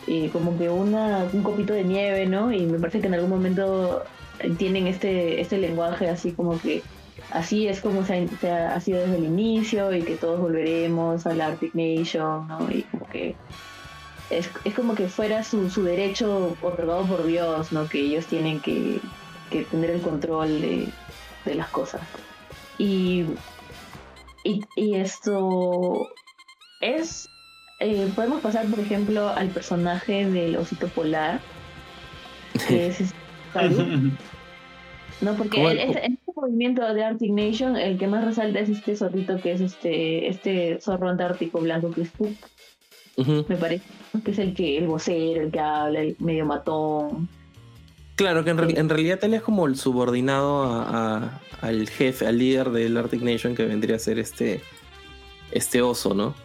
[0.07, 2.51] eh, como que una, un copito de nieve, ¿no?
[2.51, 4.03] Y me parece que en algún momento
[4.57, 6.81] tienen este, este lenguaje así como que
[7.29, 11.33] así es como se ha, ha sido desde el inicio y que todos volveremos a
[11.33, 12.69] la Arctic Nation, ¿no?
[12.71, 13.35] Y como que
[14.29, 17.87] es, es como que fuera su, su, derecho otorgado por Dios, ¿no?
[17.87, 18.99] Que ellos tienen que,
[19.49, 20.87] que tener el control de,
[21.45, 22.01] de las cosas.
[22.77, 23.25] Y,
[24.43, 26.07] y, y esto
[26.81, 27.29] es...
[27.79, 31.41] Eh, podemos pasar, por ejemplo, al personaje del osito polar,
[32.67, 33.15] que es este
[35.21, 39.39] No, porque en este movimiento de Arctic Nation, el que más resalta es este zorrito
[39.39, 42.35] que es este, este zorro antártico blanco que es Puck.
[43.47, 43.85] Me parece
[44.23, 47.29] que es el que el vocero, el que habla, el medio matón.
[48.21, 50.85] Claro, que en, realidad él es como el subordinado
[51.59, 54.61] al jefe, al líder del Arctic Nation que vendría a ser este,
[55.51, 56.35] este oso, ¿no?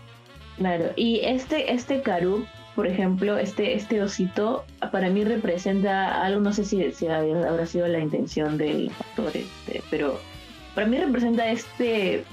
[0.56, 6.54] Claro, y este, este Karuk, por ejemplo, este, este osito, para mí representa algo, no
[6.54, 10.18] sé si, si habrá sido la intención del actor, este, pero
[10.74, 12.24] para mí representa este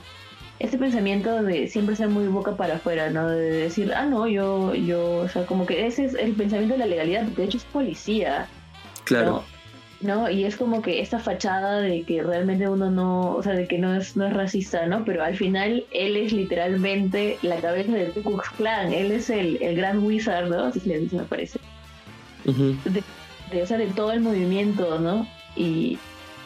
[0.59, 3.27] este pensamiento de siempre ser muy boca para afuera, ¿no?
[3.27, 6.79] De decir, ah, no, yo, yo, o sea, como que ese es el pensamiento de
[6.79, 8.47] la legalidad, de hecho es policía.
[9.03, 9.43] Claro.
[10.03, 10.29] ¿no?
[10.29, 13.77] Y es como que esta fachada de que realmente uno no, o sea, de que
[13.77, 15.03] no es, no es racista, ¿no?
[15.05, 19.61] Pero al final él es literalmente la cabeza del Ku Klux Klan, él es el,
[19.61, 20.65] el gran wizard, ¿no?
[20.65, 21.59] Así dice, me parece.
[22.45, 25.27] de, o sea, de todo el movimiento, ¿no?
[25.55, 25.97] Y,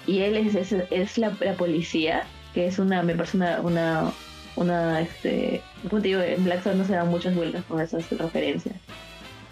[0.06, 2.24] y él es, es, es la, la policía
[2.54, 4.12] que es una, me parece una, una,
[4.56, 8.76] una este, como te digo, en Black no se dan muchas vueltas con esas referencias,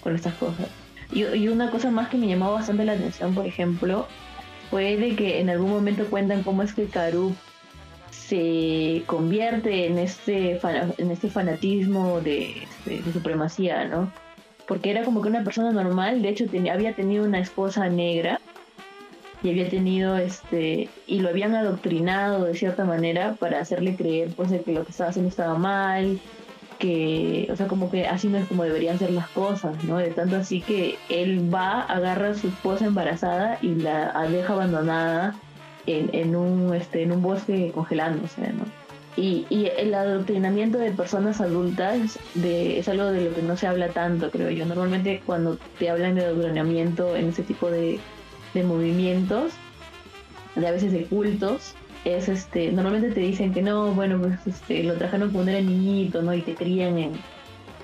[0.02, 0.68] con estas cosas.
[1.16, 4.06] Y, una cosa más que me llamó bastante la atención, por ejemplo,
[4.70, 7.34] fue de que en algún momento cuentan cómo es que Karu
[8.12, 10.60] se convierte en este,
[10.98, 14.12] en este fanatismo de, este, de, supremacía, ¿no?
[14.68, 18.42] Porque era como que una persona normal, de hecho había tenido una esposa negra
[19.42, 24.50] y había tenido este y lo habían adoctrinado de cierta manera para hacerle creer pues
[24.50, 26.20] que lo que estaba haciendo estaba mal
[26.80, 30.12] que o sea como que así no es como deberían ser las cosas no de
[30.12, 35.36] tanto así que él va agarra a su esposa embarazada y la deja abandonada
[35.86, 38.66] en, en un este en un bosque congelándose no
[39.18, 43.66] y, y, el adoctrinamiento de personas adultas de, es algo de lo que no se
[43.66, 44.66] habla tanto, creo yo.
[44.66, 47.98] Normalmente cuando te hablan de adoctrinamiento en ese tipo de,
[48.54, 49.54] de movimientos,
[50.58, 51.76] a veces de cultos,
[52.06, 56.22] es este, normalmente te dicen que no, bueno, pues este, lo trajeron cuando era niñito,
[56.22, 56.34] ¿no?
[56.34, 57.14] Y te crían en,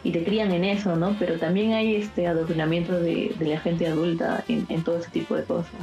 [0.03, 1.15] y te crían en eso, ¿no?
[1.19, 5.73] Pero también hay este adoctrinamiento de, la gente adulta en, todo ese tipo de cosas.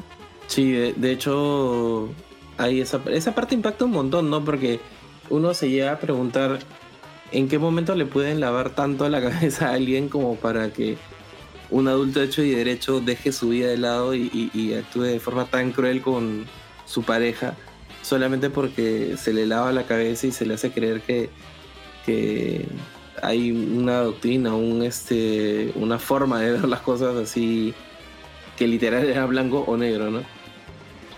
[0.47, 2.09] Sí, de, hecho,
[2.57, 4.45] hay esa, esa parte impacta un montón, ¿no?
[4.45, 4.81] Porque
[5.31, 6.61] uno se llega a preguntar
[7.33, 10.97] en qué momento le pueden lavar tanto la cabeza a alguien como para que
[11.71, 15.73] un adulto hecho y derecho deje su vida de lado y, actúe de forma tan
[15.73, 16.47] cruel con
[16.87, 17.55] su pareja
[18.09, 21.29] solamente porque se le lava la cabeza y se le hace creer que,
[22.07, 22.67] que
[23.23, 27.75] hay una doctrina, un este, una forma de ver las cosas así
[28.57, 30.23] que literal era blanco o negro, ¿no?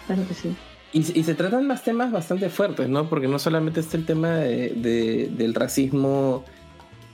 [0.07, 0.55] Claro que sí.
[0.93, 3.09] Y, se tratan más temas bastante fuertes, ¿no?
[3.09, 6.45] Porque no solamente está el tema del racismo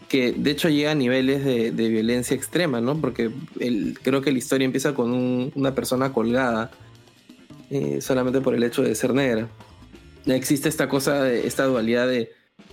[0.08, 2.96] que de hecho llega a niveles de, violencia extrema, ¿no?
[2.98, 3.30] Porque
[3.60, 6.70] el, creo que la historia empieza con una persona colgada
[7.68, 9.48] eh, solamente por el hecho de ser negra.
[10.26, 12.32] Existe esta cosa, esta dualidad de,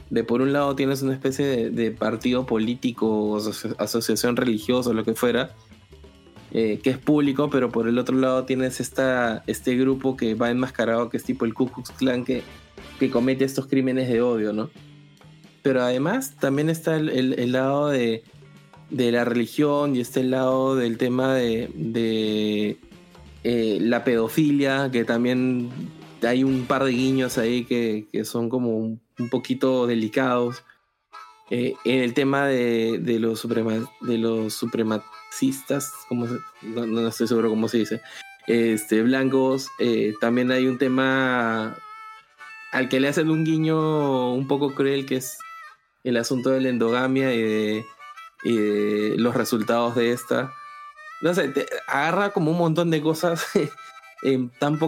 [0.09, 3.37] de por un lado tienes una especie de, partido político o
[3.77, 5.51] asociación religiosa o lo que fuera,
[6.51, 10.49] eh, que es público, pero por el otro lado tienes esta, este grupo que va
[10.49, 12.43] enmascarado, que es tipo el Ku Klux Klan, que,
[12.99, 14.69] que comete estos crímenes de odio, ¿no?
[15.63, 18.21] pero además también está el, lado de,
[18.91, 22.77] la religión y está el lado del tema de,
[23.43, 25.69] eh, la pedofilia, que también
[26.25, 30.63] hay un par de guiños ahí que, son como un, poquito delicados.
[31.49, 36.25] eh, en el tema de, de, los suprema, de los supremacistas, como
[36.61, 38.01] no, no, estoy seguro cómo se dice,
[38.47, 41.77] este, blancos, eh, también hay un tema
[42.71, 45.37] al que le hacen un guiño un poco cruel, que es
[46.03, 50.51] el asunto de la endogamia y de, los resultados de esta.
[51.21, 53.45] No sé, te agarra como un montón de cosas
[54.23, 54.79] en tan,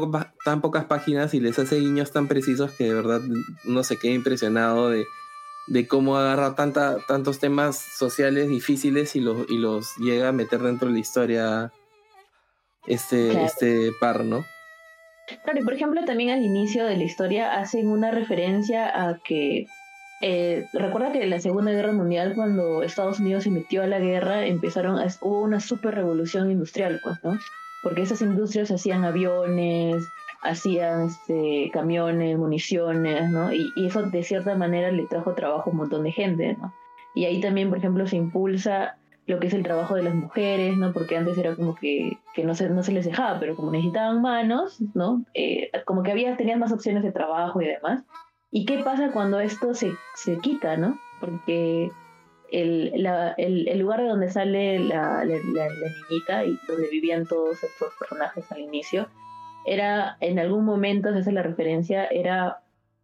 [0.43, 3.21] tan pocas páginas y les hace guiños tan precisos que de verdad
[3.65, 5.05] uno se queda impresionado de,
[5.67, 10.61] de cómo agarra tanta, tantos temas sociales difíciles y los, y los llega a meter
[10.61, 11.71] dentro de la historia
[12.87, 14.45] este, este par, ¿no?
[15.43, 19.65] Claro, y por ejemplo también al inicio de la historia hacen una referencia a que
[20.21, 23.99] eh, recuerda que en la Segunda Guerra Mundial, cuando Estados Unidos se metió a la
[23.99, 27.37] guerra, empezaron hubo una super revolución industrial, pues, ¿no?
[27.85, 33.53] Porque esas industrias hacían aviones, hacían este, camiones, municiones, ¿no?
[33.53, 36.73] Y, y, eso de cierta manera le trajo trabajo a un montón de gente, ¿no?
[37.13, 38.97] Y ahí también, por ejemplo, se impulsa
[39.27, 40.93] lo que es el trabajo de las mujeres, ¿no?
[40.93, 44.19] Porque antes era como que, que no, se, no se les dejaba, pero como necesitaban
[44.19, 45.23] manos, ¿no?
[45.35, 48.03] Eh, como que había, tenían más opciones de trabajo y demás.
[48.49, 50.97] ¿Y qué pasa cuando esto se, se quita, ¿no?
[51.19, 51.91] Porque
[52.51, 55.67] el, la, el, el, lugar de donde sale la, la, la,
[56.09, 59.07] niñita y donde vivían todos estos personajes al inicio,
[59.65, 62.59] era, en algún momento, esa es la referencia, era,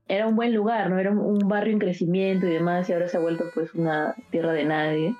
[0.08, 1.00] era un buen lugar, ¿no?
[1.00, 4.16] Era un, un barrio en crecimiento y demás, y ahora se ha vuelto pues una
[4.32, 5.16] tierra de nadie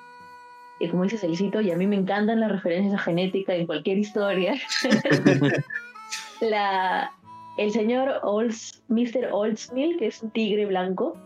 [0.82, 3.98] y como dice Celcito, y a mí me encantan las referencias a genética en cualquier
[3.98, 4.54] historia.
[6.40, 7.12] la,
[7.56, 9.28] el señor Olds, Mr.
[9.30, 11.16] Oldsmill, que es un tigre blanco,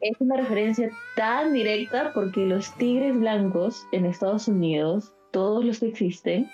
[0.00, 5.88] es una referencia tan directa porque los tigres blancos en Estados Unidos, todos los que
[5.88, 6.48] existen,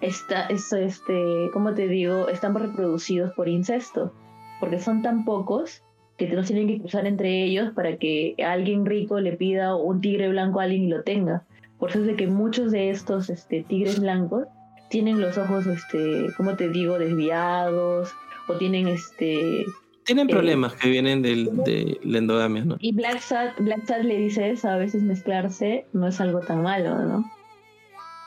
[0.00, 4.12] está, este, como te digo, están reproducidos por incesto,
[4.60, 5.82] porque son tan pocos
[6.16, 10.28] que no tienen que cruzar entre ellos para que alguien rico le pida un tigre
[10.28, 11.44] blanco a alguien y lo tenga.
[11.78, 14.46] Por eso es de que muchos de estos este, tigres blancos
[14.90, 18.12] tienen los ojos, este, como te digo, desviados
[18.48, 19.64] o tienen este...
[20.08, 22.76] Tienen eh, problemas que vienen del, de la endogamia, ¿no?
[22.80, 23.22] Y Black
[23.58, 27.24] Black Sad le dice eso, a veces mezclarse no es algo tan malo, ¿no?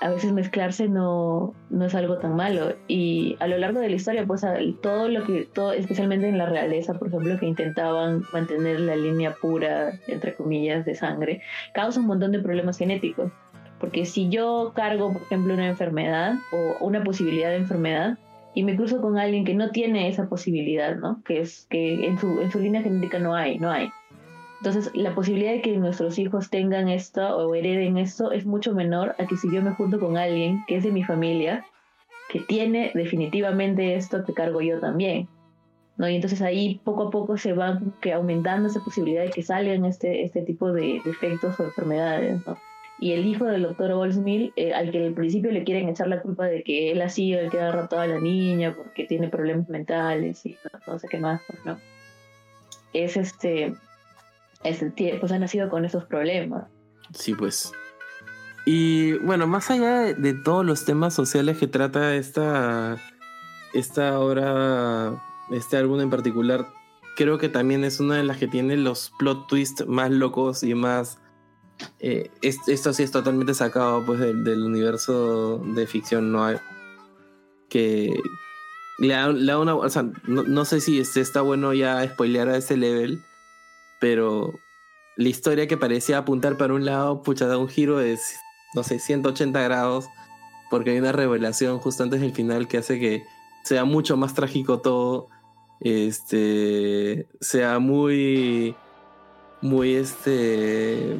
[0.01, 2.75] a veces mezclarse no, no es algo tan malo.
[2.87, 4.43] Y a lo largo de la historia, pues
[4.81, 9.35] todo lo que, todo, especialmente en la realeza, por ejemplo, que intentaban mantener la línea
[9.39, 11.41] pura, entre comillas, de sangre,
[11.73, 13.31] causa un montón de problemas genéticos.
[13.79, 18.17] Porque si yo cargo, por ejemplo, una enfermedad o una posibilidad de enfermedad,
[18.53, 21.21] y me cruzo con alguien que no tiene esa posibilidad, ¿no?
[21.23, 23.89] Que es que en su, en su línea genética no hay, no hay.
[24.59, 29.15] Entonces, la posibilidad de que nuestros hijos tengan esto o hereden esto es mucho menor
[29.17, 31.65] a que si yo me junto con alguien que es de mi familia,
[32.29, 35.27] que tiene definitivamente esto, te cargo yo también.
[35.97, 36.07] ¿no?
[36.09, 39.85] Y entonces ahí poco a poco se va que aumentando esa posibilidad de que salgan
[39.85, 42.45] este, este tipo de defectos o enfermedades.
[42.45, 42.57] ¿no?
[43.01, 46.21] Y el hijo del doctor Oldsmill, eh, al que al principio le quieren echar la
[46.21, 49.27] culpa de que él ha sido el que ha raptado a la niña porque tiene
[49.27, 50.55] problemas mentales y
[50.87, 51.77] no, sé qué más, pues, ¿no?
[52.93, 53.73] Es este
[55.19, 56.65] pues ha nacido con esos problemas.
[57.13, 57.73] Sí, pues.
[58.65, 62.97] Y bueno, más allá de, todos los temas sociales que trata esta,
[63.73, 65.19] esta obra,
[65.49, 66.67] este álbum en particular,
[67.15, 70.75] creo que también es una de las que tiene los plot twists más locos y
[70.75, 71.17] más...
[71.99, 76.57] Eh, esto sí es totalmente sacado pues del, universo de ficción no hay
[77.69, 78.19] que
[78.99, 82.77] le da, una o sea, no, no, sé si está bueno ya spoilear a ese
[82.77, 83.23] level
[83.99, 84.53] pero
[85.15, 88.17] la historia que parecía apuntar para un lado, pucha, da un giro de,
[88.73, 90.07] no sé, 180 grados,
[90.69, 93.23] porque hay una revelación justo antes del final que hace que
[93.63, 95.27] sea mucho más trágico todo,
[95.79, 98.75] este, sea muy,
[99.61, 101.17] muy, este,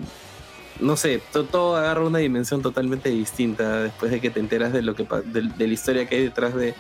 [0.82, 4.96] no sé, todo, agarra una dimensión totalmente distinta después de que te enteras de lo
[4.96, 6.74] que de, de la historia que hay detrás de,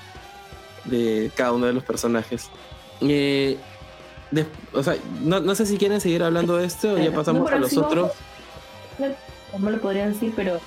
[0.86, 2.50] de cada uno de los personajes.
[3.02, 3.58] Eh,
[4.74, 7.76] o sea, no, sé si quieren seguir hablando de esto o ya pasamos a los
[7.78, 8.12] otros.
[9.60, 10.60] No, lo podría decir, pero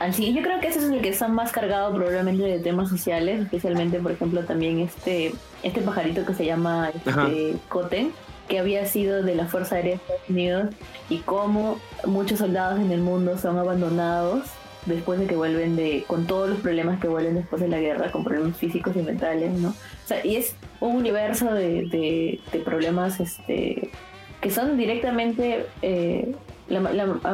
[0.00, 3.40] así yo creo que ese es el que está más cargado probablemente de temas sociales,
[3.40, 8.12] especialmente por ejemplo también este este pajarito que se llama este, Coten,
[8.48, 10.74] que había sido de la Fuerza Aérea de Estados Unidos
[11.08, 14.44] y cómo muchos soldados en el mundo son abandonados
[14.86, 18.10] después de que vuelven de, con todos los problemas que vuelven después de la guerra,
[18.10, 19.74] con problemas físicos y mentales, ¿no?
[20.22, 23.90] Y es un universo de, de, problemas este,
[24.40, 26.34] que son directamente eh,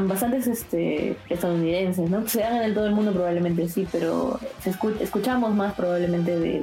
[0.07, 2.27] bastantes este, estadounidenses, ¿no?
[2.28, 4.70] Se dan en todo el mundo probablemente sí, pero se
[5.01, 6.62] escuchamos más probablemente de,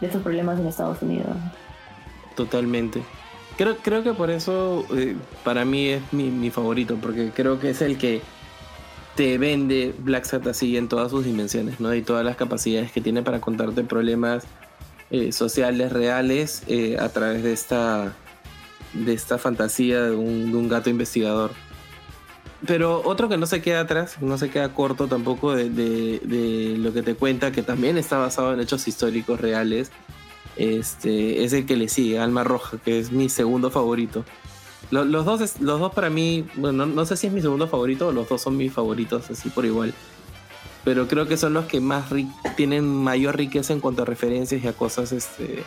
[0.00, 1.34] de estos problemas en Estados Unidos.
[2.34, 3.02] Totalmente.
[3.60, 7.82] Creo, creo que por eso eh, para mí es mi, favorito, porque creo que es
[7.82, 8.22] el que
[9.16, 11.94] te vende Black Sat en todas sus dimensiones, ¿no?
[11.94, 14.44] Y todas las capacidades que tiene para contarte problemas
[15.10, 18.14] eh, sociales reales eh, a través de esta,
[18.94, 21.50] de esta fantasía de un, gato investigador.
[22.66, 27.02] Pero otro que no se queda atrás, no se queda corto tampoco de lo que
[27.02, 29.92] te cuenta, que también está basado en hechos históricos reales,
[30.56, 34.24] este, es el que le sigue, Alma Roja, que es mi segundo favorito.
[34.90, 38.12] Los, dos, los dos para mí, bueno, no, sé si es mi segundo favorito o
[38.12, 39.94] los dos son mis favoritos, así por igual.
[40.84, 42.06] Pero creo que son los que más
[42.56, 45.62] tienen mayor riqueza en cuanto a referencias y a cosas este,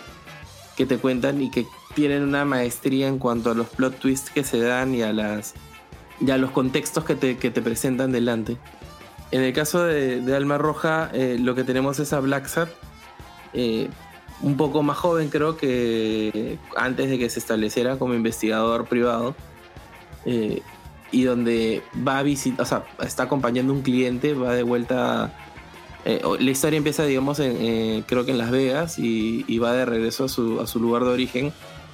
[0.75, 1.65] que te cuentan y que
[1.95, 5.53] tienen una maestría en cuanto a los plot twists que se dan y a, las,
[6.19, 8.57] y a los contextos que te, que te presentan delante.
[9.31, 12.69] En el caso de, Alma Roja, eh, lo que tenemos es a Black Sat,
[14.43, 19.35] un poco más joven creo que antes de que se estableciera como investigador privado
[20.25, 20.61] eh,
[21.11, 25.33] y donde va a visitar, o sea, está acompañando un cliente, va de vuelta,
[26.05, 29.73] eh, la historia empieza digamos en, eh, creo que en Las Vegas y, y, va
[29.73, 31.53] de regreso a su, a su lugar de origen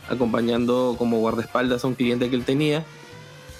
[0.09, 2.83] acompañando como guardaespaldas a un cliente que él tenía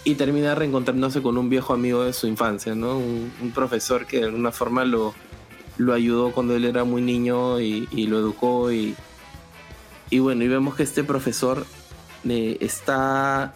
[0.04, 2.98] y termina reencontrándose con un viejo amigo de su infancia, ¿no?
[2.98, 5.14] Un, un profesor que de alguna forma lo,
[5.80, 8.96] lo ayudó cuando él era muy niño y, lo educó y,
[10.10, 11.66] y, bueno, y vemos que este profesor
[12.28, 13.54] eh, está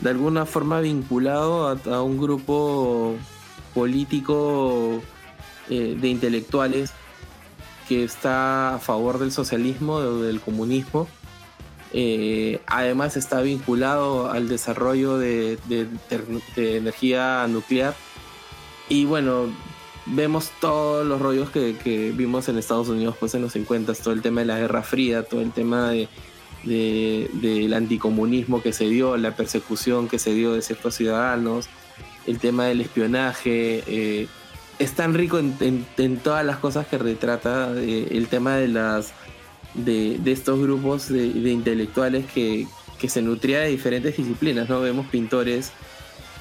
[0.00, 3.16] de alguna forma vinculado a, un grupo
[3.72, 5.00] político
[5.70, 6.92] eh, de intelectuales
[7.88, 11.08] que está a favor del socialismo del comunismo.
[11.94, 15.88] Eh, además está vinculado al desarrollo de, de,
[16.56, 17.94] de, energía nuclear.
[18.90, 19.46] Y bueno,
[20.06, 24.14] vemos todos los rollos que, que, vimos en Estados Unidos pues en los 50, todo
[24.14, 26.08] el tema de la Guerra Fría, todo el tema de,
[26.64, 31.68] de, del anticomunismo que se dio, la persecución que se dio de ciertos ciudadanos,
[32.26, 33.82] el tema del espionaje.
[33.86, 34.28] Eh,
[34.78, 39.12] es tan rico en, todas las cosas que retrata eh, el tema de las
[39.74, 42.66] de, de estos grupos de, de intelectuales que,
[42.98, 44.80] que, se nutría de diferentes disciplinas, ¿no?
[44.80, 45.72] Vemos pintores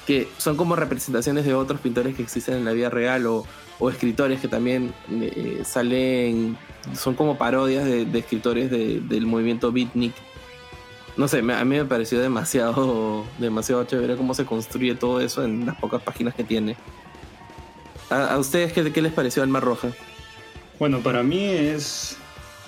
[0.05, 3.45] que son como representaciones de otros pintores que existen en la vida real o,
[3.79, 6.57] o escritores que también eh, salen,
[6.95, 10.13] son como parodias de, de escritores de, del movimiento beatnik.
[11.15, 15.65] No sé, a mí me pareció demasiado, demasiado chévere cómo se construye todo eso en
[15.65, 16.75] las pocas páginas que tiene.
[18.09, 19.89] ¿A, a ustedes qué, qué, les pareció Alma Roja?
[20.79, 22.17] Bueno, para mí es,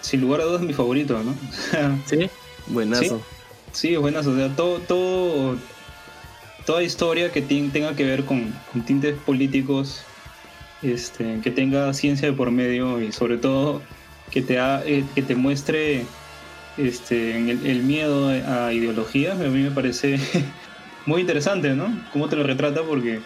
[0.02, 1.34] sin lugar a dudas, mi favorito, ¿no?
[2.06, 2.30] sí,
[2.68, 3.22] buenazo.
[3.72, 4.30] Sí, sí buenazo.
[4.32, 5.58] O sea, todo, todo
[6.66, 8.54] toda historia que tenga que ver con,
[8.86, 10.04] tintes políticos,
[10.82, 13.82] este, que tenga ciencia de por medio y sobre todo
[14.32, 16.06] que te, eh, que te muestre
[16.78, 20.20] este, el, el, miedo a ideologías, a mí me parece
[21.06, 21.88] muy interesante, ¿no?
[22.12, 23.22] Cómo te lo retrata porque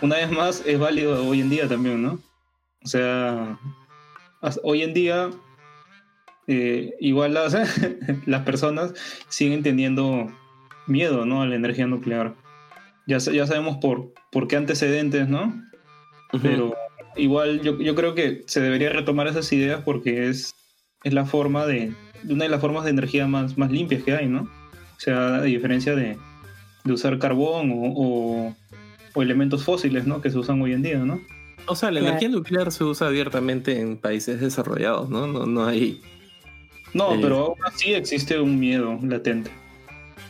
[0.00, 2.20] una vez más es válido hoy en día también, ¿no?
[2.82, 3.58] O sea,
[4.62, 5.30] hoy en día
[6.46, 7.54] eh, igual las,
[8.26, 8.94] las personas
[9.28, 10.32] siguen teniendo
[10.86, 11.42] miedo, ¿no?
[11.42, 12.34] A la energía nuclear
[13.08, 15.44] ya, ya sabemos por, por qué antecedentes, ¿no?
[16.32, 16.40] Uh -huh.
[16.42, 16.74] Pero
[17.16, 20.54] igual yo, yo creo que se debería retomar esas ideas porque es,
[21.04, 21.94] es la forma de,
[22.28, 24.42] una de las formas de energía más, más limpias que hay, ¿no?
[24.42, 26.18] O sea, a diferencia de,
[26.84, 28.56] de usar carbón o, o,
[29.14, 30.20] o, elementos fósiles, ¿no?
[30.20, 31.20] Que se usan hoy en día, ¿no?
[31.66, 35.26] O sea, la energía nuclear se usa abiertamente en países desarrollados, ¿no?
[35.26, 36.00] No, no hay...
[36.92, 37.18] No, eh...
[37.22, 39.50] pero aún así existe un miedo latente.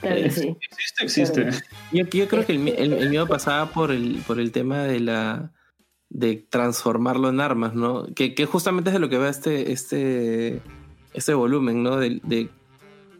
[0.00, 0.56] Claro sí.
[0.60, 1.42] Existe, existe.
[1.42, 1.56] Claro.
[1.92, 5.00] Yo, yo, creo que el, el, el, miedo pasaba por el, por el tema de
[5.00, 5.52] la
[6.10, 8.06] de transformarlo en armas, ¿no?
[8.14, 10.62] Que, que justamente es de lo que va este, este,
[11.12, 11.96] este volumen, ¿no?
[11.96, 12.48] De, de,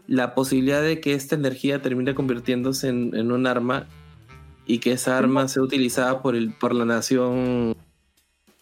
[0.07, 3.87] la posibilidad de que esta energía termine convirtiéndose en, en un arma
[4.67, 7.77] y que esa arma sea utilizada por, el, por la nación.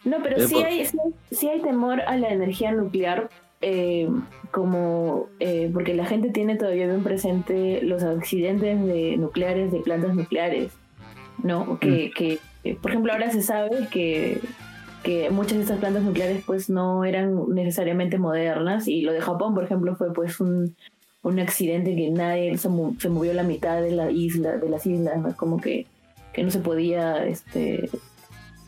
[0.05, 0.65] No, pero eh, sí, por...
[0.65, 0.99] hay, sí,
[1.31, 3.31] sí hay temor a la energía nuclear
[3.61, 4.09] eh,
[4.51, 10.15] como eh, porque la gente tiene todavía bien presente los accidentes de nucleares de plantas
[10.15, 10.73] nucleares,
[11.43, 11.79] ¿no?
[11.79, 12.17] Que, mm.
[12.17, 12.39] que
[12.75, 14.41] por ejemplo, ahora se sabe que,
[15.03, 19.55] que muchas de estas plantas nucleares pues no eran necesariamente modernas y lo de Japón,
[19.55, 20.75] por ejemplo, fue pues un,
[21.23, 22.69] un accidente que nadie se,
[22.99, 25.37] se, movió la mitad de la isla, de las islas, ¿no?
[25.37, 25.87] Como que,
[26.33, 27.89] que no se podía este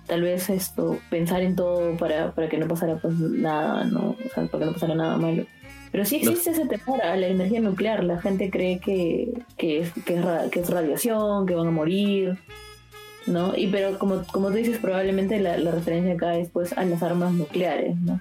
[0.08, 4.16] tal vez esto, pensar en todo para, para que no pasara pues nada, ¿no?
[4.24, 5.46] O sea, para que no pasara nada malo.
[5.92, 8.04] Pero sí existe ese temor a la energía nuclear.
[8.04, 12.38] La gente cree que, que, es, que, es, que es radiación, que van a morir,
[13.26, 13.56] ¿no?
[13.56, 17.02] Y pero como, como tú dices, probablemente la, la referencia acá es pues a las
[17.02, 18.20] armas nucleares, ¿no?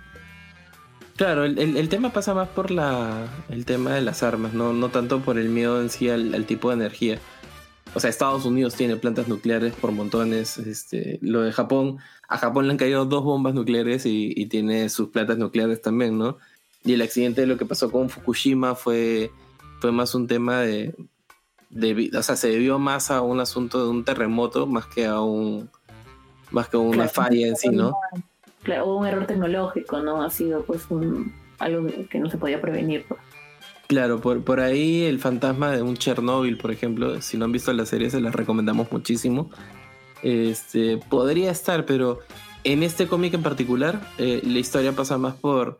[1.18, 5.20] Claro, el, tema pasa más por la, el tema de las armas, no, no tanto
[5.20, 7.18] por el miedo en sí al, tipo de energía.
[7.98, 10.60] O sea, Estados Unidos tiene plantas nucleares por montones.
[10.60, 11.98] Este, lo de Japón,
[12.30, 16.38] a Japón le han caído dos bombas nucleares y, tiene sus plantas nucleares también, ¿no?
[16.84, 19.32] Y el accidente de lo que pasó con Fukushima fue,
[19.82, 20.94] fue más un tema de,
[21.72, 25.19] de, o sea, se debió más a un asunto de un terremoto más que a
[25.19, 25.68] un,
[26.52, 27.98] más que una falla en sí, ¿no?
[28.84, 30.22] o un error tecnológico, ¿no?
[30.22, 33.06] Ha sido pues un, algo que no se podía prevenir.
[33.07, 33.19] Pues.
[33.88, 37.72] Claro, por, por ahí el fantasma de un Chernobyl, por ejemplo, si no han visto
[37.72, 39.50] la serie, se las recomendamos muchísimo.
[40.24, 42.20] Este, podría estar, pero
[42.66, 45.78] en este cómic en particular, eh, la historia pasa más por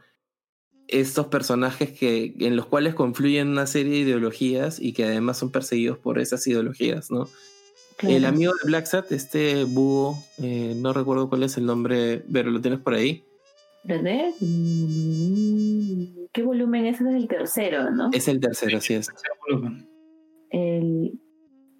[0.88, 5.52] estos personajes que, en los cuales confluyen una serie de ideologías y que además son
[5.52, 7.28] perseguidos por esas ideologías, ¿no?
[8.04, 12.52] El amigo de Black Sat, este búho, eh, no recuerdo cuál es el nombre, pero
[12.52, 13.27] lo tienes por ahí.
[13.88, 14.34] ¿Verdad?
[16.34, 16.99] ¿Qué volumen es?
[16.99, 18.09] Es el tercero, ¿no?
[18.11, 19.09] Es el tercero, así es.
[20.49, 21.19] El,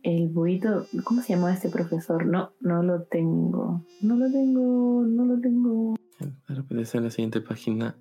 [0.03, 2.25] el buito, ¿cómo se llama este profesor?
[2.25, 3.85] No, no lo tengo.
[4.01, 5.95] No lo tengo, no lo tengo.
[6.47, 7.97] Aparece en la siguiente página.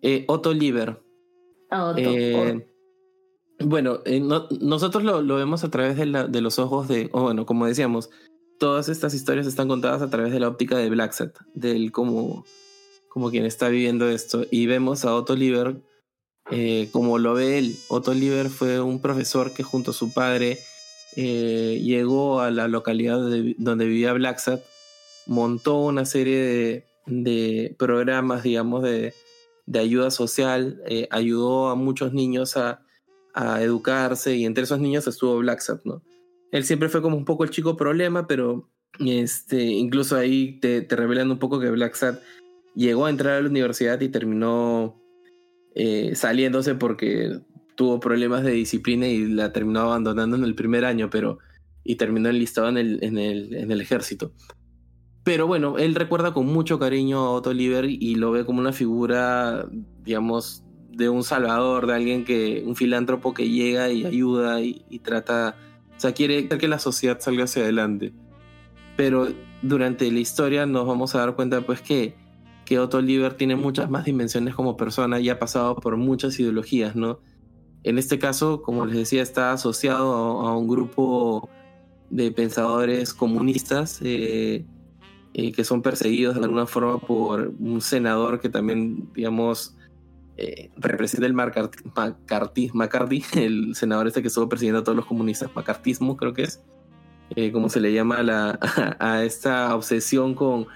[0.00, 1.02] Eh, Otto Lieber.
[1.70, 2.00] Ah, Otto.
[2.00, 2.66] Eh,
[3.60, 4.20] bueno, eh,
[4.60, 8.08] nosotros lo, vemos a través de, la, de los ojos de, o bueno, como decíamos,
[8.58, 12.44] todas estas historias están contadas a través de la óptica de Blackset, del como,
[13.16, 14.44] como quien está viviendo esto.
[14.50, 15.76] Y vemos a Otto Lieber
[16.50, 17.76] eh, como lo ve él.
[17.88, 20.58] Otto Lieber fue un profesor que junto a su padre
[21.16, 23.18] eh, llegó a la localidad
[23.56, 24.62] donde vivía Blacksat,
[25.26, 29.14] montó una serie de, de programas, digamos, de,
[29.64, 32.82] de ayuda social, ayudó a muchos niños a
[33.36, 36.02] a educarse y entre esos niños estuvo Black ¿no?
[36.50, 40.96] Él siempre fue como un poco el chico problema, pero este, incluso ahí te, te
[40.96, 41.94] revelan un poco que Black
[42.76, 45.02] llegó a entrar a la universidad y terminó
[45.74, 47.40] eh, saliéndose porque
[47.74, 51.38] tuvo problemas de disciplina y la terminó abandonando en el primer año, pero
[51.84, 54.32] y terminó enlistado en el, en el, en el ejército.
[55.22, 58.72] Pero bueno, él recuerda con mucho cariño a Otto Lieber y lo ve como una
[58.72, 59.66] figura,
[60.04, 60.64] digamos,
[60.96, 65.56] de un salvador, de alguien que, un filántropo que llega y ayuda y, trata,
[65.96, 68.14] o sea, quiere que la sociedad salga hacia adelante.
[68.96, 69.28] Pero
[69.62, 72.14] durante la historia nos vamos a dar cuenta pues que,
[72.66, 76.94] que Otto Lieber tiene muchas más dimensiones como persona y ha pasado por muchas ideologías,
[76.94, 77.20] ¿no?
[77.82, 81.48] En este caso, como les decía, está asociado a, un grupo
[82.10, 84.66] de pensadores comunistas eh,
[85.34, 89.76] eh, que son perseguidos de alguna forma por un senador que también, digamos,
[90.38, 96.16] eh, representa el McCarthy, el senador este que estuvo persiguiendo a todos los comunistas, macartismo
[96.16, 96.62] creo que es,
[97.34, 98.58] eh, como se le llama a, la,
[98.98, 100.66] a, esta obsesión con,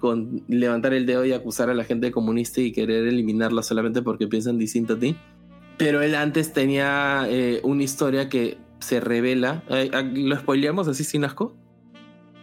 [0.00, 4.26] con levantar el dedo y acusar a la gente comunista y querer eliminarla solamente porque
[4.26, 5.16] piensan distinto a ti.
[5.76, 9.62] Pero él antes tenía eh, una historia que se revela.
[10.14, 11.54] ¿Lo spoileamos así sin asco?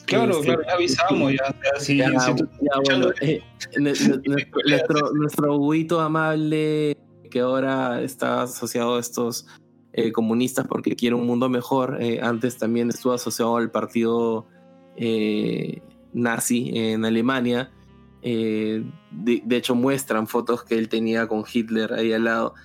[0.06, 1.54] Claro, claro, ya avisamos, ya,
[4.66, 6.96] nuestro, nuestro amable
[7.30, 9.46] que ahora está asociado a estos
[9.94, 14.48] eh, comunistas porque quiere un mundo mejor, eh, antes también estuvo asociado al partido
[14.96, 15.82] eh,
[16.14, 17.72] nazi en Alemania.
[18.22, 18.84] De,
[19.46, 22.56] de, hecho, muestran fotos que él tenía con Hitler ahí al lado.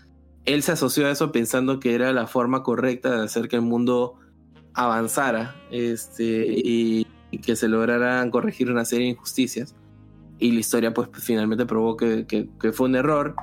[0.45, 3.63] Él se asoció a eso pensando que era la forma correcta de hacer que el
[3.63, 4.15] mundo
[4.75, 5.55] avanzara.
[5.71, 6.47] Este,
[7.33, 9.75] y que se lograran corregir una serie de injusticias.
[10.39, 13.35] Y la historia pues, finalmente probó que, que, fue un error.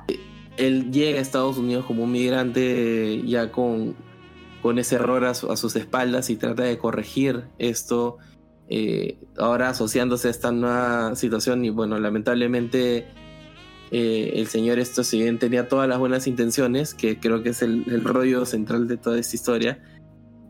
[0.56, 3.96] Él llega a Estados Unidos como un migrante ya con,
[4.62, 8.18] con ese error a, sus espaldas y trata de corregir esto,
[8.72, 13.08] eh, ahora asociándose a esta nueva situación y bueno, lamentablemente
[13.90, 17.62] eh, el señor esto si bien tenía todas las buenas intenciones, que creo que es
[17.62, 19.82] el, rollo central de toda esta historia,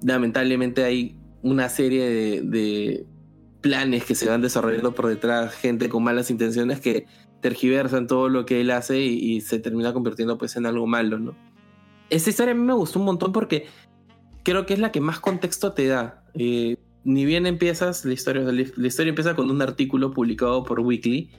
[0.02, 3.06] lamentablemente hay una serie de,
[3.62, 7.06] planes que se van desarrollando por detrás, gente con malas intenciones que
[7.40, 11.34] tergiversan todo lo que él hace y, se termina convirtiendo pues en algo malo, ¿no?
[12.10, 13.66] Esta historia a mí me gustó un montón porque
[14.42, 16.24] creo que es la que más contexto te da.
[16.34, 21.30] Eh, ni bien empiezas la historia, la historia empieza con un artículo publicado por Weekly,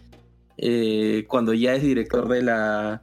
[0.58, 3.02] eh, cuando ya es director de la,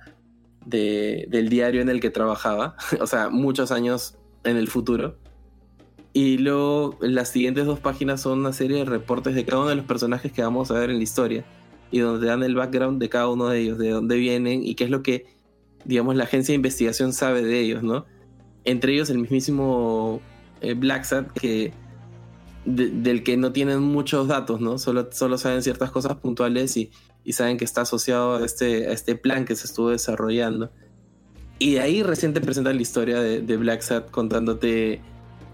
[0.65, 5.17] del diario en el que trabajaba, o sea, muchos años en el futuro.
[6.13, 9.77] Y luego las siguientes dos páginas son una serie de reportes de cada uno de
[9.77, 11.45] los personajes que vamos a ver en la historia.
[11.91, 14.85] Y donde dan el background de cada uno de ellos, de dónde vienen y qué
[14.85, 15.27] es lo que,
[15.85, 18.05] digamos, la agencia de investigación sabe de ellos, ¿no?
[18.65, 20.21] Entre ellos el mismísimo
[20.61, 21.73] eh, Blacksat, que
[22.77, 24.79] del que no tienen muchos datos, ¿no?
[24.79, 26.91] Solo, solo saben ciertas cosas puntuales y,
[27.25, 30.71] y saben que está asociado a este, a este plan que se estuvo desarrollando.
[31.59, 35.01] Y de ahí recién te presenta la historia de, Black Sat contándote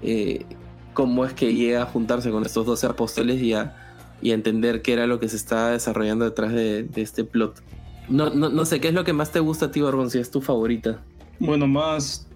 [0.02, 0.44] eh,
[0.92, 4.92] cómo es que llega a juntarse con estos 12 apóstoles y a, y entender qué
[4.92, 7.62] era lo que se estaba desarrollando detrás de, este plot.
[8.08, 10.18] No, no, no, sé, ¿qué es lo que más te gusta a ti, Barbon, si
[10.18, 11.02] es tu favorita?
[11.38, 12.26] Bueno, más,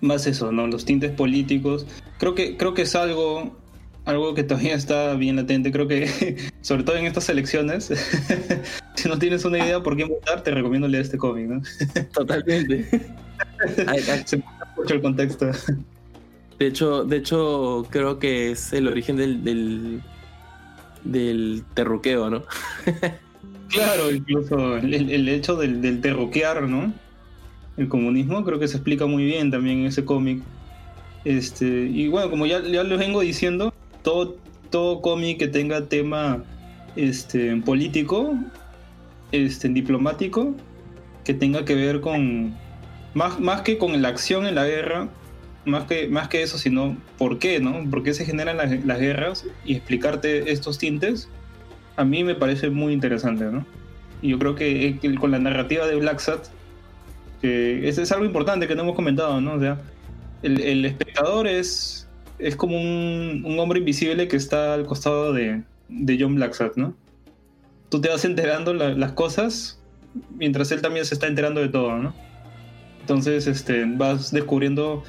[0.00, 0.66] más eso, ¿no?
[0.66, 1.86] Los tintes políticos.
[2.18, 3.56] Creo que, creo que es algo,
[4.04, 5.72] algo que todavía está bien latente.
[5.72, 7.92] Creo que, sobre todo en estas elecciones,
[8.94, 11.62] si no tienes una idea por qué votar, te recomiendo leer este cómic, ¿no?
[12.12, 12.86] Totalmente.
[14.24, 14.44] Se me
[14.76, 15.50] mucho el contexto.
[16.58, 20.02] De hecho, de hecho, creo que es el origen del,
[21.04, 22.44] del, terruqueo, ¿no?
[23.68, 26.92] claro, incluso el, hecho del, del, terruquear, ¿no?
[27.76, 30.42] El comunismo creo que se explica muy bien también en ese cómic.
[31.24, 33.71] Este, y bueno, como ya, ya les vengo diciendo,
[34.02, 34.36] todo,
[34.70, 36.42] todo cómic que tenga tema
[36.96, 38.34] este, político,
[39.32, 40.54] este, diplomático,
[41.24, 42.54] que tenga que ver con,
[43.14, 45.08] más, más que con la acción en la guerra,
[45.64, 47.88] más que, más que eso, sino por qué, ¿no?
[47.90, 49.44] ¿Por qué se generan las, las guerras?
[49.64, 51.28] Y explicarte estos tintes,
[51.96, 53.64] a mí me parece muy interesante, ¿no?
[54.20, 56.46] Y yo creo que, con la narrativa de Black Sat,
[57.40, 59.54] que es, es, algo importante que no hemos comentado, ¿no?
[59.54, 59.80] O sea,
[60.42, 62.01] el, el espectador es,
[62.42, 66.94] es como un, un, hombre invisible que está al costado de, de John Blacksat, ¿no?
[67.88, 69.82] Tú te vas enterando las cosas
[70.36, 72.14] mientras él también se está enterando de todo, ¿no?
[73.00, 75.02] Entonces, este, vas descubriendo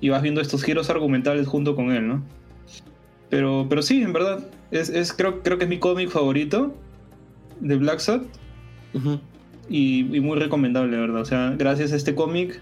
[0.00, 2.22] y vas viendo estos giros argumentales junto con él, ¿no?
[3.28, 6.74] Pero, pero sí, en verdad, es, es creo, creo que es mi cómic favorito
[7.60, 8.22] de Black Sat.
[9.68, 11.20] y, muy recomendable, ¿verdad?
[11.20, 12.60] O sea, gracias a este cómic,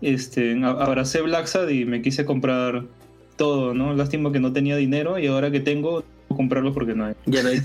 [0.00, 2.84] este, abracé Black Sat y me quise comprar
[3.36, 3.94] todo, ¿no?
[3.94, 7.14] Lástima que no tenía dinero y ahora que tengo, comprarlo porque no hay.
[7.26, 7.60] Ya no hay,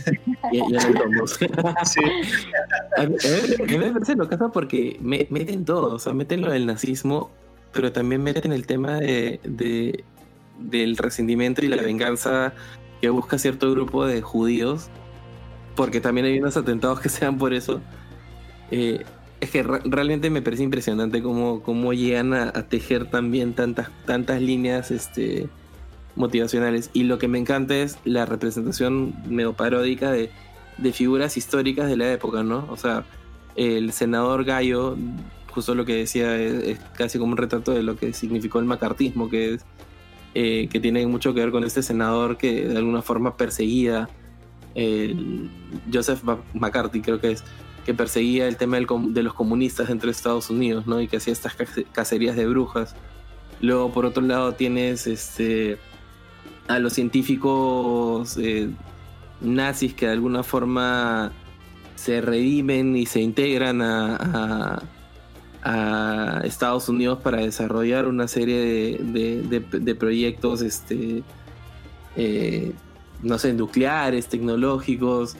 [0.53, 1.31] ya, no hay tomos.
[1.85, 2.01] sí.
[2.97, 6.51] A mí, me parece lo que pasa porque me, meten todo, o sea, meten lo
[6.51, 7.31] del nazismo,
[7.73, 10.03] pero también meten el tema de,
[10.59, 12.53] del resentimiento y la venganza
[13.01, 14.89] que busca cierto grupo de judíos,
[15.75, 17.81] porque también hay unos atentados que sean por eso.
[18.71, 19.03] Eh,
[19.39, 24.91] es que realmente me parece impresionante cómo, cómo llegan a, tejer también tantas, tantas líneas
[24.91, 25.47] este,
[26.19, 26.91] motivacionales.
[26.93, 30.29] Y lo que me encanta es la representación medio paródica de,
[30.77, 32.67] de figuras históricas de la época, ¿no?
[32.69, 33.05] O sea,
[33.55, 34.95] el senador Gallo
[35.49, 39.29] justo lo que decía es, casi como un retrato de lo que significó el macartismo,
[39.29, 39.65] que es
[40.35, 44.07] eh, que tiene mucho que ver con este senador que de alguna forma perseguía
[45.91, 46.21] Joseph
[46.53, 47.43] McCarthy creo que es
[47.85, 51.01] que perseguía el tema de los comunistas dentro de Estados Unidos, ¿no?
[51.01, 51.55] Y que hacía estas
[51.91, 52.95] cacerías de brujas.
[53.61, 55.79] Luego, por otro lado, tienes este,
[56.69, 58.69] a los científicos eh,
[59.41, 61.31] nazis que de alguna forma
[61.95, 64.81] se redimen y se integran a,
[66.43, 71.21] Estados Unidos para desarrollar una serie de, proyectos, este,
[72.15, 72.71] eh,
[73.21, 75.35] no sé, nucleares, tecnológicos.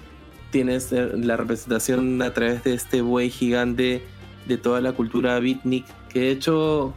[0.52, 4.04] Tienes eh, la representación a través de este buey gigante
[4.46, 6.94] de toda la cultura beatnik, que de hecho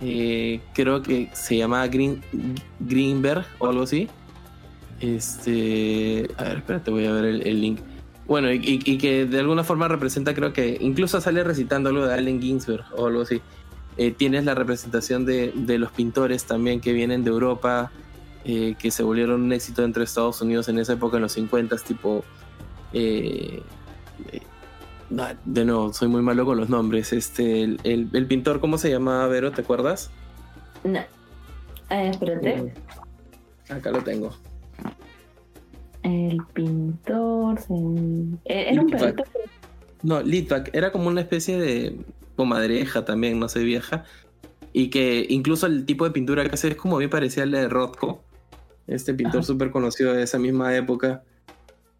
[0.00, 2.22] eh, creo que se llama Green,
[2.80, 4.08] Greenberg o algo así.
[5.00, 7.80] Este, a ver, espérate, voy a ver el link.
[8.26, 12.42] Bueno, y, que de alguna forma representa, creo que incluso sale recitando algo de Allen
[12.42, 13.40] Ginsberg o algo así.
[13.98, 17.92] Eh, tienes la representación de, los pintores también que vienen de Europa,
[18.44, 21.76] eh, que se volvieron un éxito entre Estados Unidos en esa época, en los 50,
[21.78, 22.24] tipo.
[22.92, 23.62] Eh,
[25.08, 27.12] de nuevo, soy muy malo con los nombres.
[27.12, 29.52] Este, el, pintor, ¿cómo se llamaba, Vero?
[29.52, 30.10] ¿Te acuerdas?
[30.84, 31.00] No.
[31.90, 32.72] espérate.
[33.68, 34.30] Acá lo tengo.
[36.02, 37.58] El pintor.
[38.44, 39.24] Eh, era un perrito.
[40.02, 41.98] No, Litvak era como una especie de
[42.36, 44.04] comadreja también, no sé, vieja.
[44.72, 47.60] Y que incluso el tipo de pintura que hace es como bien parecía a la
[47.60, 48.22] de Rothko,
[48.86, 51.24] este pintor súper conocido de esa misma época.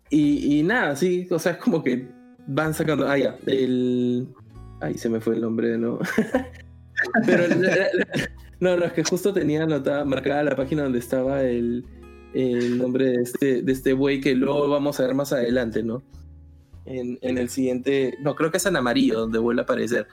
[0.08, 2.06] Y, nada, sí, o sea, es como que
[2.46, 3.08] van sacando.
[3.08, 4.28] Ah, ya, el.
[4.80, 6.00] Ay, se me fue el nombre de nuevo.
[7.26, 7.44] Pero.
[8.60, 11.84] no, no, es que justo tenía anotada, marcada la página donde estaba el
[12.36, 16.02] el nombre de este, de este buey que luego vamos a ver más adelante, ¿no?
[16.84, 20.06] En, el siguiente, no, creo que es en amarillo donde vuelve a aparecer.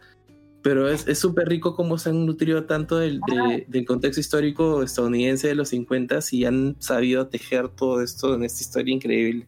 [0.64, 3.20] Pero es súper rico cómo se han nutrido tanto del,
[3.68, 8.64] del, contexto histórico estadounidense de los 50 y han sabido tejer todo esto en esta
[8.64, 9.46] historia increíble.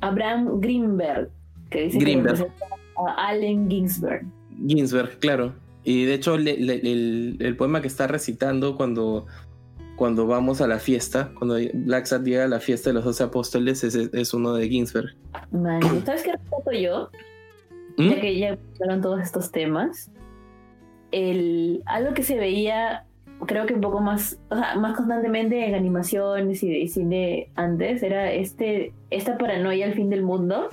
[0.00, 1.30] Abraham Greenberg,
[1.70, 2.38] que dice Greenberg.
[2.38, 2.52] que
[3.06, 4.26] a Allen Ginsberg.
[4.66, 5.54] Ginsberg, claro.
[5.84, 6.46] Y de hecho, el,
[7.40, 9.26] el, poema que está recitando cuando
[10.00, 13.22] cuando vamos a la fiesta, cuando Black Sabbath llega a la fiesta de los doce
[13.22, 15.14] apóstoles, es, es uno de Ginsberg.
[16.06, 17.10] ¿Sabes qué respeto yo?
[17.98, 18.08] ¿Mm?
[18.08, 20.10] Ya que ya hablaron todos estos temas.
[21.12, 23.04] El, algo que se veía,
[23.44, 28.32] creo que un poco más, o sea, más constantemente en animaciones y, cine antes, era
[28.32, 30.70] este, esta paranoia al fin del mundo.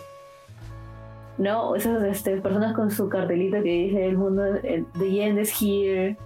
[1.37, 1.75] ¿No?
[1.75, 4.43] Esas este, personas con su cartelito que dice el mundo,
[4.97, 6.17] the end is here,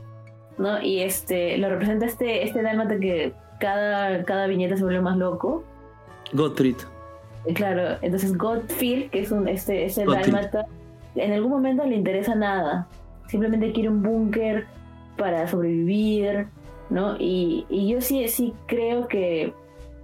[0.58, 0.82] ¿no?
[0.82, 5.64] Y este, lo representa este, este dálmata que cada, cada viñeta se vuelve más loco.
[6.34, 6.78] Gottfried.
[7.46, 10.66] Eh, claro, entonces Gottfried, que es un este, ese dálmata,
[11.16, 12.88] en algún momento le interesa nada.
[13.28, 14.66] Simplemente quiere un búnker
[15.18, 16.48] para sobrevivir,
[16.90, 17.16] ¿no?
[17.20, 19.54] Y, y yo sí, sí creo que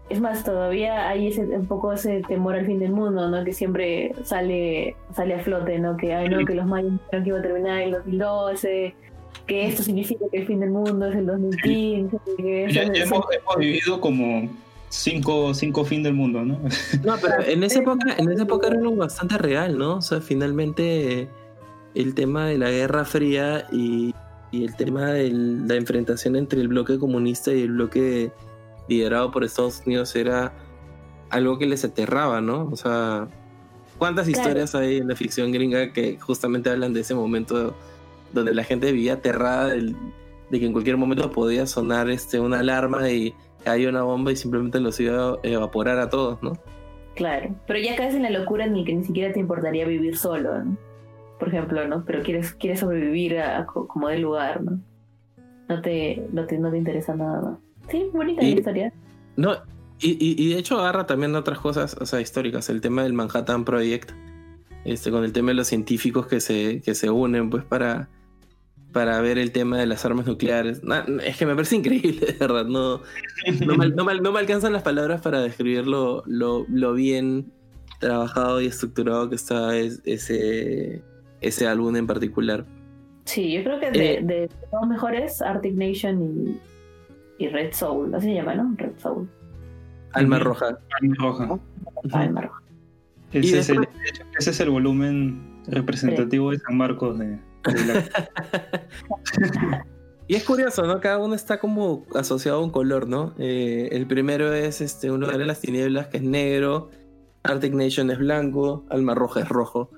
[0.10, 3.44] es más, todavía hay ese, un poco ese temor al fin del mundo, ¿no?
[3.44, 5.98] Que siempre sale, sale a flote, ¿no?
[5.98, 8.96] Que, ay, no, que los mayas dijeron que iba a terminar en el 2012,
[9.46, 12.18] que esto significa que el fin del mundo es el 2015.
[12.38, 13.26] Que ya, hemos,
[13.58, 14.50] vivido como
[14.90, 16.60] cinco, cinco fin del mundo, ¿no?
[17.04, 19.96] No, pero en esa época, en esa época era algo bastante real, ¿no?
[19.96, 21.28] O sea, finalmente
[21.96, 24.14] el tema de la Guerra Fría y,
[24.52, 28.32] y el tema de la enfrentación entre el bloque comunista y el bloque
[28.88, 30.54] liderado por Estados Unidos era
[31.30, 32.70] algo que les aterraba, ¿no?
[32.72, 33.28] O sea,
[33.98, 37.76] ¿cuántas historias hay en la ficción gringa que justamente hablan de ese momento
[38.34, 43.10] donde la gente vivía aterrada de que en cualquier momento podía sonar este, una alarma
[43.10, 43.34] y
[43.64, 46.54] caía una bomba y simplemente los iba a evaporar a todos, ¿no?
[47.16, 50.64] Claro, pero ya caes en la locura ni que ni siquiera te importaría vivir solo,
[50.64, 50.78] ¿no?
[51.40, 52.06] Por ejemplo, ¿no?
[52.06, 54.80] Pero quieres, quieres sobrevivir a, como de lugar, ¿no?
[55.68, 57.67] No te, no te, no te interesa nada más.
[57.90, 58.94] Sí, bonita historia.
[59.36, 59.56] No,
[60.00, 63.66] y, y, de hecho agarra también otras cosas, o sea, históricas, el tema del Manhattan
[63.66, 64.12] Project,
[64.86, 68.08] este, con el tema de los científicos que se, que se unen, pues, para,
[68.94, 70.82] para ver el tema de las armas nucleares.
[71.24, 72.66] es que me parece increíble, de verdad.
[72.66, 73.02] No,
[73.66, 77.52] no, me, alcanzan las palabras para describir lo, lo, bien
[78.00, 81.02] trabajado y estructurado que está ese,
[81.42, 82.66] ese álbum en particular.
[83.26, 86.77] Sí, yo creo que de, eh, de los mejores, Arctic Nation y
[87.38, 88.74] y Red Soul, así se llama, ¿no?
[88.78, 89.30] Red Soul.
[90.14, 90.78] Alma Roja.
[91.02, 91.60] Alma Roja.
[92.12, 92.62] Alma Roja.
[93.32, 93.88] Ese, es el,
[94.40, 97.38] ese es el volumen representativo de San Marcos de,
[100.28, 101.00] y es curioso, ¿no?
[101.00, 103.34] Cada uno está como asociado a un color, ¿no?
[103.38, 106.90] Eh, el primero es este, un lugar en las tinieblas que es negro,
[107.44, 109.90] Arctic Nation es blanco, Alma Roja es rojo.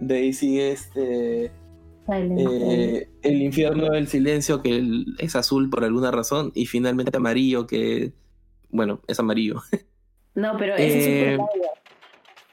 [0.00, 1.52] De ahí sigue este
[2.18, 8.12] eh, el infierno del silencio, que es azul por alguna razón, y finalmente amarillo, que,
[8.70, 9.62] bueno, es amarillo.
[10.34, 11.48] No, pero ese es el eh, agua.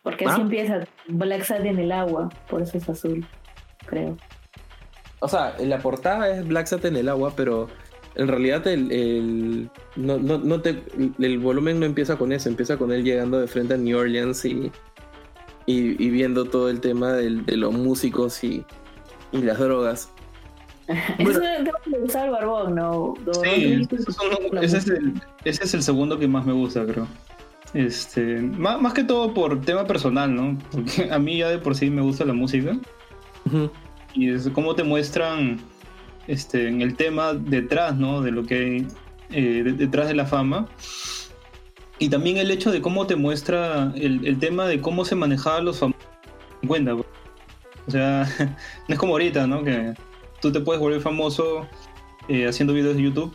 [0.03, 0.43] Porque así ¿Ah?
[0.43, 3.25] empieza Black Sad en el agua, por eso es azul,
[3.85, 4.17] creo.
[5.19, 7.67] O sea, la portada es Black Sat en el agua, pero
[8.15, 10.83] en realidad el, no, no, te,
[11.19, 14.43] el volumen no empieza con eso, empieza con él llegando de frente a New Orleans
[14.45, 14.71] y,
[15.65, 18.65] y, viendo todo el tema de los músicos y,
[19.31, 20.11] y las drogas.
[21.19, 23.13] Eso es que usar el barbón, ¿no?
[23.43, 23.87] Sí,
[24.59, 27.07] ese, es el, ese es el segundo que más me gusta, creo.
[27.75, 30.57] Este, más, más, que todo por tema personal, ¿no?
[30.71, 32.75] Porque a mí ya de por sí me gusta la música.
[34.13, 35.59] Y es como te muestran
[36.27, 38.21] este, en el tema detrás, ¿no?
[38.21, 38.87] De lo que hay
[39.31, 40.67] eh, detrás de la fama.
[41.99, 45.65] Y también el hecho de cómo te muestra el, el tema de cómo se manejaban
[45.65, 46.07] los famosos.
[47.89, 48.29] O sea,
[48.87, 49.63] no es como ahorita, ¿no?
[49.63, 49.95] Que
[50.41, 51.67] tú te puedes volver famoso
[52.27, 53.33] eh, haciendo videos de YouTube.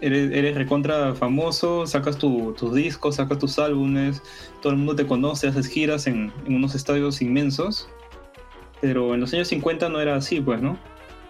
[0.00, 4.20] Eres, eres recontra famoso, sacas tus discos, sacas tus álbumes,
[4.60, 7.88] todo el mundo te conoce, haces giras en, unos estadios inmensos.
[8.80, 10.76] Pero en los años 50 no era así, pues, ¿no?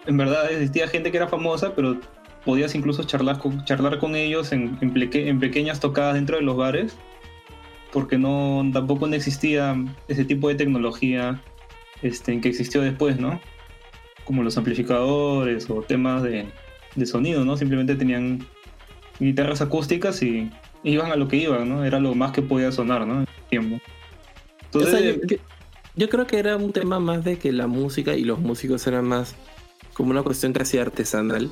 [0.07, 2.01] En verdad existía gente que era famosa, pero
[2.47, 6.97] podías incluso charlar con, charlar con ellos en, en, pequeñas tocadas dentro de los bares,
[7.93, 9.77] porque no, tampoco no existía
[10.09, 11.43] ese tipo de tecnología
[12.03, 13.41] este, que existió después, ¿no?
[14.25, 16.47] Como los amplificadores o temas de,
[17.07, 17.57] sonido, ¿no?
[17.57, 18.47] Simplemente tenían
[19.19, 20.51] guitarras acústicas y
[20.83, 21.85] iban a lo que iban, ¿no?
[21.85, 23.21] Era lo más que podía sonar, ¿no?
[23.21, 23.81] En tiempo.
[25.97, 29.07] yo, creo que era un tema más de que la música y los músicos eran
[29.07, 29.35] más
[29.95, 31.51] como una cuestión casi artesanal,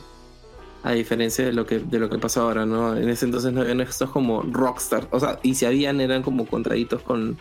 [0.82, 2.96] a diferencia de lo que de lo que pasa ahora, ¿no?
[2.96, 6.46] En ese entonces no habían estos como rockstar, o sea, y si habían eran como
[6.46, 7.38] contraditos con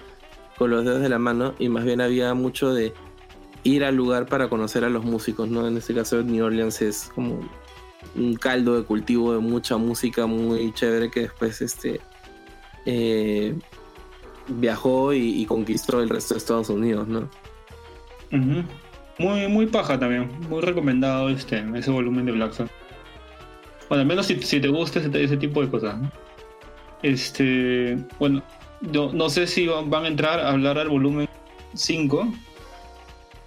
[0.60, 2.94] con los dedos de la mano y más bien había mucho de
[3.64, 5.65] ir al lugar para conocer a los músicos, ¿no?
[5.65, 7.40] En este caso New Orleans es como
[8.15, 12.02] un caldo de cultivo de mucha música muy chévere que después este
[12.86, 13.56] eh,
[14.48, 17.30] viajó y, conquistó el resto de Estados Unidos, ¿no?
[19.18, 22.57] Muy, muy paja también, muy recomendado este, ese volumen de Black
[23.88, 25.95] Bueno, al menos si, te gusta ese, tipo de cosas.
[27.02, 28.44] Este, bueno,
[28.81, 31.27] yo no sé si van a entrar a hablar al volumen
[31.73, 32.34] 5.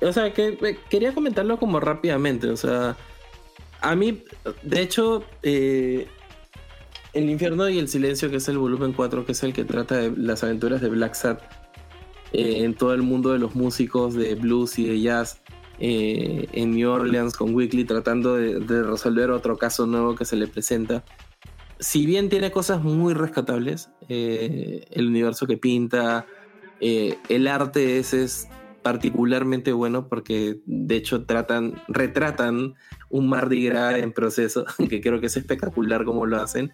[0.00, 2.96] O sea, que eh, quería comentarlo como rápidamente, o sea,
[3.80, 4.22] a mí,
[4.62, 6.06] de hecho, eh,
[7.12, 9.96] El infierno y el silencio, que es el volumen 4, que es el que trata
[9.96, 11.42] de las aventuras de Black Sat
[12.32, 15.38] eh, en todo el mundo de los músicos de blues y de jazz
[15.78, 21.02] en New Orleans con Weekly, tratando de resolver otro caso nuevo que se le presenta
[21.82, 26.26] si bien tiene cosas muy rescatables, eh, el universo que pinta,
[26.80, 28.48] eh, el arte ese es
[28.82, 32.74] particularmente bueno porque de hecho tratan, retratan
[33.10, 36.72] un Mardi Gras en proceso, que creo que es espectacular como lo hacen,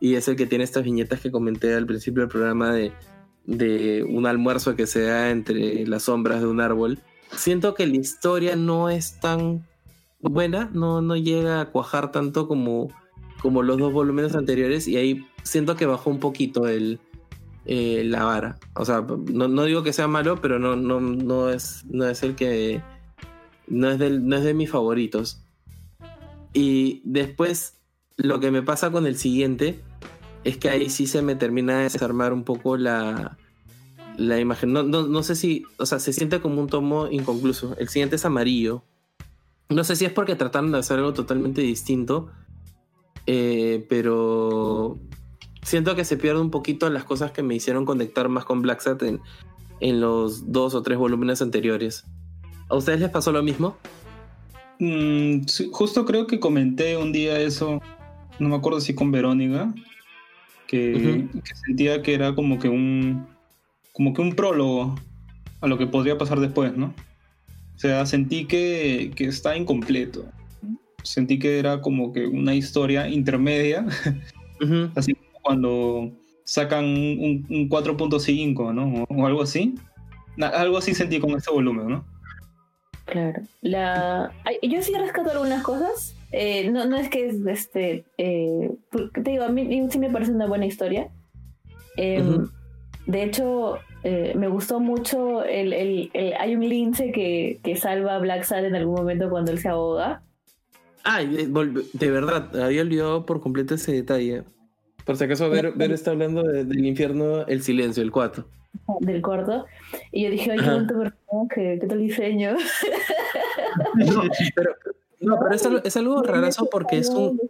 [0.00, 2.92] y es el que tiene estas viñetas que comenté al principio del programa de,
[3.44, 6.98] de un almuerzo que se da entre las sombras de un árbol.
[7.32, 9.66] Siento que la historia no es tan
[10.20, 12.88] buena, no, no llega a cuajar tanto como
[13.40, 17.00] como los dos volúmenes anteriores y ahí siento que bajó un poquito el,
[17.64, 18.58] eh, la vara.
[18.74, 22.34] O sea, no, digo que sea malo, pero no, no, no, es, no es el
[22.34, 22.82] que...
[23.66, 25.42] No es, del, no es de mis favoritos.
[26.54, 27.74] Y después
[28.16, 29.80] lo que me pasa con el siguiente
[30.44, 33.36] es que ahí sí se me termina de desarmar un poco la,
[34.16, 34.72] la imagen.
[34.72, 37.76] No, no, no, sé si, o sea, se siente como un tomo inconcluso.
[37.78, 38.82] El siguiente es amarillo.
[39.68, 42.30] No sé si es porque trataron de hacer algo totalmente distinto
[43.30, 44.98] eh, pero
[45.62, 48.80] siento que se pierde un poquito las cosas que me hicieron conectar más con Black
[48.80, 49.20] Sat en,
[49.80, 52.04] en los dos o tres volúmenes anteriores.
[52.70, 53.76] ¿A ustedes les pasó lo mismo?
[54.78, 55.42] Mm,
[55.72, 57.82] justo creo que comenté un día eso,
[58.38, 59.74] no me acuerdo si con Verónica,
[60.66, 61.28] que,
[61.66, 63.26] sentía que era como que un
[63.92, 64.94] como que un prólogo
[65.60, 66.94] a lo que podría pasar después, ¿no?
[67.76, 70.24] O sea, sentí que, que está incompleto
[71.08, 73.86] sentí que era como que una historia intermedia,
[74.94, 76.12] así como cuando
[76.44, 79.04] sacan un, 4.5, ¿no?
[79.08, 79.74] O, algo así.
[80.40, 82.04] Algo así sentí con este volumen, ¿no?
[83.06, 83.40] Claro.
[83.62, 84.32] La...
[84.62, 86.14] Yo sí rescato algunas cosas.
[86.30, 88.04] Eh, no, no es que es este.
[88.18, 88.70] Eh,
[89.14, 91.08] te digo, a mí sí me parece una buena historia.
[91.96, 92.46] Em,
[93.06, 98.18] de hecho, eh, me gustó mucho el, el, hay un lince que, que salva a
[98.18, 100.22] Black Sad en algún momento cuando él se ahoga.
[101.04, 104.44] Ah, de verdad, había olvidado por completo ese detalle.
[105.04, 108.44] Por si acaso, Ver, ver está hablando del infierno, el silencio, el 4.
[109.00, 109.64] Del corto.
[110.12, 110.86] Y yo dije, oye,
[111.54, 112.56] ¿qué, qué tal diseño?
[113.94, 114.22] No,
[114.54, 114.74] pero,
[115.20, 117.40] no, pero es, algo, es algo rarazo porque es un,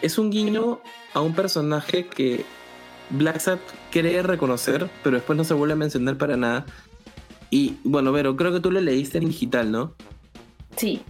[0.00, 0.80] es un guiño
[1.12, 2.44] a un personaje que
[3.10, 6.66] Black Sabbath cree reconocer, pero después no se vuelve a mencionar para nada.
[7.50, 9.94] Y bueno, Vero, creo que tú lo leíste en digital, ¿no?
[10.76, 11.02] Sí.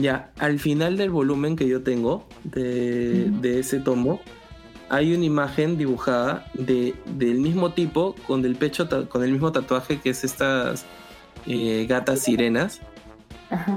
[0.00, 4.20] Ya, al final del volumen que yo tengo de, ese tomo,
[4.88, 10.00] hay una imagen dibujada de, del mismo tipo, con el pecho, con el mismo tatuaje
[10.00, 10.86] que es estas
[11.46, 12.80] eh, gatas sirenas.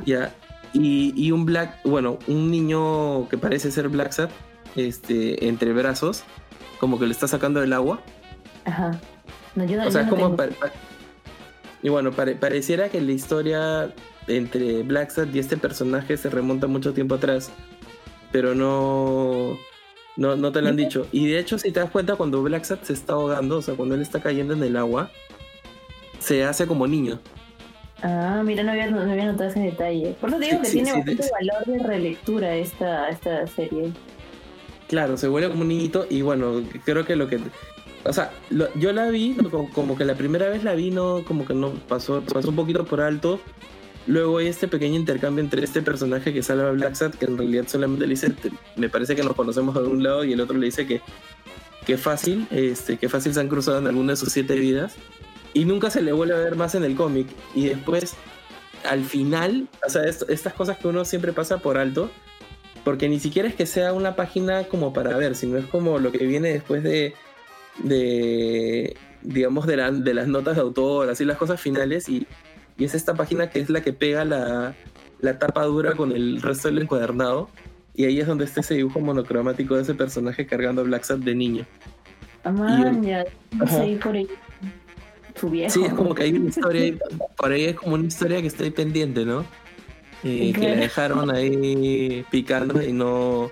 [0.05, 0.33] Ya,
[0.73, 4.31] y, un black, bueno, un niño que parece ser Black Sat,
[4.75, 6.23] este, entre brazos,
[6.79, 8.01] como que le está sacando del agua.
[8.65, 8.99] Ajá.
[9.55, 10.35] No, yo o sea, como.
[11.83, 13.93] y bueno, pareciera que la historia
[14.27, 17.51] entre Black y este personaje se remonta mucho tiempo atrás,
[18.31, 19.57] pero no,
[20.15, 21.07] no, no te lo han dicho.
[21.11, 23.95] Y de hecho, si te das cuenta, cuando Black se está ahogando, o sea, cuando
[23.95, 25.09] él está cayendo en el agua,
[26.19, 27.19] se hace como niño.
[28.01, 30.15] Ah, mira, no había, no había notado ese detalle.
[30.19, 33.91] Por eso digo que tiene bastante valor de relectura esta, esta serie.
[34.89, 37.39] Claro, se vuelve como un niñito y bueno, creo que lo que...
[38.05, 38.31] O sea,
[38.75, 39.37] yo la vi,
[39.73, 42.83] como, que la primera vez la vi, no, como que no pasó, pasó un poquito
[42.83, 43.39] por alto,
[44.05, 47.65] Luego hay este pequeño intercambio entre este personaje que salva a Black que en realidad
[47.67, 48.33] solamente le dice,
[48.75, 51.01] me parece que nos conocemos de un lado, y el otro le dice que,
[51.85, 54.95] que fácil, este, que fácil se han cruzado en alguna de sus siete vidas.
[55.53, 57.27] Y nunca se le vuelve a ver más en el cómic.
[57.53, 58.15] Y después,
[58.89, 62.09] al final, o sea, estas cosas que uno siempre pasa por alto,
[62.83, 66.11] porque ni siquiera es que sea una página como para ver, sino es como lo
[66.11, 67.13] que viene después de,
[67.77, 72.27] de digamos, de, de las notas de autor, así las cosas finales, y
[72.77, 74.75] y es esta página que es la que pega la,
[75.19, 77.49] la tapa dura con el resto del encuadernado.
[77.95, 81.35] Y ahí es donde está ese dibujo monocromático de ese personaje cargando a Black de
[81.35, 81.65] niño.
[82.43, 83.23] Ah, ya.
[84.01, 84.27] por ahí.
[85.43, 85.73] Viejo.
[85.73, 86.95] Sí, es como que hay una historia,
[87.35, 89.45] por ahí es como una historia que está ahí pendiente, ¿no?
[90.23, 93.51] Eh, que la dejaron ahí picando y no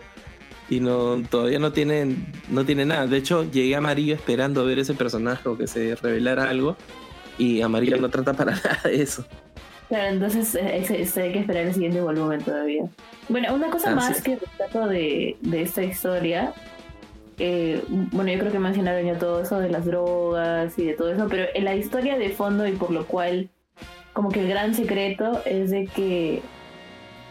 [0.70, 3.08] y no todavía no tienen no tiene nada.
[3.08, 6.78] De hecho, llegué a Amarillo esperando ver ese personaje o que se revelara algo
[7.42, 9.26] y Amarillo no trata para nada de eso.
[9.90, 10.84] Claro, entonces hay
[11.34, 12.84] que esperar el siguiente volumen todavía.
[13.28, 16.54] Bueno, una cosa más que rescato de, de esta historia
[17.44, 21.12] eh, bueno, yo creo que mencionaron ya todo eso de las drogas y de todo
[21.12, 23.50] eso, pero en la historia de fondo y por lo cual
[24.14, 26.44] como que el gran secreto es de que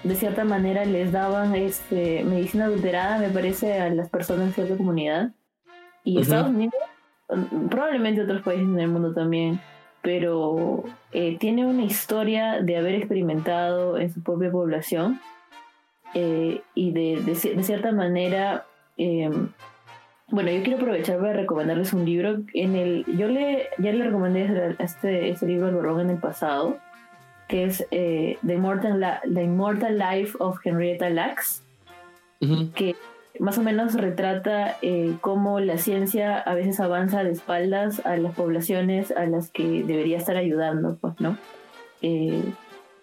[0.02, 4.76] de cierta manera les daban este medicina adulterada, me parece, a las personas de cierta
[4.76, 5.30] comunidad.
[6.02, 6.74] Y Estados Unidos,
[7.70, 9.60] probablemente otros países en el mundo también,
[10.02, 15.20] pero eh, tiene una historia de haber experimentado en su propia población
[16.14, 18.66] eh, y de, de, cierta manera
[18.96, 19.50] em,
[20.30, 22.38] bueno, yo quiero aprovechar para recomendarles un libro.
[22.54, 26.78] En el, yo le, ya le recomendé este, este libro al Borrón en el pasado,
[27.48, 31.64] que es eh, The, Immortal The Immortal Life of Henrietta Lacks,
[32.74, 32.94] que
[33.40, 38.34] más o menos retrata eh, cómo la ciencia a veces avanza de espaldas a las
[38.34, 41.36] poblaciones a las que debería estar ayudando, pues, ¿no?
[42.02, 42.42] Eh,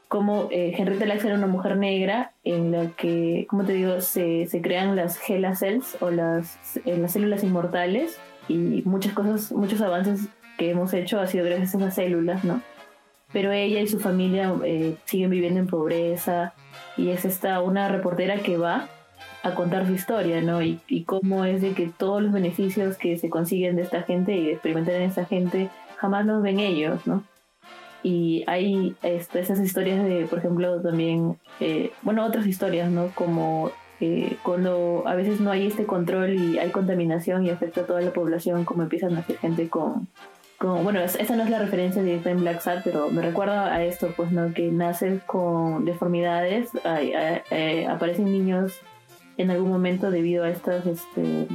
[0.08, 4.46] como eh, Henrietta Lacks era una mujer negra en la que, como te digo, se,
[4.46, 9.82] se crean las Hela Cells o las, eh, las células inmortales y muchas cosas, muchos
[9.82, 12.62] avances que hemos hecho ha sido gracias a esas células, ¿no?
[13.34, 16.54] Pero ella y su familia eh, siguen viviendo en pobreza
[16.96, 18.88] y es esta una reportera que va
[19.44, 20.62] a contar su historia, ¿no?
[20.62, 24.36] Y, y cómo es de que todos los beneficios que se consiguen de esta gente
[24.36, 27.24] y de experimentar en esta gente jamás los ven ellos, ¿no?
[28.04, 33.10] Y hay este, esas historias de, por ejemplo, también, eh, bueno, otras historias, ¿no?
[33.14, 37.86] Como eh, cuando a veces no hay este control y hay contaminación y afecta a
[37.86, 40.08] toda la población, como empiezan a hacer gente con,
[40.60, 43.84] con bueno, esa no es la referencia de en Black Sat, pero me recuerda a
[43.84, 44.54] esto, pues, ¿no?
[44.54, 48.80] Que naces con deformidades, eh, aparecen niños
[49.38, 51.48] en algún momento debido a estas, este,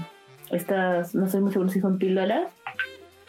[0.50, 2.50] estas, no sé muy seguro si son píldoras,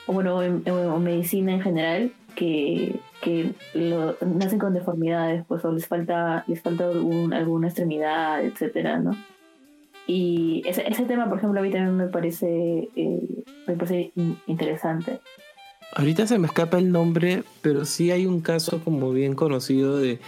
[0.08, 5.88] o bueno, o medicina en general, que, que lo, nacen con deformidades, pues o les
[5.88, 9.12] falta, les falta alguna extremidad, etcétera, ¿no?
[10.06, 14.12] Y ese, ese tema, por ejemplo, a mí también me parece, eh, me parece
[14.48, 15.22] interesante.
[15.96, 20.20] Ahorita se me escapa el nombre, pero sí hay un caso como bien conocido de,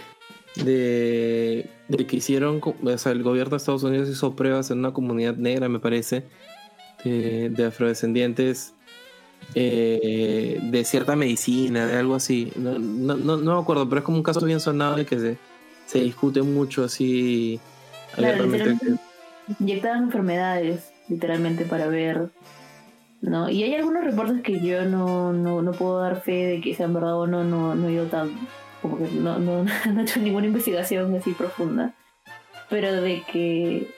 [0.64, 4.92] de, de que hicieron, o sea, el gobierno de Estados Unidos hizo pruebas en una
[4.92, 6.24] comunidad negra, me parece,
[7.04, 8.74] de, de afrodescendientes
[9.54, 12.52] eh, de cierta medicina, de algo así.
[12.56, 15.38] No, no, no, me acuerdo, pero es como un caso bien sonado y que se,
[15.86, 17.60] se discute mucho así.
[18.14, 18.46] Claro,
[19.60, 22.30] inyectaban enfermedades, literalmente, para ver.
[23.22, 23.48] ¿no?
[23.48, 26.92] Y hay algunos reportes que yo no, no, no puedo dar fe de que sean
[26.92, 28.30] verdad o no, no, no he ido tan.
[28.88, 31.94] Como que no, no, no he hecho ninguna investigación así profunda.
[32.68, 33.88] Pero de que.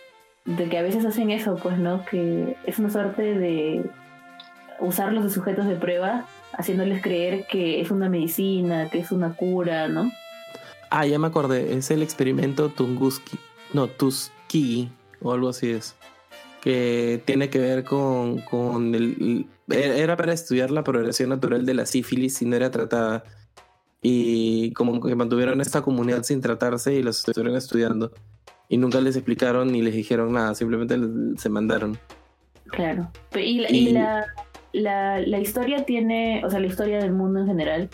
[0.45, 2.05] de que a veces hacen eso, pues, ¿no?
[2.05, 3.91] Que es una suerte de
[4.81, 9.89] usarlos de sujetos de prueba, haciéndoles creer que es una medicina, que es una cura,
[9.89, 10.11] ¿no?
[10.91, 13.39] Ah, ya me acordé, es el experimento Tunguski,
[13.73, 14.89] no, Tuskegee,
[15.21, 15.97] o algo así es,
[16.63, 21.87] que tiene que ver con, con el, era para estudiar la progresión natural de la
[21.87, 23.25] sífilis si no era tratada.
[24.01, 28.13] Y como que mantuvieron esta comunidad sin tratarse y los estuvieron estudiando.
[28.69, 30.97] Y nunca les explicaron ni les dijeron nada, simplemente
[31.37, 31.99] se mandaron.
[32.67, 33.11] Claro.
[33.35, 34.27] y la,
[34.73, 37.89] la, la, historia tiene, o sea, la historia del mundo en general,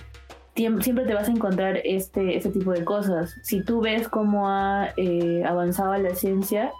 [0.55, 3.35] siempre te vas a encontrar este, este tipo de cosas.
[3.43, 6.73] Si tú ves cómo ha eh, avanzado la ciencia,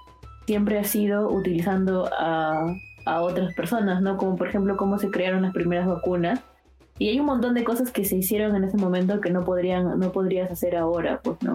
[0.47, 2.67] siempre ha sido utilizando a,
[3.07, 4.17] a otras personas, ¿no?
[4.17, 6.41] Como por ejemplo cómo se crearon las primeras vacunas.
[6.99, 9.99] Y hay un montón de cosas que se hicieron en ese momento que no podrían,
[9.99, 11.55] no podrías hacer ahora, pues, ¿no?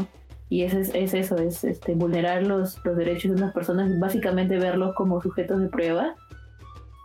[0.50, 4.96] Y es, es eso, es este, vulnerar los, los derechos de unas personas, básicamente verlos
[4.96, 6.16] como sujetos de prueba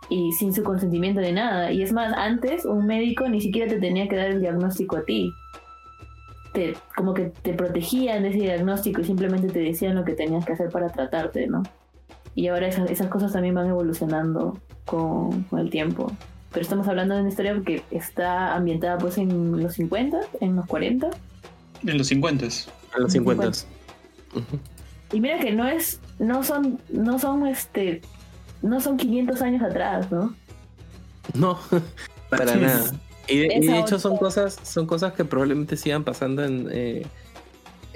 [0.09, 1.71] y sin su consentimiento de nada.
[1.71, 5.05] Y es más, antes un médico ni siquiera te tenía que dar el diagnóstico a
[5.05, 5.31] ti.
[6.53, 10.45] Te, como que te protegían de ese diagnóstico y simplemente te decían lo que tenías
[10.45, 11.63] que hacer para tratarte, ¿no?
[12.33, 16.11] Y ahora esas, esas cosas también van evolucionando con, con, el tiempo.
[16.55, 20.65] Pero estamos hablando de una historia que está ambientada pues en los 50, en los
[20.67, 21.09] 40.
[21.85, 22.45] En los 50.
[22.45, 23.51] En los 50.
[25.11, 28.01] Y mira que no es, no son, no son este
[28.61, 30.33] no son 500 años atrás, ¿no?
[31.33, 31.59] No,
[32.29, 32.89] para nada.
[33.27, 37.05] Y de, hecho son cosas, son cosas que probablemente sigan pasando en, eh,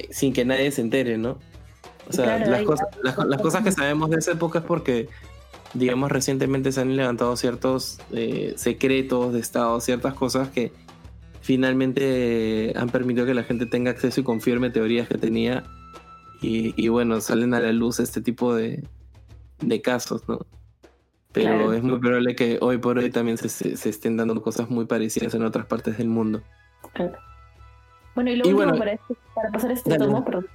[0.10, 1.38] sin que nadie se entere, ¿no?
[2.10, 5.07] O sea, las, cosas, las, cosas que sabemos de esa época es porque,
[5.74, 10.72] digamos, recientemente se han levantado ciertos eh, secretos de Estado, ciertas cosas que
[11.41, 15.64] finalmente han permitido que la gente tenga acceso y confirme teorías que tenía.
[16.41, 18.84] Y, y bueno, salen a la luz este tipo de,
[19.62, 20.40] de casos, ¿no?
[21.32, 25.36] Pero es muy probable que hoy por hoy también se, estén dando cosas muy parecidas
[25.36, 26.41] en otras partes del mundo.
[28.16, 30.48] Bueno, y lo último para, este, para, pasar este tomo, perdón,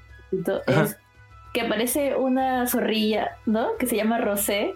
[0.66, 0.96] es
[1.52, 3.76] que aparece una zorrilla, ¿no?
[3.78, 4.74] Que se llama Rosé,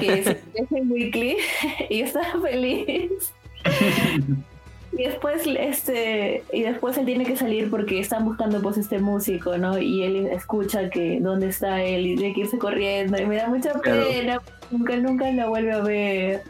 [0.00, 0.36] que es,
[0.72, 1.36] en Weekly,
[1.90, 3.32] y está feliz.
[4.90, 9.58] Y después, este, y después él tiene que salir porque están buscando pues este músico,
[9.58, 9.78] ¿no?
[9.78, 13.48] Y él escucha que dónde está él y tiene que irse corriendo y me da
[13.48, 14.40] mucha pena,
[14.70, 16.42] nunca, nunca la vuelve a ver.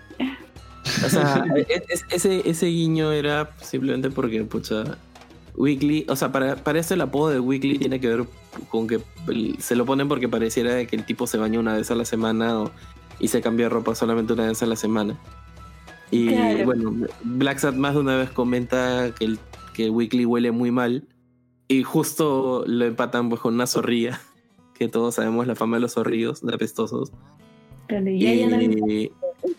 [1.05, 4.97] O sea, e, e, ese, ese guiño era simplemente porque, pucha,
[5.57, 8.25] Weekly, o sea, para, para eso el apodo de Weekly tiene que ver
[8.69, 9.01] con que
[9.59, 12.65] se lo ponen porque pareciera que el tipo se baña una vez a la semana
[13.21, 15.19] y se cambia de ropa solamente una vez a la semana.
[16.11, 16.33] Y
[16.65, 19.39] bueno, Black Sat más de una vez comenta que, el,
[19.75, 21.07] que Weekly huele muy mal
[21.69, 24.21] y justo lo empatan pues, con una zorrilla,
[24.75, 27.13] que todos sabemos la fama de los zorrillos, de apestosos.
[27.91, 29.11] y,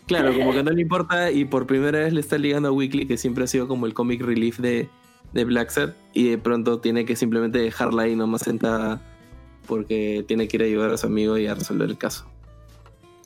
[0.08, 3.06] claro, como que no le importa y por primera vez le está ligando a Weekly,
[3.06, 4.90] que siempre ha sido como el comic relief de,
[5.34, 9.02] de Black Sat, y de pronto tiene que simplemente dejarla ahí nomás sentada
[9.68, 12.26] porque tiene que ir a ayudar a su amigo y a resolver el caso.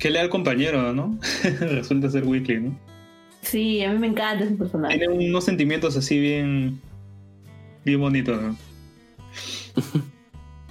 [0.04, 1.18] Qué leal compañero, ¿no?
[1.62, 2.78] Resulta ser Weekly, ¿no?
[3.42, 4.98] Sí, a mí me encanta ese personaje.
[4.98, 6.82] Tiene unos sentimientos así bien.
[7.86, 8.58] bien bonitos, ¿no?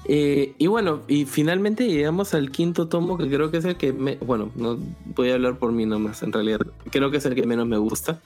[0.04, 3.92] Eh, y bueno, y finalmente llegamos al quinto tomo, que creo que es el que
[3.92, 4.16] me.
[4.16, 4.76] Bueno, no
[5.14, 6.58] voy a hablar por mí nomás, en realidad.
[6.90, 8.20] Creo que es el que menos me gusta.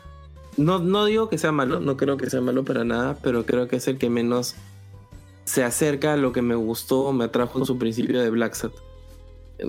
[0.56, 3.68] No, no digo que sea malo, no creo que sea malo para nada, pero creo
[3.68, 4.56] que es el que menos
[5.44, 8.54] se acerca a lo que me gustó o me atrajo en su principio de Black
[8.54, 8.72] Sat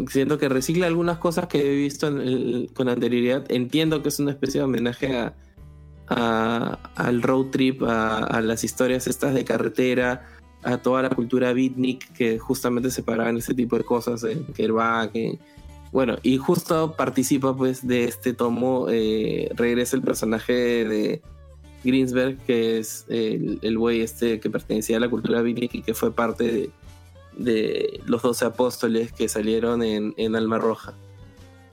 [0.09, 2.07] siento que recicla algunas cosas que he visto
[2.73, 3.45] con anterioridad.
[3.49, 5.33] Entiendo que es una especie de homenaje a,
[6.95, 10.27] al road trip, a, las historias estas de carretera,
[10.63, 15.37] a toda la cultura beatnik que justamente se en ese tipo de cosas, en que
[15.91, 21.21] bueno, y justo participa pues de este tomo, eh, regresa el personaje de
[21.83, 26.13] Greensberg, que es el güey este que pertenecía a la cultura beatnik y que fue
[26.13, 26.69] parte de
[27.37, 30.93] de los doce apóstoles que salieron en, en, Alma Roja.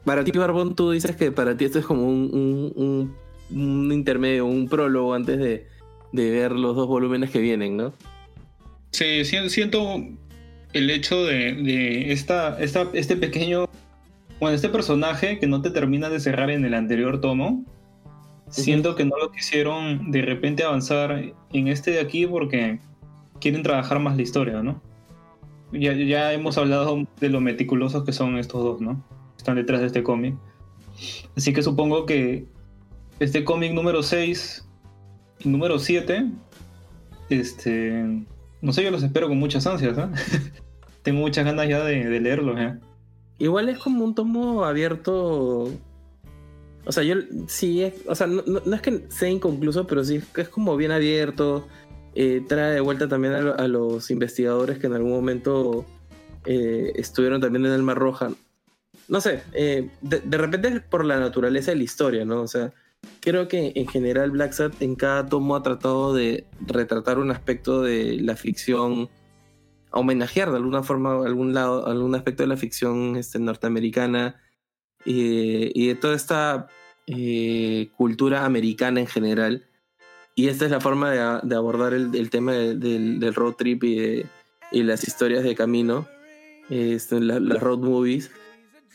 [0.04, 3.14] Para ti, Barbón, tú dices que para ti esto es como un,
[3.50, 5.66] un, intermedio, un prólogo antes de,
[6.12, 7.92] ver los dos volúmenes que vienen, ¿no?
[8.92, 10.04] Sí, siento
[10.72, 13.68] el hecho de, esta, esta, este pequeño,
[14.40, 17.64] bueno, este personaje que no te termina de cerrar en el anterior tomo.
[18.50, 22.78] Siento que no lo quisieron de repente avanzar en este de aquí porque
[23.40, 24.80] quieren trabajar más la historia, ¿no?
[25.74, 29.02] Ya, hemos hablado de lo meticulosos que son estos dos, ¿no?
[29.36, 30.34] Están detrás de este cómic.
[31.36, 32.46] Así que supongo que
[33.20, 34.66] este cómic número 6
[35.44, 36.30] y número 7,
[37.30, 38.24] este,
[38.60, 40.08] no sé, yo los espero con muchas ansias, ¿eh?
[41.02, 42.78] Tengo muchas ganas ya de, leerlos, ¿eh?
[43.38, 45.70] Igual es como un tomo abierto.
[46.86, 48.42] O sea, yo sí, o sea, no,
[48.74, 51.66] es que sea inconcluso, pero sí es como bien abierto.
[52.16, 55.84] Eh, trae de vuelta también a, los investigadores que en algún momento
[56.46, 58.30] eh, estuvieron también en el Mar Roja.
[59.08, 62.42] No sé, eh, de, repente es por la naturaleza de la historia, ¿no?
[62.42, 62.72] O sea,
[63.20, 67.82] creo que en general Black Sat en cada tomo ha tratado de retratar un aspecto
[67.82, 69.10] de la ficción,
[69.90, 74.40] homenajear de alguna forma algún lado, algún aspecto de la ficción este, norteamericana
[75.04, 76.68] y de toda esta
[77.96, 79.66] cultura americana en general
[80.34, 84.26] y esta es la forma de, abordar el, tema del, road trip y,
[84.72, 86.08] las historias de camino,
[86.70, 88.30] este, las road movies.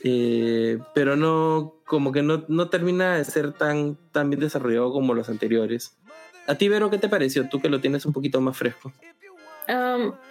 [0.04, 5.14] Eh, pero no, como que no, no, termina de ser tan, tan bien desarrollado como
[5.14, 5.98] los anteriores.
[6.48, 7.48] ¿A ti, Vero, qué te pareció?
[7.48, 8.92] Tú que lo tienes un poquito más fresco.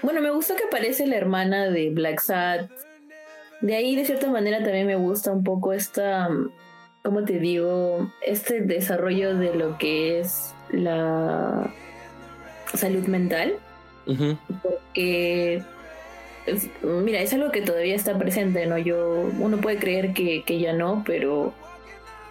[0.02, 2.70] bueno, me gusta que aparece la hermana de Black Sat.
[3.60, 6.28] De ahí, de cierta manera, también me gusta un poco esta,
[7.02, 8.12] ¿cómo te digo?
[8.26, 11.70] Este desarrollo de lo que es la
[12.74, 13.54] salud mental.
[14.62, 15.62] Porque,
[16.82, 18.78] mira, es algo que todavía está presente, ¿no?
[18.78, 21.52] Yo, uno puede creer que, ya no, pero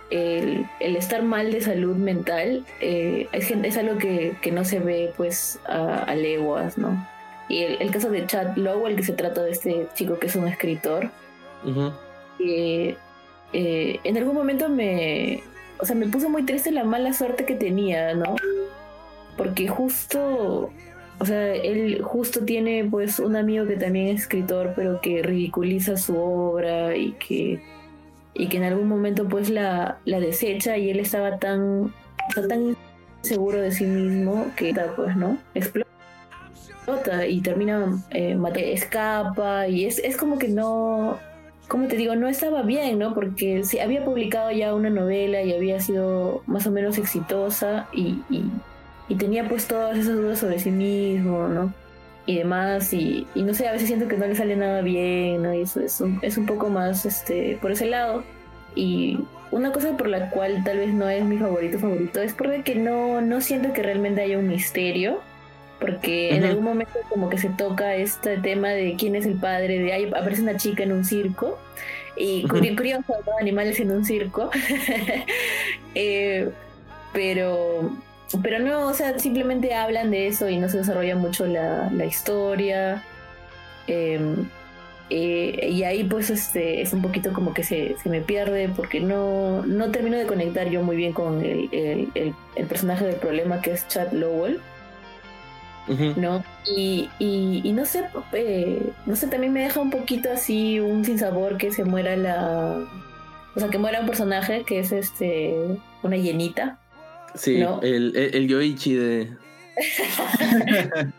[0.10, 5.60] el, estar mal de salud mental eh, es, es, algo que, no se ve pues
[5.68, 7.08] a, leguas, ¿no?
[7.50, 10.48] Y el, caso de Chad Lowell, que se trata de este chico que es un
[10.48, 11.12] escritor,
[12.40, 12.96] eh,
[14.04, 15.44] en algún momento me,
[15.80, 18.36] o sea, me puso muy triste la mala suerte que tenía, ¿no?
[19.36, 20.72] Porque justo,
[21.20, 25.98] o sea, él justo tiene pues un amigo que también es escritor, pero que ridiculiza
[25.98, 27.62] su obra y que,
[28.34, 31.94] y que en algún momento pues la, la desecha y él estaba tan,
[32.48, 32.76] tan
[33.22, 35.38] seguro de sí mismo que pues, ¿no?
[35.54, 35.88] Explota
[37.28, 41.20] y termina, eh, escapa y es, es como que no,
[41.68, 43.14] como te digo, no estaba bien, ¿no?
[43.14, 48.20] Porque sí, había publicado ya una novela y había sido más o menos exitosa y,
[49.10, 51.74] y tenía pues todas esas dudas sobre sí mismo, ¿no?
[52.26, 55.44] Y demás, y, y no sé, a veces siento que no le sale nada bien,
[55.44, 55.54] ¿no?
[55.54, 58.24] Y eso es un, es un poco más este, por ese lado.
[58.76, 59.20] Y
[59.52, 63.22] una cosa por la cual tal vez no es mi favorito favorito es porque no,
[63.22, 65.22] no siento que realmente haya un misterio.
[65.80, 69.80] Porque en algún momento como que se toca este tema de quién es el padre,
[69.80, 71.60] de ahí aparece una chica en un circo.
[72.16, 74.50] Y curioso, animales en un circo.
[75.96, 76.50] eh,
[77.14, 77.92] pero
[78.42, 82.06] pero no, o sea, simplemente hablan de eso y no se desarrolla mucho la, la
[82.06, 83.04] historia.
[83.88, 84.50] Em,
[85.10, 89.00] eh, y ahí pues este es un poquito como que se, se, me pierde porque
[89.00, 93.62] no, no termino de conectar yo muy bien con el, el, el, personaje del problema
[93.62, 94.60] que es Chad Lowell.
[96.16, 96.44] ¿No?
[96.66, 101.06] Y, y, y, no sé, eh, no sé, también me deja un poquito así un
[101.06, 102.86] sinsabor que se muera la.
[103.56, 105.56] O sea, que muera un personaje que es este.
[106.04, 106.80] una llenita.
[107.36, 109.30] Sí, el, el, Yoichi de.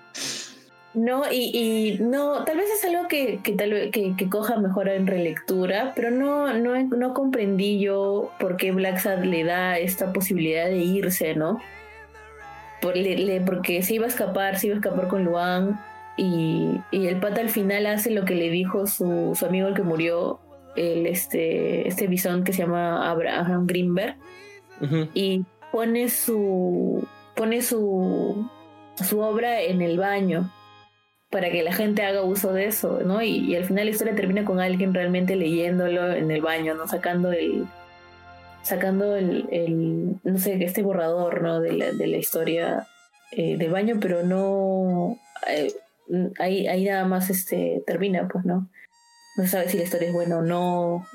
[0.95, 4.89] no, y, y, no, tal vez es algo que, que tal que, que, coja mejor
[4.89, 10.13] en relectura, pero no, no, no comprendí yo por qué Black Sad le da esta
[10.13, 11.61] posibilidad de irse, ¿no?
[12.81, 15.81] Por, le, porque se iba a escapar, se iba a escapar con Luan.
[16.17, 19.75] Y, y, el pata al final hace lo que le dijo su, su amigo el
[19.75, 20.41] que murió,
[20.77, 24.17] el este, este bisón que se llama Abraham Greenberg.
[25.15, 28.49] Y pone su pone su
[28.95, 30.53] su obra en el baño
[31.31, 33.23] para que la gente haga uso de eso, ¿no?
[33.23, 36.89] Y, al final la historia termina con alguien realmente leyéndolo en el baño, ¿no?
[36.89, 37.67] Sacando el
[38.63, 41.61] sacando el, el no sé, este borrador, ¿no?
[41.61, 42.87] De la, de la historia
[43.33, 45.73] eh, del baño, pero no eh,
[46.39, 48.69] ahí, ahí nada más este termina, pues, ¿no?
[49.37, 51.07] No se sabe si la historia es buena o no.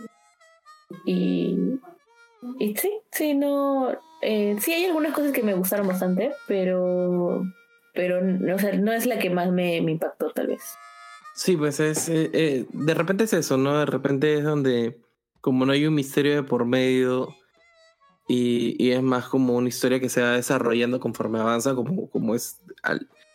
[1.05, 1.79] Y,
[2.59, 7.43] y sí, sí, no, eh, sí, hay algunas cosas que me gustaron bastante, pero,
[7.93, 8.19] pero
[8.53, 10.61] o sea, no es la que más me, impactó, tal vez.
[11.35, 12.09] Sí, pues es.
[12.09, 13.79] Eh, de repente es eso, ¿no?
[13.79, 14.97] De repente es donde,
[15.43, 17.35] como no hay un misterio de por medio
[18.29, 22.33] y, y es más como una historia que se va desarrollando conforme avanza, como, como
[22.33, 22.61] es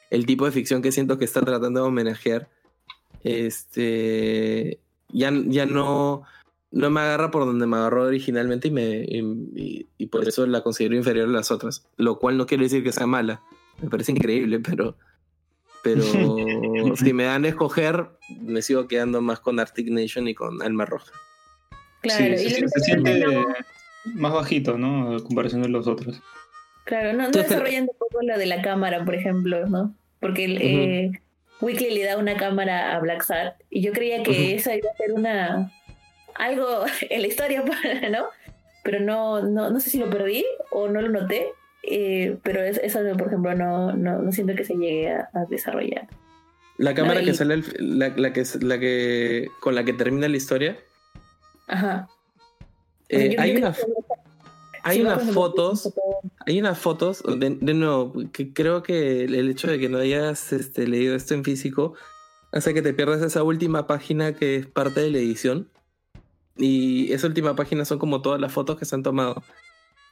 [0.08, 2.48] el tipo de ficción que siento que está tratando de homenajear.
[3.22, 4.80] Este.
[5.10, 6.22] Ya, ya no
[6.70, 10.96] no me agarra por donde me agarró originalmente y, me, y, por eso la considero
[10.96, 11.86] inferior a las otras.
[11.98, 13.42] Lo cual no quiere decir que sea mala.
[13.82, 14.96] Me parece increíble, pero.
[15.82, 16.02] Pero
[16.96, 18.08] si me dan a escoger,
[18.40, 21.12] me sigo quedando más con Arctic Nation y con Alma Roja.
[22.00, 23.24] Claro, y se, siente
[24.04, 25.12] más bajito, ¿no?
[25.12, 26.20] En comparación de los otros.
[26.84, 29.94] Claro, no, no desarrollando un poco lo de la cámara, por ejemplo, ¿no?
[30.20, 31.12] Porque eh,
[31.60, 34.96] Weekly le da una cámara a Black Sad y yo creía que esa iba a
[34.96, 35.72] ser una
[36.34, 37.62] algo en la historia,
[38.10, 38.26] ¿no?
[38.84, 41.48] Pero no, no, no sé si lo perdí o no lo noté,
[41.82, 46.08] eh, pero eso, por ejemplo, no, no, no, siento que se llegue a, desarrollar.
[46.78, 50.78] La cámara que sale, la, la, que, la que con la que termina la historia.
[51.68, 52.08] Ajá.
[53.08, 53.74] Eh, hay una,
[54.82, 55.94] hay unas fotos,
[56.46, 60.52] hay unas fotos, de, de, nuevo, que creo que el hecho de que no hayas
[60.52, 61.94] este, leído esto en físico
[62.52, 65.68] hace que te pierdas esa última página que es parte de la edición.
[66.56, 69.42] Y esa última página son como todas las fotos que se han tomado.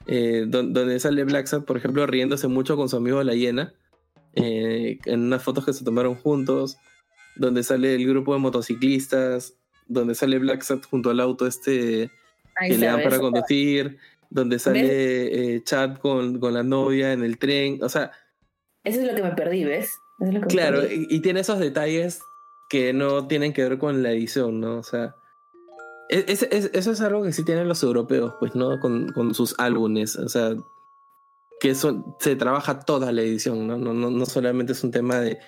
[0.06, 3.74] Eh, donde sale Black por ejemplo, riéndose mucho con su amigo La Hiena.
[4.34, 6.76] Eh, en unas fotos que se tomaron juntos.
[7.34, 9.54] Donde sale el grupo de motociclistas.
[9.86, 12.10] Donde sale Black junto al auto este
[12.60, 13.98] que le dan para conducir.
[14.28, 17.82] Donde sale eh, Chad con, con, la novia en el tren.
[17.82, 18.10] O sea.
[18.84, 19.90] Eso es lo que me perdí, ¿ves?
[20.48, 22.20] claro, y, tiene esos detalles
[22.70, 24.78] que no tienen que ver con la edición, ¿no?
[24.78, 25.14] O sea
[26.08, 28.78] eso es algo que sí tienen los europeos, pues, ¿no?
[28.80, 30.16] Con, con sus álbumes.
[30.16, 30.54] O sea,
[31.60, 33.76] que eso se trabaja toda la edición, ¿no?
[33.76, 35.38] No, no, no solamente es un tema de,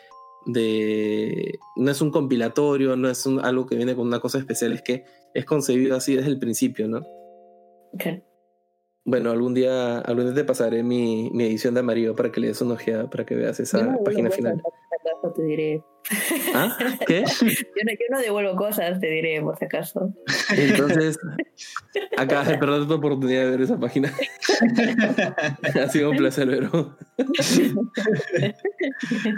[0.48, 1.58] de.
[1.76, 4.82] No es un compilatorio, no es un, algo que viene con una cosa especial, es
[4.82, 5.04] que
[5.34, 7.06] es concebido así desde el principio, ¿no?
[7.92, 8.22] Okay.
[9.04, 12.48] Bueno, algún día, algún día te pasaré mi, mi edición de amarillo para que le
[12.48, 14.60] des una ojeada, para que veas esa página final.
[15.34, 15.82] Te diré.
[16.54, 16.78] ¿Ah?
[17.06, 17.24] ¿Qué?
[17.40, 17.46] Yo
[17.84, 20.14] no, yo no, devuelvo cosas, te diré, por si acaso.
[20.56, 21.18] Entonces,
[22.16, 24.12] acabas de perder tu oportunidad de ver esa página.
[25.82, 26.96] ha sido un placer, pero.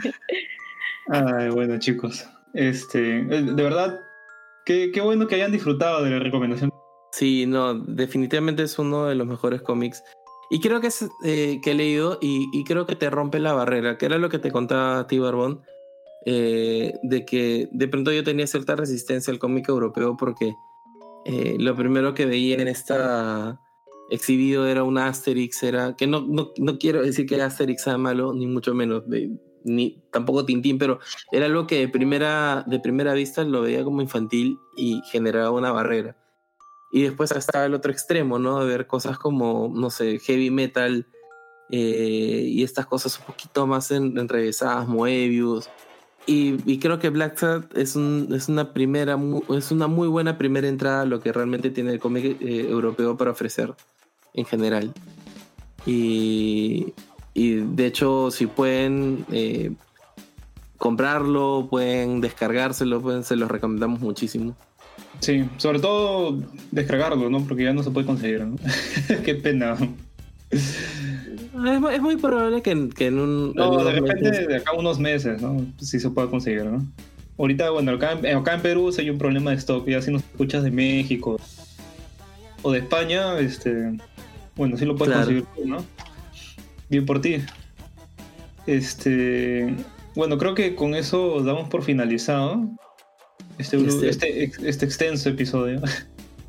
[1.09, 2.27] Ay, bueno, chicos.
[2.55, 4.01] Este, eh, de verdad,
[4.65, 6.71] qué, qué bueno que hayan disfrutado de la recomendación
[7.13, 10.03] Sí, no, definitivamente es uno de los mejores cómics.
[10.51, 13.99] Y creo que es eh, que he leído y, creo que te rompe la barrera,
[13.99, 15.63] que era lo que te contaba a ti, Barbón,
[16.27, 20.55] eh, de que de pronto yo tenía cierta resistencia al cómic europeo porque
[21.59, 23.61] lo primero que veía en esta,
[24.11, 28.35] exhibido era un Asterix, era que no, no, no quiero decir que Asterix sea malo,
[28.35, 29.05] ni mucho menos,
[29.65, 31.01] ni tampoco Tintín, pero
[31.33, 35.73] era algo que de primera, de primera vista lo veía como infantil y generaba una
[35.73, 36.17] barrera.
[36.93, 38.61] Y después estaba el otro extremo, ¿no?
[38.61, 41.07] De ver cosas como, no sé, heavy metal
[41.71, 45.71] eh, y estas cosas un poquito más en, enrevesadas, Moebius.
[46.27, 49.19] Y, y, creo que Black Sabbath es, un, es, una primera,
[49.57, 53.17] es una muy buena primera entrada a lo que realmente tiene el cómic eh, europeo
[53.17, 53.75] para ofrecer
[54.35, 54.93] en general.
[55.87, 56.93] Y,
[57.35, 59.73] y de hecho, si pueden eh,
[60.79, 64.57] comprarlo, pueden descargárselo, pueden, se los recomendamos muchísimo.
[65.21, 66.39] Sí, sobre todo
[66.71, 67.45] descargarlo, ¿no?
[67.45, 68.57] Porque ya no se puede conseguir, ¿no?
[69.25, 69.77] Qué pena.
[70.51, 73.53] Es, muy probable que, en un...
[73.55, 75.65] No, de repente de acá unos meses, ¿no?
[75.79, 76.87] Sí se puede conseguir, ¿no?
[77.39, 80.63] Ahorita, bueno, acá, acá en Perú hay un problema de stock, ya si nos escuchas
[80.63, 81.39] de México
[82.63, 83.93] o de España, este,
[84.57, 85.85] bueno, sí lo puedes conseguir ¿no?
[86.91, 87.39] Bien por ti.
[88.67, 89.75] Este,
[90.15, 92.69] bueno, creo que con eso damos por finalizado
[93.59, 95.81] este, este, este, extenso episodio.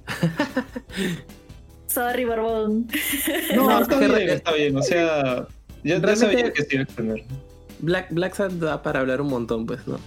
[1.88, 2.88] Sorry, Barbón.
[3.56, 4.78] No, está bien, está bien.
[4.78, 5.48] O sea,
[5.84, 7.24] ya, sabía que se iba a extender.
[7.80, 10.00] Black, Black Sad da para hablar un montón, pues, ¿no?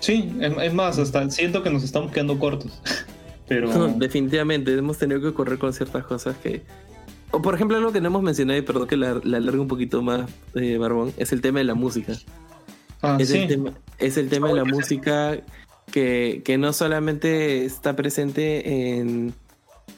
[0.00, 2.80] Sí, es más, hasta siento que nos estamos quedando cortos.
[3.48, 3.88] Pero...
[3.96, 6.62] definitivamente, hemos tenido que correr con ciertas cosas que...
[7.32, 9.68] O por ejemplo, algo que no hemos mencionado y perdón que la, la alargue un
[9.68, 12.14] poquito más, eh, Barbón, es el tema de la música.
[13.02, 13.38] Ah, es, sí.
[13.38, 15.40] el tema, es el tema de la música
[15.90, 19.32] que, que no solamente está presente en,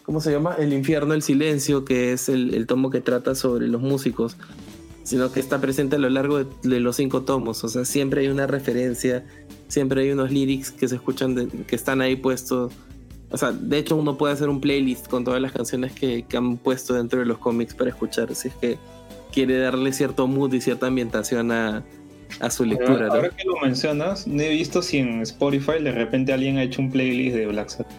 [0.05, 0.57] ¿cómo se llama?
[0.59, 4.37] El infierno, el silencio, que es el, tomo que trata sobre los músicos,
[5.03, 7.63] sino que está presente a lo largo de, los cinco tomos.
[7.65, 9.25] O sea, siempre hay una referencia,
[9.69, 12.73] siempre hay unos lyrics que se escuchan, que están ahí puestos.
[13.33, 16.59] O sea, de hecho uno puede hacer un playlist con todas las canciones que, han
[16.59, 18.79] puesto dentro de los cómics para escuchar, si es que
[19.33, 21.83] quiere darle cierto mood y cierta ambientación a,
[22.51, 23.09] su lectura.
[23.09, 26.83] Ahora, que lo mencionas, no he visto si en Spotify de repente alguien ha hecho
[26.83, 27.93] un playlist de Black Sabbath.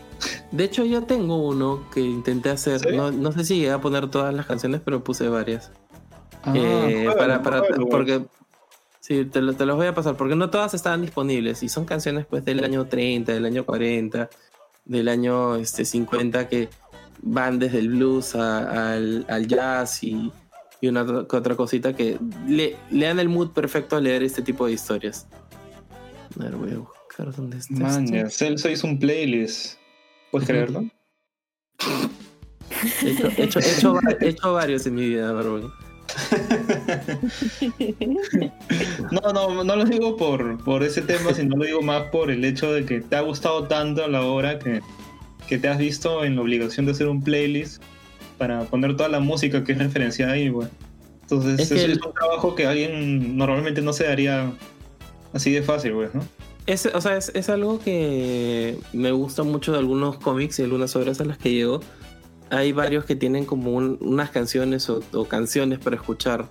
[0.52, 2.94] De hecho, yo tengo uno que intenté hacer.
[2.94, 5.72] No, sé si llegué a poner todas las canciones, pero puse varias.
[6.44, 8.24] Ah, eh, para, para, porque
[9.00, 11.64] sí, te, te, los voy a pasar, porque no todas estaban disponibles.
[11.64, 14.30] Y son canciones pues del año 30, del año 40,
[14.86, 16.70] del año este, 50 que
[17.22, 20.32] van desde el blues al, al, jazz y,
[20.82, 24.66] y, una otra cosita que le, le, dan el mood perfecto a leer este tipo
[24.66, 25.28] de historias.
[26.40, 27.74] A ver, voy a buscar dónde está.
[27.74, 29.78] Man, Celso hizo un playlist.
[30.32, 30.84] ¿Puedes creerlo?
[33.02, 35.72] He hecho, he, hecho, varios en mi vida, Barbón.
[39.12, 42.46] No, no, no lo digo por, por ese tema, sino lo digo más por el
[42.46, 44.82] hecho de que te ha gustado tanto la obra que,
[45.48, 47.82] que te has visto en la obligación de hacer un playlist
[48.38, 50.70] para poner toda la música que es referenciada ahí, bueno.
[51.22, 54.52] Entonces, es, es un trabajo que alguien normalmente no se daría
[55.34, 56.22] así de fácil, pues, ¿no?
[56.66, 61.20] Es, o sea, es, algo que me gusta mucho de algunos cómics y algunas obras
[61.20, 61.82] a las que llego.
[62.49, 66.48] Hay varios que tienen como unas canciones o, canciones para escuchar,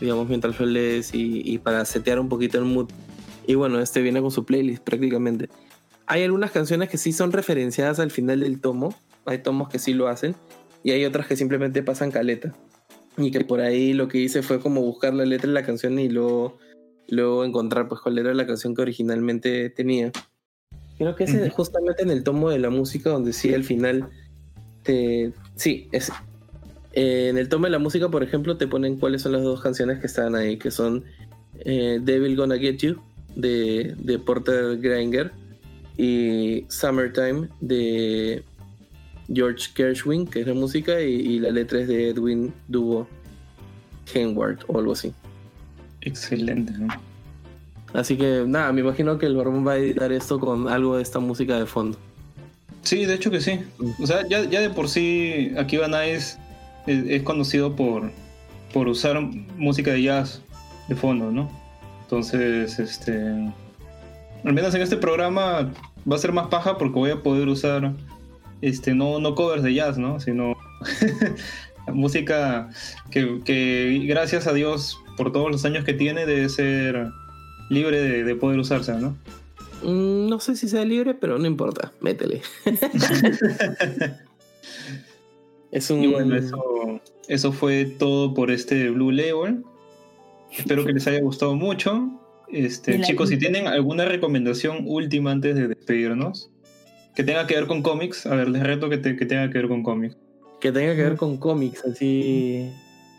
[0.00, 2.90] digamos, mientras lo lees y, para setear un poquito el mood.
[3.46, 5.48] Y bueno, este viene con su playlist prácticamente.
[6.06, 8.94] Hay algunas canciones que sí son referenciadas al final del tomo.
[9.24, 10.34] Hay tomos que sí lo hacen.
[10.84, 12.52] Y hay otras que simplemente pasan caleta.
[13.16, 15.98] Y que por ahí lo que hice fue como buscar la letra de la canción
[15.98, 16.58] y luego
[17.12, 20.12] luego encontrar pues cuál era la canción que originalmente tenía.
[20.96, 24.08] Creo que es justamente en el tomo de la música donde sí al final
[24.82, 25.32] te...
[25.56, 26.10] Sí, es...
[26.94, 29.62] Eh, en el tomo de la música, por ejemplo, te ponen cuáles son las dos
[29.62, 31.04] canciones que están ahí, que son
[31.64, 33.00] eh, Devil Gonna Get You
[33.34, 35.32] de, de Porter Granger
[35.96, 38.42] y Summertime de
[39.32, 43.08] George Gershwin, que es la música, y, y la letra es de Edwin Dubo
[44.12, 45.14] Henward o algo así.
[46.02, 46.72] Excelente.
[47.94, 51.02] Así que nada, me imagino que el Barbón va a editar esto con algo de
[51.02, 51.98] esta música de fondo.
[52.82, 53.60] Sí, de hecho que sí.
[54.00, 56.38] O sea, ya, de por sí Akiba Nice
[56.86, 58.10] es, es, conocido por,
[58.72, 59.20] por usar
[59.56, 60.42] música de jazz
[60.88, 61.50] de fondo, ¿no?
[62.02, 63.52] Entonces, este.
[64.44, 65.72] Al menos en este programa
[66.10, 67.92] va a ser más paja porque voy a poder usar
[68.60, 70.18] este no, no covers de jazz, ¿no?
[70.18, 70.56] Sino
[71.92, 72.68] música
[73.10, 77.10] que gracias a Dios por todos los años que tiene, debe ser
[77.68, 79.16] libre de, poder usarse, ¿no?
[79.82, 82.42] Mm, no sé si sea libre, pero no importa, métele.
[85.72, 86.10] es un...
[86.10, 89.62] bueno, eso, eso fue todo por este Blue Label.
[90.56, 92.08] Espero que les haya gustado mucho.
[92.48, 96.50] Este, chicos, si tienen alguna recomendación última antes de despedirnos,
[97.14, 99.68] que tenga que ver con cómics, a ver, les reto que, que tenga que ver
[99.68, 100.16] con cómics.
[100.60, 102.70] que tenga que ver con cómics, así.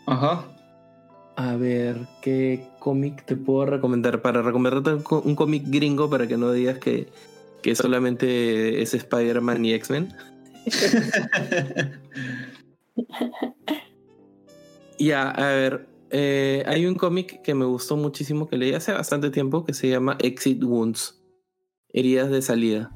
[0.06, 0.44] Ajá.
[1.36, 4.20] A ver, ¿qué cómic te puedo recomendar?
[4.20, 7.08] Para recomendarte un cómic gringo para que no digas que,
[7.62, 10.12] que solamente es Spider-Man y X-Men.
[14.98, 19.30] ya, a ver, eh, hay un cómic que me gustó muchísimo que leí hace bastante
[19.30, 21.24] tiempo que se llama Exit Wounds,
[21.88, 22.94] heridas de salida,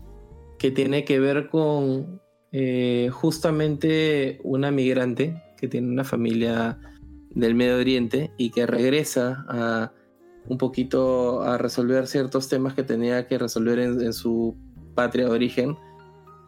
[0.58, 2.20] que tiene que ver con
[2.52, 6.78] eh, justamente una migrante que tiene una familia
[7.30, 9.92] del Medio Oriente y que regresa a
[10.46, 14.56] un poquito a resolver ciertos temas que tenía que resolver en, su
[14.94, 15.76] patria de origen.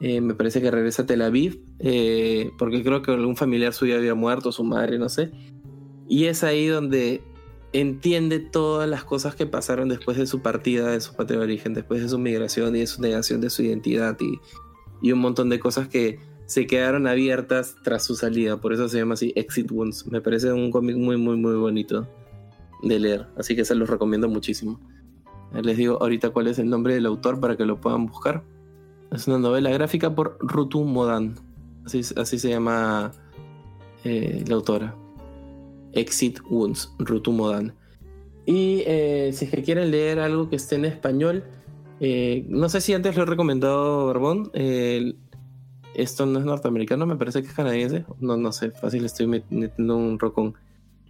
[0.01, 3.97] Eh, me parece que regresa a Tel Aviv, eh, porque creo que algún familiar suyo
[3.97, 5.31] había muerto, su madre, no sé.
[6.09, 7.23] Y es ahí donde
[7.73, 11.75] entiende todas las cosas que pasaron después de su partida de su patria de origen,
[11.75, 14.41] después de su migración y de su negación de su identidad y,
[15.03, 16.19] y un montón de cosas que
[16.51, 18.61] se quedaron abiertas tras su salida.
[18.61, 20.09] Por eso se llama así Exit Wounds.
[20.09, 22.09] Me parece un cómic muy, muy, muy bonito
[22.83, 23.29] de leer.
[23.37, 24.81] Así que se los recomiendo muchísimo.
[25.63, 28.43] Les digo ahorita cuál es el nombre del autor para que lo puedan buscar.
[29.13, 31.37] Es una novela gráfica por Rutu Modan.
[31.87, 33.13] Así, así se llama
[34.03, 34.97] eh, la autora.
[35.93, 37.77] Exit Wounds, Rutu Modan.
[38.45, 41.45] Y eh, si es que quieren leer algo que esté en español,
[42.01, 44.51] eh, no sé si antes lo he recomendado, Barbón.
[45.95, 48.05] Esto no es norteamericano, me parece que es canadiense.
[48.21, 50.55] No, no sé, fácil estoy metiendo un rocón.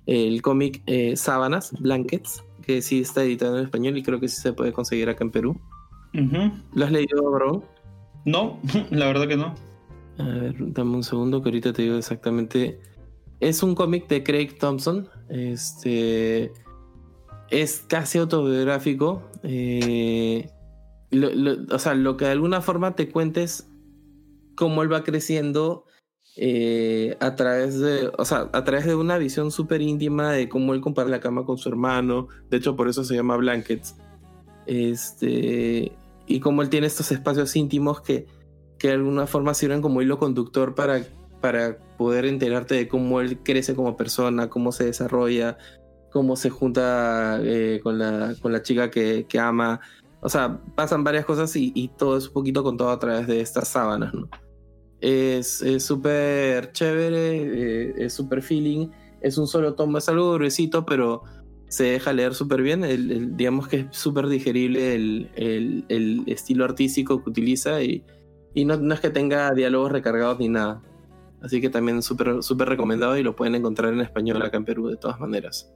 [0.07, 4.41] El cómic eh, Sábanas, Blankets, que sí está editado en español y creo que sí
[4.41, 5.61] se puede conseguir acá en Perú.
[6.13, 7.63] ¿Lo has leído, bro?
[8.25, 8.59] No,
[8.91, 9.55] la verdad que no.
[10.19, 12.81] A ver, dame un segundo que ahorita te digo exactamente.
[13.39, 15.09] Es un cómic de Craig Thompson.
[15.29, 16.53] Este.
[17.51, 19.23] Es casi autobiográfico.
[19.43, 20.49] Eh,
[21.73, 23.70] o sea, lo que de alguna forma te cuentes
[24.55, 25.85] cómo él va creciendo
[26.37, 30.75] eh, a través de, o sea, a través de una visión súper íntima de cómo
[30.75, 32.29] él compara la cama con su hermano.
[32.49, 33.97] De hecho, por eso se llama Blankets.
[34.67, 35.93] Este,
[36.27, 38.27] y cómo él tiene estos espacios íntimos que,
[38.79, 41.03] que de alguna forma sirven como hilo conductor para,
[41.41, 45.59] para poder enterarte de cómo él crece como persona, cómo se desarrolla,
[46.11, 49.81] cómo se junta eh, con, la, con la chica que, que, ama.
[50.23, 53.41] O sea, pasan varias cosas y, y, todo es un poquito contado a través de
[53.41, 54.29] estas sábanas, ¿no?
[55.01, 58.89] Es súper chévere, eh, es súper feeling.
[59.23, 61.23] Es un solo tomo, es algo gruesito, pero
[61.69, 62.85] se deja leer súper bien.
[62.85, 65.31] El, digamos que es súper digerible el,
[65.89, 68.05] el, estilo artístico que utiliza y,
[68.55, 70.83] y no, no, es que tenga diálogos recargados ni nada.
[71.41, 74.89] Así que también súper super recomendado y lo pueden encontrar en español acá en Perú
[74.89, 75.73] de todas maneras.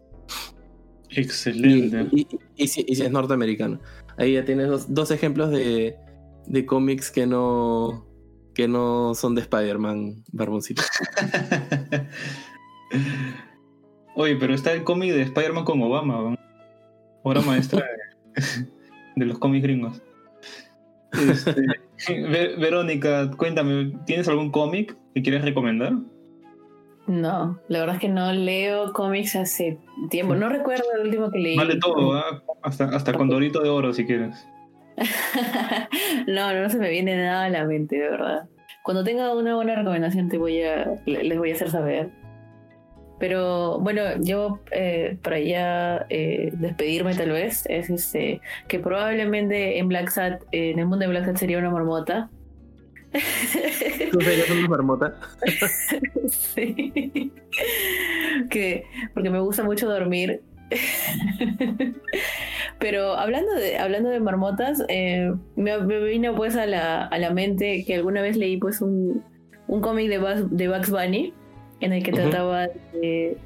[1.09, 2.09] Excelente.
[2.13, 2.27] Y,
[2.57, 3.81] y, si, y si, es norteamericano.
[4.17, 5.97] Ahí ya tienes dos, dos ejemplos de,
[6.47, 8.07] de cómics que no,
[8.55, 10.83] que no son de Spider-Man, Barboncito.
[14.17, 16.37] Oye, pero está el cómic de Spider-Man con Obama,
[17.23, 17.85] obra maestra
[19.17, 20.01] de, los cómics gringos.
[21.13, 21.55] Este,
[22.59, 25.95] Verónica, cuéntame, ¿tienes algún cómic que quieres recomendar?
[27.07, 29.79] No, la verdad es que no leo cómics hace
[30.09, 30.35] tiempo.
[30.35, 31.57] No recuerdo el último que leí.
[31.57, 32.15] Vale todo,
[32.63, 34.47] hasta, hasta con Dorito de Oro si quieres.
[36.27, 38.49] no, no se me viene nada a la mente, de verdad.
[38.83, 42.11] Cuando tenga una buena recomendación te voy a, les voy a hacer saber.
[43.19, 49.89] Pero bueno, yo eh, para ya eh, despedirme tal vez, es este que probablemente en
[49.89, 52.31] Black Sat, en el mundo de Black Sat sería una marmota.
[54.11, 55.15] ¿Tú serías una marmota?
[56.29, 57.33] sí.
[58.51, 58.85] Que,
[59.15, 60.43] porque me gusta mucho dormir
[62.79, 67.85] Pero hablando de, hablando de marmotas, eh, me, vino pues a la, a la mente
[67.87, 69.23] que alguna vez leí pues un,
[69.69, 71.33] un cómic de, de Bugs Bunny
[71.81, 73.37] en el que trataba de,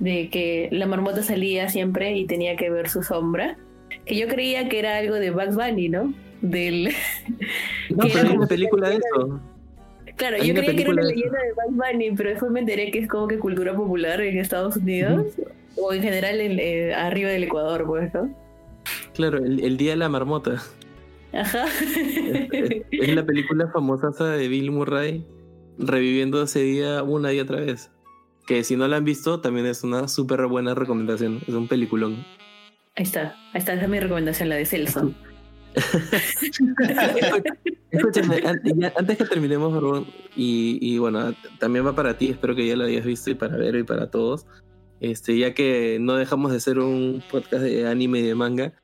[0.00, 3.58] que la marmota salía siempre y tenía que ver su sombra.
[4.06, 6.14] Que yo creía que era algo de Bugs Bunny, ¿no?
[6.40, 6.92] Del.
[7.90, 9.40] No, pero hay una película de eso.
[10.16, 12.98] Claro, yo creía que era una leyenda de Bugs Bunny, pero después me enteré que
[12.98, 15.26] es como que cultura popular en Estados Unidos.
[15.76, 18.34] O en general eh, arriba del Ecuador, pues, ¿no?
[19.14, 20.62] Claro, el, Día de la Marmota.
[21.32, 21.64] Ajá.
[22.90, 25.24] Es, la película famosa de Bill Murray
[25.78, 27.90] reviviendo ese día una y otra vez.
[28.46, 31.40] Que si no la han visto, también es una súper buena recomendación.
[31.46, 32.26] Es un peliculón.
[32.96, 35.14] Ahí está, ahí está, esa es mi recomendación, la de Celso.
[37.90, 38.42] Escúchame,
[38.96, 40.06] antes que terminemos,
[40.36, 43.56] y, y, bueno, también va para ti, espero que ya lo hayas visto, y para
[43.56, 44.46] Vero y para todos.
[45.00, 48.74] Este, ya que no dejamos de ser un podcast de anime y de manga,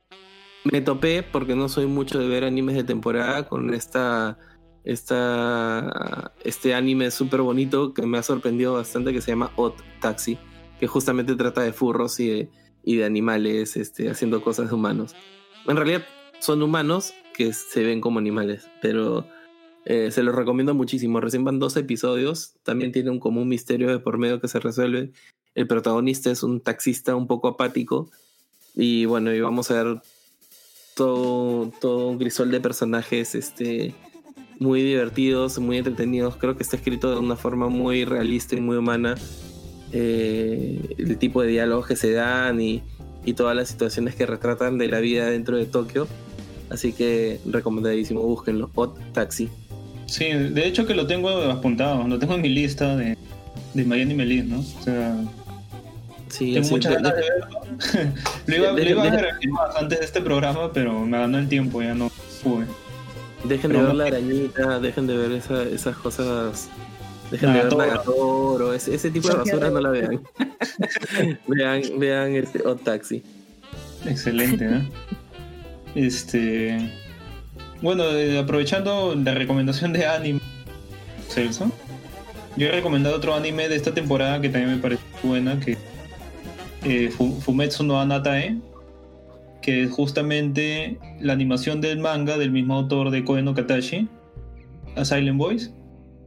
[0.65, 4.39] me topé, porque no soy mucho de ver animes de temporada, con esta
[4.87, 10.39] esta, este anime súper bonito que me ha sorprendido bastante que se llama Odd Taxi,
[10.79, 12.51] que justamente trata de furros y de,
[12.85, 15.17] y de animales este, haciendo cosas de humanos.
[15.67, 16.07] En realidad
[16.41, 19.27] son humanos que se ven como animales, pero
[19.85, 21.21] eh, se los recomiendo muchísimo.
[21.21, 25.13] Recién van dos episodios, también tiene un común misterio de por medio que se resuelve.
[25.55, 28.11] El protagonista es un taxista un poco apático
[28.75, 30.03] y bueno, y vamos a ver
[30.95, 33.95] todo, todo un grisol de personajes este,
[34.59, 36.37] muy divertidos, muy entretenidos.
[36.37, 39.15] Creo que está escrito de una forma muy realista y muy humana.
[39.93, 42.83] Eh, el tipo de diálogos que se dan y,
[43.25, 46.09] y, todas las situaciones que retratan de la vida dentro de Tokio.
[46.71, 48.71] Así que recomendadísimo, búsquenlo.
[48.75, 49.49] Hot Taxi.
[50.07, 53.17] Sí, de hecho que lo tengo apuntado, lo tengo en mi lista de,
[53.75, 54.61] de Miami Melis, ¿no?
[54.61, 55.17] O sea,
[56.29, 57.61] Sí, Tengo sí, muchas de- ganas de- de verlo.
[58.47, 59.27] lo iba, de- lo iba a ver
[59.79, 62.11] antes de este programa, pero me ganó el tiempo, ya no
[62.43, 62.67] pude.
[63.45, 66.69] Dejen de ver no- la arañita, dejen de ver esa- esas cosas.
[67.31, 68.73] Dejen de ver Nagatoro.
[68.75, 70.21] Ese, ese tipo de basura no la vean.
[71.47, 73.23] vean, vean este Odd Taxi.
[74.05, 74.85] Excelente, ¿no?
[75.97, 76.79] Este.
[77.83, 80.41] Bueno, eh, aprovechando la recomendación de anime,
[81.29, 81.71] Celso,
[82.57, 85.77] yo he recomendado otro anime de esta temporada que también me parece buena, que
[86.85, 88.57] eh, Fu- Fumetsu no Anatae,
[89.63, 94.09] que es justamente la animación del manga del mismo autor de Koe no Katashi,
[94.97, 95.71] A Silent Voice.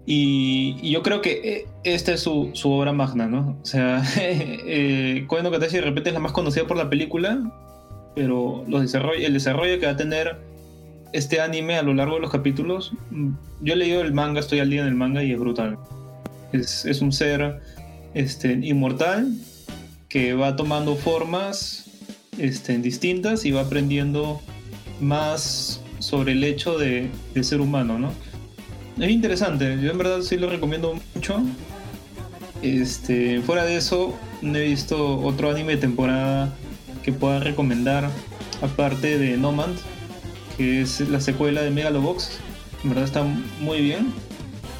[0.05, 3.57] Y, yo creo que eh, esta es su, su obra magna, ¿no?
[3.61, 7.39] O sea, eh, no Katashi de repente es la más conocida por la película,
[8.15, 10.37] pero el desarrollo que va a tener
[11.13, 13.31] este anime a lo largo de los capítulos, mm,
[13.61, 15.77] yo he leído el manga, estoy al día en el manga y es brutal.
[16.51, 17.61] Es, es un ser
[18.13, 19.33] este, inmortal
[20.07, 21.89] que va tomando formas
[22.37, 24.41] este, distintas y va aprendiendo
[24.99, 28.11] más sobre el hecho de, de ser humano, ¿no?
[28.99, 31.41] Es interesante, yo en verdad sí lo recomiendo mucho.
[32.61, 36.53] Este, fuera de eso, no he visto otro anime de temporada
[37.03, 38.09] que pueda recomendar,
[38.61, 39.69] aparte de Nomad,
[40.57, 42.39] que es la secuela de Megalobox.
[42.83, 43.23] En verdad está
[43.59, 44.13] muy bien.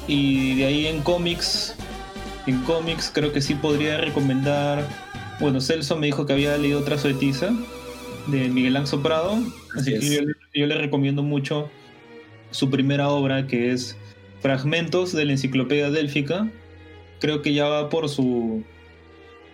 [0.06, 1.74] Y de ahí en cómics,
[2.46, 4.86] en cómics creo que sí podría recomendar.
[5.40, 7.50] Bueno, Celso me dijo que había leído Trazo de Tiza
[8.26, 9.38] de Miguel Ángel Prado,
[9.76, 11.70] así Así que yo, yo le recomiendo mucho
[12.50, 13.96] su primera obra que es
[14.40, 16.48] Fragmentos de la Enciclopedia Délfica.
[17.20, 18.62] Creo que ya va por su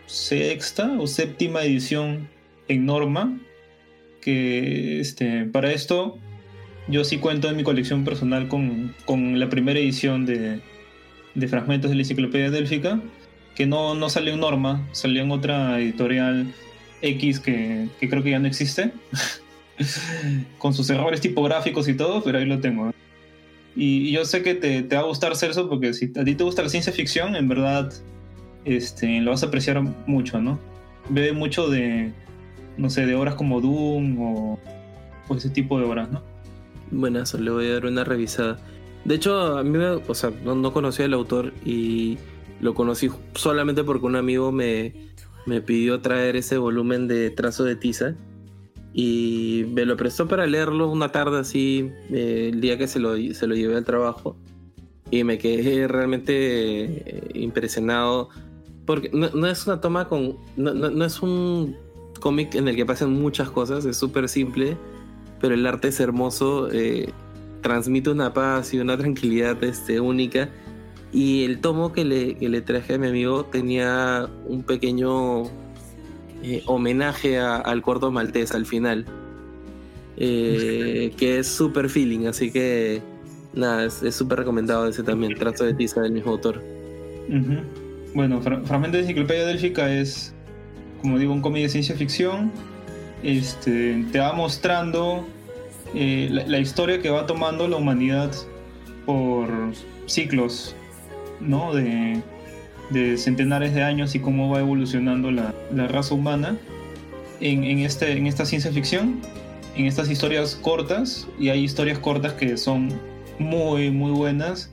[0.07, 2.29] sexta o séptima edición
[2.69, 3.39] en norma.
[4.21, 6.19] Que este, para esto
[6.89, 10.61] yo sí cuento en mi colección personal con, con la primera edición de,
[11.35, 13.01] de Fragmentos de la Enciclopedia Délfica,
[13.55, 16.53] que no, no salió en norma, salió en otra editorial
[17.03, 18.93] X que, que creo que ya no existe,
[20.59, 22.93] con sus errores tipográficos y todo, pero ahí lo tengo.
[23.75, 26.45] Y, yo sé que te, te va a gustar Celso, porque si a ti te
[26.45, 27.93] gusta la ciencia ficción, en verdad
[28.65, 30.59] este, lo vas a apreciar mucho, ¿no?
[31.09, 32.13] Bebe mucho de,
[32.79, 34.59] no sé, de obras como Doom o,
[35.35, 36.23] ese tipo de obras, ¿no?
[36.91, 38.59] Buenazo, le voy a dar una revisada.
[39.05, 42.19] De hecho, a mí me, o sea, no, no conocía al autor y
[42.61, 44.95] lo conocí solamente porque un amigo me,
[45.47, 48.15] me pidió traer ese volumen de trazo de tiza
[48.93, 53.17] y me lo prestó para leerlo una tarde así, eh, el día que se lo,
[53.35, 54.37] se lo llevé al trabajo.
[55.11, 58.29] Y me quedé realmente eh, impresionado
[58.87, 60.37] porque no, no es una toma con...
[60.57, 61.77] No, no- no es un
[62.19, 64.77] cómic en el que pasan muchas cosas, es súper simple
[65.39, 67.11] pero el arte es hermoso, eh,
[67.61, 70.49] transmite una paz y una tranquilidad este, única.
[71.13, 75.45] Y el tomo que le, que le traje a mi amigo tenía un pequeño
[76.43, 79.05] eh, homenaje al corto maltés al final,
[80.17, 83.03] eh, que es super feeling, así que
[83.53, 86.63] nada, es súper recomendado ese también, Trazo de Tiza del mismo autor.
[88.15, 90.35] Bueno, Fra- Fragmento de Enciclopedia Délfica es,
[91.01, 92.53] como digo, un cómic de ciencia ficción.
[93.23, 95.27] Este, te va mostrando
[95.95, 98.31] eh, la, la historia que va tomando la humanidad
[99.05, 99.49] por
[100.07, 100.75] ciclos,
[101.41, 101.75] ¿no?
[101.75, 102.23] De,
[102.91, 106.57] de centenares de años y cómo va evolucionando la, la raza humana
[107.41, 109.21] en, en, este, en esta ciencia ficción,
[109.77, 111.27] en estas historias cortas.
[111.39, 112.91] Y hay historias cortas que son
[113.39, 114.73] muy, muy buenas.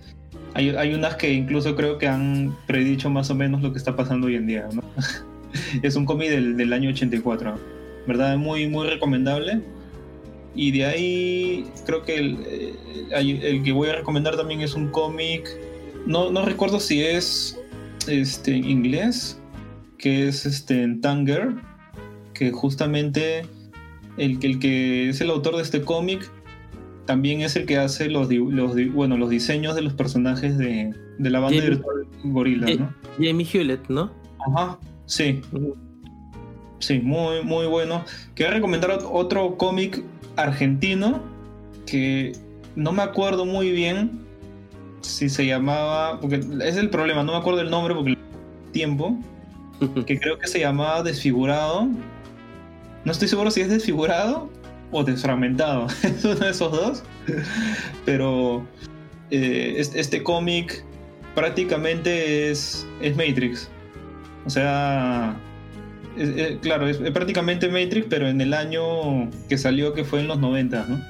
[0.54, 3.96] Hay, hay unas que incluso creo que han predicho más o menos lo que está
[3.96, 4.68] pasando hoy en día.
[4.72, 4.84] ¿no?
[5.82, 7.56] es un cómic del, del año 84.
[8.08, 8.38] ¿Verdad?
[8.38, 9.62] Muy, muy recomendable.
[10.56, 12.76] Y de ahí creo que el, eh,
[13.42, 15.50] el que voy a recomendar también es un cómic.
[16.06, 17.60] No, no recuerdo si es
[18.08, 19.40] este, en inglés,
[19.98, 21.54] que es este, en Tanger,
[22.34, 23.46] que justamente
[24.18, 26.30] el, que- el que es el autor de este cómic
[27.06, 31.40] también es el que hace los, los, bueno, los diseños de los personajes de, la
[31.40, 32.94] banda virtual Gorilla, ¿no?
[33.20, 34.12] Jamie Hewlett, ¿no?
[34.48, 35.42] Ajá, sí.
[36.80, 38.04] Sí, muy, muy bueno.
[38.36, 40.04] Quiero recomendar otro cómic
[40.36, 41.22] argentino
[41.86, 42.34] que
[42.76, 44.24] no me acuerdo muy bien
[45.02, 48.18] si se llamaba, porque es el problema, no me acuerdo el nombre porque
[48.72, 49.18] tiempo,
[50.06, 51.88] que creo que se llamaba Desfigurado.
[53.06, 54.50] No estoy seguro si es desfigurado
[54.92, 57.04] o desfragmentado, es uno de esos dos.
[58.06, 58.66] Pero
[59.32, 60.84] eh, este, cómic
[61.36, 63.70] prácticamente es, es Matrix.
[64.46, 65.36] O sea,
[66.62, 70.86] claro, es, prácticamente Matrix, pero en el año que salió, que fue en los 90,
[70.88, 71.02] ¿no?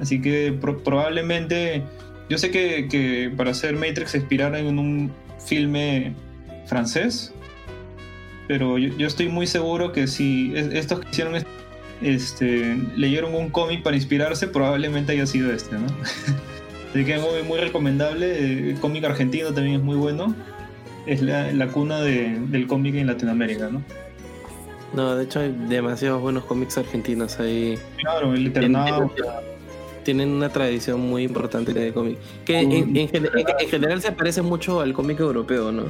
[0.00, 1.82] Así que probablemente,
[2.28, 5.12] yo sé que, para hacer Matrix se inspiraron en un
[5.44, 6.14] filme
[6.66, 7.32] francés,
[8.46, 11.34] pero yo, estoy muy seguro que si estos que hicieron
[12.00, 15.86] este, leyeron un cómic para inspirarse, probablemente haya sido este, ¿no?
[16.90, 18.70] Así que es muy, muy recomendable.
[18.70, 20.34] El cómic argentino también es muy bueno.
[21.08, 23.82] Es la, cuna del cómic en Latinoamérica, ¿no?
[24.92, 27.78] No, de hecho hay demasiados buenos cómics argentinos ahí.
[27.96, 29.10] Claro, el Eternado.
[30.04, 32.18] Tienen una tradición muy importante de cómic.
[32.44, 33.08] Que en,
[33.68, 35.84] general se parece mucho al cómic europeo, ¿no?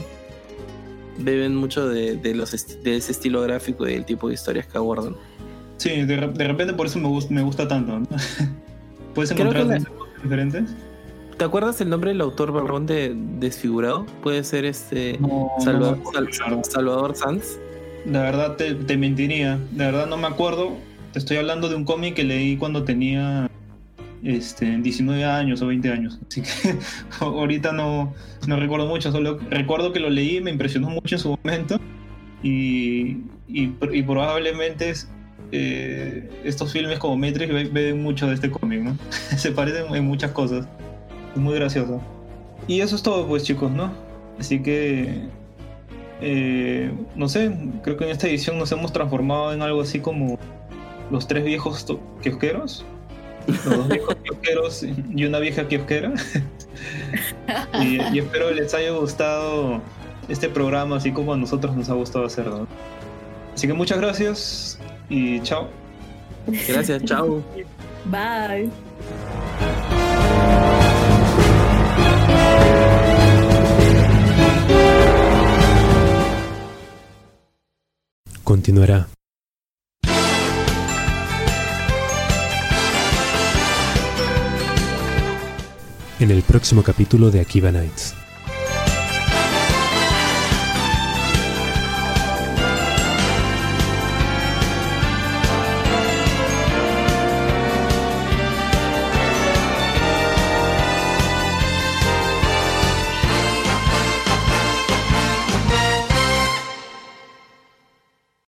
[1.19, 5.17] Beben mucho de, los de ese estilo gráfico y el tipo de historias que abordan.
[5.79, 8.03] Sí, de, repente por eso me, gusta, me gusta tanto.
[9.15, 9.81] ¿Puedes encontrar
[10.23, 10.65] diferentes?
[11.39, 14.07] ¿Te acuerdas el nombre del autor barrón de Desfigurado?
[14.25, 15.21] Puede ser este
[15.61, 16.01] Salvador,
[16.63, 17.61] Salvador Sanz.
[18.05, 19.57] La verdad te, te, mentiría.
[19.71, 20.73] De verdad no me acuerdo.
[21.13, 23.49] Te estoy hablando de un cómic que leí cuando tenía
[24.25, 26.19] este, 19 años o 20 años.
[26.29, 26.77] Así que
[27.21, 28.13] ahorita no,
[28.49, 29.13] no recuerdo mucho.
[29.13, 31.79] Solo recuerdo que lo leí, me impresionó mucho en su momento.
[32.43, 33.69] Y, y,
[34.03, 34.93] probablemente
[35.53, 38.99] eh, estos filmes como Matrix ven mucho de este cómic, ¿no?
[39.37, 40.67] Se parecen en muchas cosas.
[41.35, 42.01] Es muy gracioso.
[42.67, 43.93] Y eso es todo, pues, chicos, ¿no?
[44.39, 45.29] Así que
[46.21, 50.39] eh, no sé, creo que en esta edición nos hemos transformado en algo así como
[51.11, 51.87] los tres viejos
[52.23, 52.85] kiosqueros.
[53.47, 54.85] Los dos viejos kiosqueros
[55.15, 56.13] y una vieja kiosquera.
[57.81, 59.81] y, espero les haya gustado
[60.29, 62.67] este programa así como a nosotros nos ha gustado hacerlo.
[63.55, 64.79] Así que muchas gracias
[65.09, 65.69] y chao.
[66.69, 67.43] Gracias, chao.
[68.07, 68.71] Bye.
[78.49, 79.07] Continuará.
[86.19, 88.15] En el próximo capítulo de Akiva Nights.